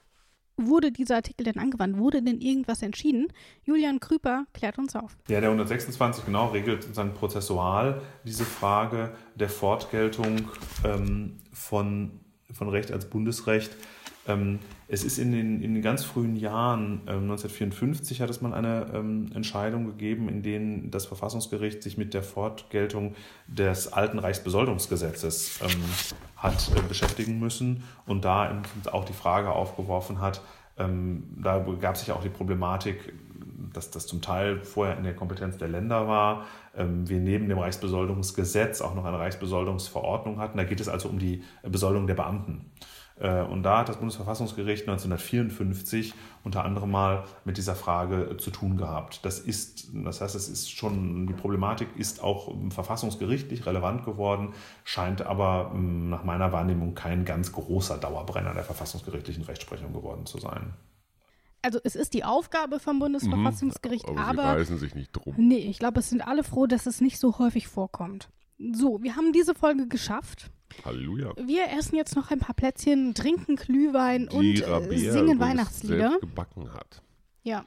wurde 0.58 0.92
dieser 0.92 1.16
Artikel 1.16 1.44
denn 1.44 1.58
angewandt? 1.58 1.98
Wurde 1.98 2.22
denn 2.22 2.40
irgendwas 2.40 2.82
entschieden? 2.82 3.28
Julian 3.64 4.00
Krüper 4.00 4.46
klärt 4.52 4.78
uns 4.78 4.96
auf. 4.96 5.16
Ja, 5.28 5.40
der 5.40 5.50
126 5.50 6.24
genau 6.24 6.48
regelt 6.48 6.96
dann 6.96 7.14
prozessual 7.14 8.02
diese 8.24 8.44
Frage 8.44 9.12
der 9.34 9.48
Fortgeltung 9.48 10.50
ähm, 10.84 11.38
von, 11.52 12.20
von 12.52 12.68
Recht 12.68 12.92
als 12.92 13.08
Bundesrecht. 13.08 13.76
Ähm, 14.26 14.58
es 14.90 15.04
ist 15.04 15.18
in 15.18 15.32
den, 15.32 15.62
in 15.62 15.74
den 15.74 15.82
ganz 15.82 16.02
frühen 16.02 16.34
Jahren, 16.34 17.02
ähm, 17.06 17.30
1954 17.30 18.22
hat 18.22 18.30
es 18.30 18.40
mal 18.40 18.54
eine 18.54 18.86
ähm, 18.94 19.30
Entscheidung 19.34 19.86
gegeben, 19.86 20.28
in 20.30 20.42
denen 20.42 20.90
das 20.90 21.04
Verfassungsgericht 21.04 21.82
sich 21.82 21.98
mit 21.98 22.14
der 22.14 22.22
Fortgeltung 22.22 23.14
des 23.46 23.92
alten 23.92 24.18
Reichsbesoldungsgesetzes 24.18 25.60
ähm, 25.62 25.82
hat 26.36 26.70
äh, 26.74 26.80
beschäftigen 26.88 27.38
müssen 27.38 27.84
und 28.06 28.24
da 28.24 28.62
auch 28.90 29.04
die 29.04 29.12
Frage 29.12 29.52
aufgeworfen 29.52 30.20
hat, 30.20 30.40
ähm, 30.78 31.24
da 31.36 31.58
gab 31.80 31.98
sich 31.98 32.10
auch 32.12 32.22
die 32.22 32.30
Problematik, 32.30 33.12
dass 33.74 33.90
das 33.90 34.06
zum 34.06 34.22
Teil 34.22 34.60
vorher 34.64 34.96
in 34.96 35.04
der 35.04 35.14
Kompetenz 35.14 35.58
der 35.58 35.68
Länder 35.68 36.08
war. 36.08 36.46
Ähm, 36.74 37.06
wir 37.08 37.18
neben 37.18 37.48
dem 37.48 37.58
Reichsbesoldungsgesetz 37.58 38.80
auch 38.80 38.94
noch 38.94 39.04
eine 39.04 39.18
Reichsbesoldungsverordnung 39.18 40.38
hatten. 40.38 40.56
Da 40.56 40.64
geht 40.64 40.80
es 40.80 40.88
also 40.88 41.08
um 41.08 41.18
die 41.18 41.42
Besoldung 41.62 42.06
der 42.06 42.14
Beamten. 42.14 42.70
Äh, 43.20 43.42
und 43.42 43.62
da 43.62 43.78
hat 43.78 43.88
das 43.88 43.96
Bundesverfassungsgericht 43.96 44.88
1954 44.88 46.14
unter 46.44 46.64
anderem 46.64 46.90
mal 46.90 47.24
mit 47.44 47.56
dieser 47.56 47.74
Frage 47.74 48.36
zu 48.38 48.50
tun 48.50 48.76
gehabt. 48.76 49.24
Das 49.24 49.38
ist, 49.38 49.88
das 49.92 50.20
heißt, 50.20 50.34
es 50.34 50.48
ist 50.48 50.70
schon, 50.70 51.26
die 51.26 51.32
Problematik 51.32 51.88
ist 51.96 52.22
auch 52.22 52.54
verfassungsgerichtlich 52.70 53.66
relevant 53.66 54.04
geworden, 54.04 54.54
scheint 54.84 55.22
aber 55.22 55.70
hm, 55.72 56.10
nach 56.10 56.24
meiner 56.24 56.52
Wahrnehmung 56.52 56.94
kein 56.94 57.24
ganz 57.24 57.52
großer 57.52 57.98
Dauerbrenner 57.98 58.54
der 58.54 58.64
verfassungsgerichtlichen 58.64 59.44
Rechtsprechung 59.44 59.92
geworden 59.92 60.26
zu 60.26 60.38
sein. 60.38 60.74
Also 61.60 61.80
es 61.82 61.96
ist 61.96 62.14
die 62.14 62.22
Aufgabe 62.22 62.78
vom 62.78 63.00
Bundesverfassungsgericht, 63.00 64.08
mhm, 64.08 64.18
aber, 64.18 64.42
aber 64.44 64.52
sie 64.52 64.58
reißen 64.60 64.78
sich 64.78 64.94
nicht 64.94 65.10
drum. 65.12 65.34
Nee, 65.36 65.58
ich 65.58 65.80
glaube, 65.80 66.00
es 66.00 66.08
sind 66.08 66.20
alle 66.20 66.44
froh, 66.44 66.66
dass 66.66 66.86
es 66.86 67.00
nicht 67.00 67.18
so 67.18 67.38
häufig 67.38 67.66
vorkommt. 67.66 68.30
So, 68.72 69.02
wir 69.02 69.16
haben 69.16 69.32
diese 69.32 69.54
Folge 69.54 69.88
geschafft. 69.88 70.50
Halleluja. 70.84 71.32
Wir 71.36 71.68
essen 71.78 71.96
jetzt 71.96 72.14
noch 72.16 72.30
ein 72.30 72.38
paar 72.38 72.54
Plätzchen, 72.54 73.14
trinken 73.14 73.56
Glühwein 73.56 74.28
und 74.28 74.44
äh, 74.62 74.98
singen 75.10 75.38
Weihnachtslieder. 75.40 76.10
Selbst 76.10 76.20
gebacken 76.20 76.72
hat. 76.74 77.02
Ja. 77.42 77.60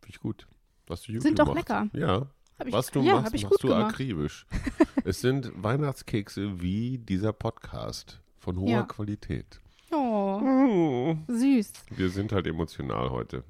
Finde 0.00 0.08
ich 0.10 0.20
gut. 0.20 0.46
Hast 0.88 1.06
du 1.08 1.12
gut 1.12 1.22
Sind 1.22 1.36
gemacht. 1.38 1.48
doch 1.48 1.54
lecker. 1.54 1.88
Ja. 1.92 2.26
Ich, 2.66 2.72
Was 2.72 2.90
du 2.90 3.00
ja, 3.02 3.20
machst, 3.20 3.34
ich 3.34 3.44
machst 3.44 3.62
du 3.62 3.68
gemacht. 3.68 3.92
akribisch. 3.94 4.46
es 5.04 5.20
sind 5.20 5.52
Weihnachtskekse 5.62 6.60
wie 6.60 6.98
dieser 6.98 7.32
Podcast 7.32 8.20
von 8.38 8.58
hoher 8.58 8.68
Ja. 8.70 8.82
Qualität. 8.82 9.60
Oh, 9.92 10.40
Mm. 10.40 11.24
süß. 11.28 11.72
Wir 11.96 12.10
sind 12.10 12.32
halt 12.32 12.46
emotional 12.46 13.10
heute. 13.10 13.44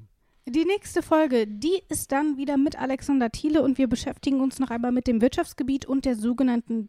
Die 0.47 0.65
nächste 0.65 1.03
Folge, 1.03 1.47
die 1.47 1.83
ist 1.89 2.11
dann 2.13 2.37
wieder 2.39 2.57
mit 2.57 2.79
Alexander 2.79 3.31
Thiele 3.31 3.63
und 3.63 3.77
wir 3.79 3.87
beschäftigen 3.87 4.41
uns 4.41 4.59
noch 4.59 4.71
einmal 4.71 4.93
mit 4.93 5.07
dem 5.07 5.21
Wirtschaftsgebiet 5.21 5.85
und 5.87 6.05
der 6.05 6.15
sogenannten 6.17 6.89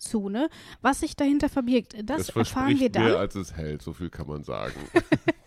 Bi-Zone. 0.00 0.48
Was 0.82 1.00
sich 1.00 1.16
dahinter 1.16 1.48
verbirgt, 1.48 1.94
das 2.04 2.22
es 2.22 2.28
erfahren 2.30 2.78
wir 2.78 2.90
dann. 2.90 3.04
mehr, 3.04 3.18
als 3.18 3.34
es 3.34 3.56
hält, 3.56 3.82
so 3.82 3.92
viel 3.92 4.10
kann 4.10 4.26
man 4.26 4.42
sagen. 4.44 4.74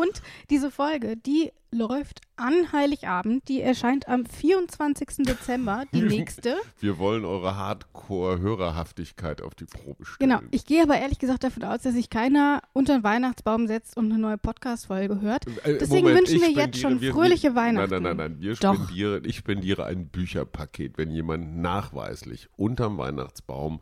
Und 0.00 0.22
diese 0.48 0.70
Folge, 0.70 1.16
die 1.16 1.50
läuft 1.72 2.20
an 2.36 2.72
Heiligabend. 2.72 3.46
Die 3.48 3.60
erscheint 3.60 4.08
am 4.08 4.26
24. 4.26 5.08
Dezember, 5.26 5.84
die 5.92 6.02
nächste. 6.16 6.56
Wir 6.80 6.98
wollen 6.98 7.24
eure 7.24 7.56
Hardcore-Hörerhaftigkeit 7.56 9.42
auf 9.42 9.54
die 9.54 9.66
Probe 9.66 10.04
stellen. 10.04 10.30
Genau. 10.30 10.42
Ich 10.50 10.64
gehe 10.64 10.82
aber 10.82 10.98
ehrlich 10.98 11.18
gesagt 11.18 11.44
davon 11.44 11.62
aus, 11.64 11.82
dass 11.82 11.94
sich 11.94 12.10
keiner 12.10 12.62
unter 12.72 12.94
den 12.98 13.04
Weihnachtsbaum 13.04 13.66
setzt 13.66 13.96
und 13.96 14.10
eine 14.10 14.20
neue 14.20 14.38
Podcast-Folge 14.38 15.20
hört. 15.20 15.46
Äh, 15.64 15.78
Deswegen 15.78 16.08
Moment, 16.08 16.28
wünschen 16.28 16.40
wir 16.40 16.50
jetzt 16.50 16.78
schon 16.78 17.00
wir- 17.00 17.12
fröhliche 17.12 17.50
wir, 17.50 17.54
Weihnachten. 17.56 17.90
Nein, 17.90 18.02
nein, 18.02 18.16
nein, 18.16 18.30
nein. 18.32 18.40
Wir 18.40 18.56
spendieren, 18.56 19.24
ich 19.24 19.36
spendiere 19.36 19.84
ein 19.84 20.08
Bücherpaket, 20.08 20.98
wenn 20.98 21.10
jemand 21.10 21.58
nachweislich 21.58 22.48
unterm 22.56 22.98
Weihnachtsbaum 22.98 23.80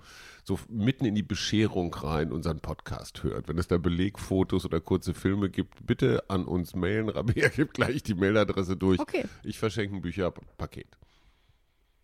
so 0.49 0.59
mitten 0.71 1.05
in 1.05 1.15
die 1.15 1.23
Bescherung 1.23 1.95
rein 1.95 2.33
unseren 2.33 2.61
Podcast 2.61 3.23
hört. 3.23 3.49
Wenn 3.49 3.59
es 3.59 3.69
da 3.69 3.77
Belegfotos 3.77 4.65
oder 4.65 4.81
kurze 4.81 5.13
Filme 5.13 5.51
gibt, 5.51 5.87
bitte 5.87 6.25
an 6.29 6.47
uns 6.47 6.75
mailen. 6.75 7.09
Rabea 7.11 7.49
gibt 7.49 7.75
gleich 7.75 8.03
die 8.03 8.15
Mailadresse 8.15 8.77
durch. 8.77 8.99
Okay. 8.99 9.27
Ich 9.45 9.59
verschenke 9.59 9.95
ein 9.95 10.01
Bücherpaket. 10.01 10.89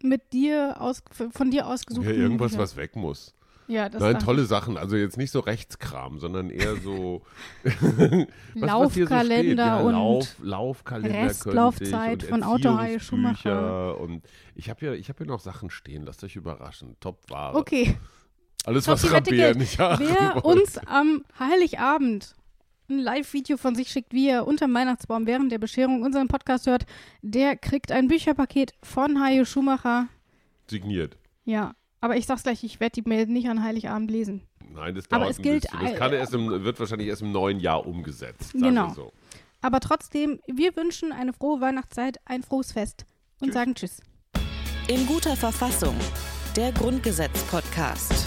Mit 0.03 0.35
dir 0.35 0.77
aus, 0.79 1.03
von 1.11 1.51
dir 1.51 1.61
Ja, 1.61 1.67
ausgesuchten 1.69 2.15
irgendwas, 2.15 2.53
Büchern. 2.53 2.63
was 2.63 2.77
weg 2.77 2.95
muss. 2.95 3.35
Ja, 3.67 3.89
das 3.89 4.03
Nein, 4.03 4.19
tolle 4.19 4.45
Sachen. 4.45 4.77
Also 4.77 4.97
jetzt 4.97 5.17
nicht 5.17 5.31
so 5.31 5.41
Rechtskram, 5.41 6.19
sondern 6.19 6.51
eher 6.51 6.77
so 6.77 7.23
was, 7.65 8.27
Laufkalender 8.55 9.65
ja, 9.65 9.81
und 9.81 9.93
Lauf, 9.95 10.37
Laufkalender 10.43 11.19
Restlaufzeit 11.23 12.25
ich 12.25 12.29
von 12.29 12.43
und 12.43 12.47
Autoreihe 12.47 12.95
Erziehungsbücher 12.95 13.01
Schumacher. 13.01 14.01
Und 14.01 14.23
ich 14.55 14.69
habe 14.69 14.85
ja, 14.85 14.93
ich 14.93 15.09
habe 15.09 15.25
ja 15.25 15.31
noch 15.31 15.41
Sachen 15.41 15.71
stehen. 15.71 16.03
Lasst 16.03 16.23
euch 16.25 16.37
überraschen. 16.37 16.97
Top-Ware. 17.01 17.57
Okay. 17.57 17.97
Alles, 18.65 18.89
was 18.89 19.11
Rabea 19.13 19.55
nicht 19.55 19.79
haben 19.79 20.07
Wer 20.07 20.35
wollte. 20.37 20.47
uns 20.47 20.79
am 20.87 21.25
Heiligabend 21.39 22.35
ein 22.89 22.99
Live-Video 22.99 23.57
von 23.57 23.75
sich 23.75 23.89
schickt, 23.89 24.13
wie 24.13 24.29
er 24.29 24.47
unterm 24.47 24.75
Weihnachtsbaum 24.75 25.27
während 25.27 25.51
der 25.51 25.59
Bescherung 25.59 26.03
unseren 26.03 26.29
Podcast 26.29 26.67
hört, 26.67 26.85
der 27.23 27.57
kriegt 27.57 27.91
ein 27.91 28.09
Bücherpaket 28.09 28.75
von 28.83 29.23
Hajo 29.23 29.45
Schumacher. 29.45 30.09
signiert. 30.69 31.17
Ja, 31.45 31.75
aber 32.01 32.17
ich 32.17 32.27
sag's 32.27 32.43
gleich, 32.43 32.63
ich 32.65 32.81
werde 32.81 33.01
die 33.03 33.09
Mail 33.09 33.27
nicht 33.27 33.49
an 33.49 33.63
Heiligabend 33.63 34.11
lesen. 34.11 34.43
Nein, 34.75 34.95
das 34.95 35.05
Aber 35.11 35.21
dauert 35.25 35.31
es 35.33 35.39
ein 35.39 35.43
gilt 35.43 35.63
bisschen. 35.63 35.87
Das 35.87 35.97
kann 35.99 36.13
erst 36.13 36.35
im, 36.35 36.65
wird 36.65 36.79
wahrscheinlich 36.81 37.09
erst 37.09 37.23
im 37.23 37.33
neuen 37.33 37.61
Jahr 37.61 37.87
umgesetzt. 37.87 38.53
Genau. 38.53 38.93
So. 38.93 39.13
Aber 39.63 39.81
trotzdem, 39.81 40.41
wir 40.47 40.77
wünschen 40.77 41.13
eine 41.13 41.33
frohe 41.33 41.61
Weihnachtszeit, 41.61 42.19
ein 42.27 42.43
frohes 42.43 42.73
Fest 42.73 43.07
und 43.41 43.49
Tschüss. 43.49 43.55
sagen 43.55 43.75
Tschüss. 43.75 44.01
In 44.89 45.07
guter 45.07 45.37
Verfassung. 45.37 45.97
Der 46.57 46.71
Grundgesetz-Podcast. 46.73 48.24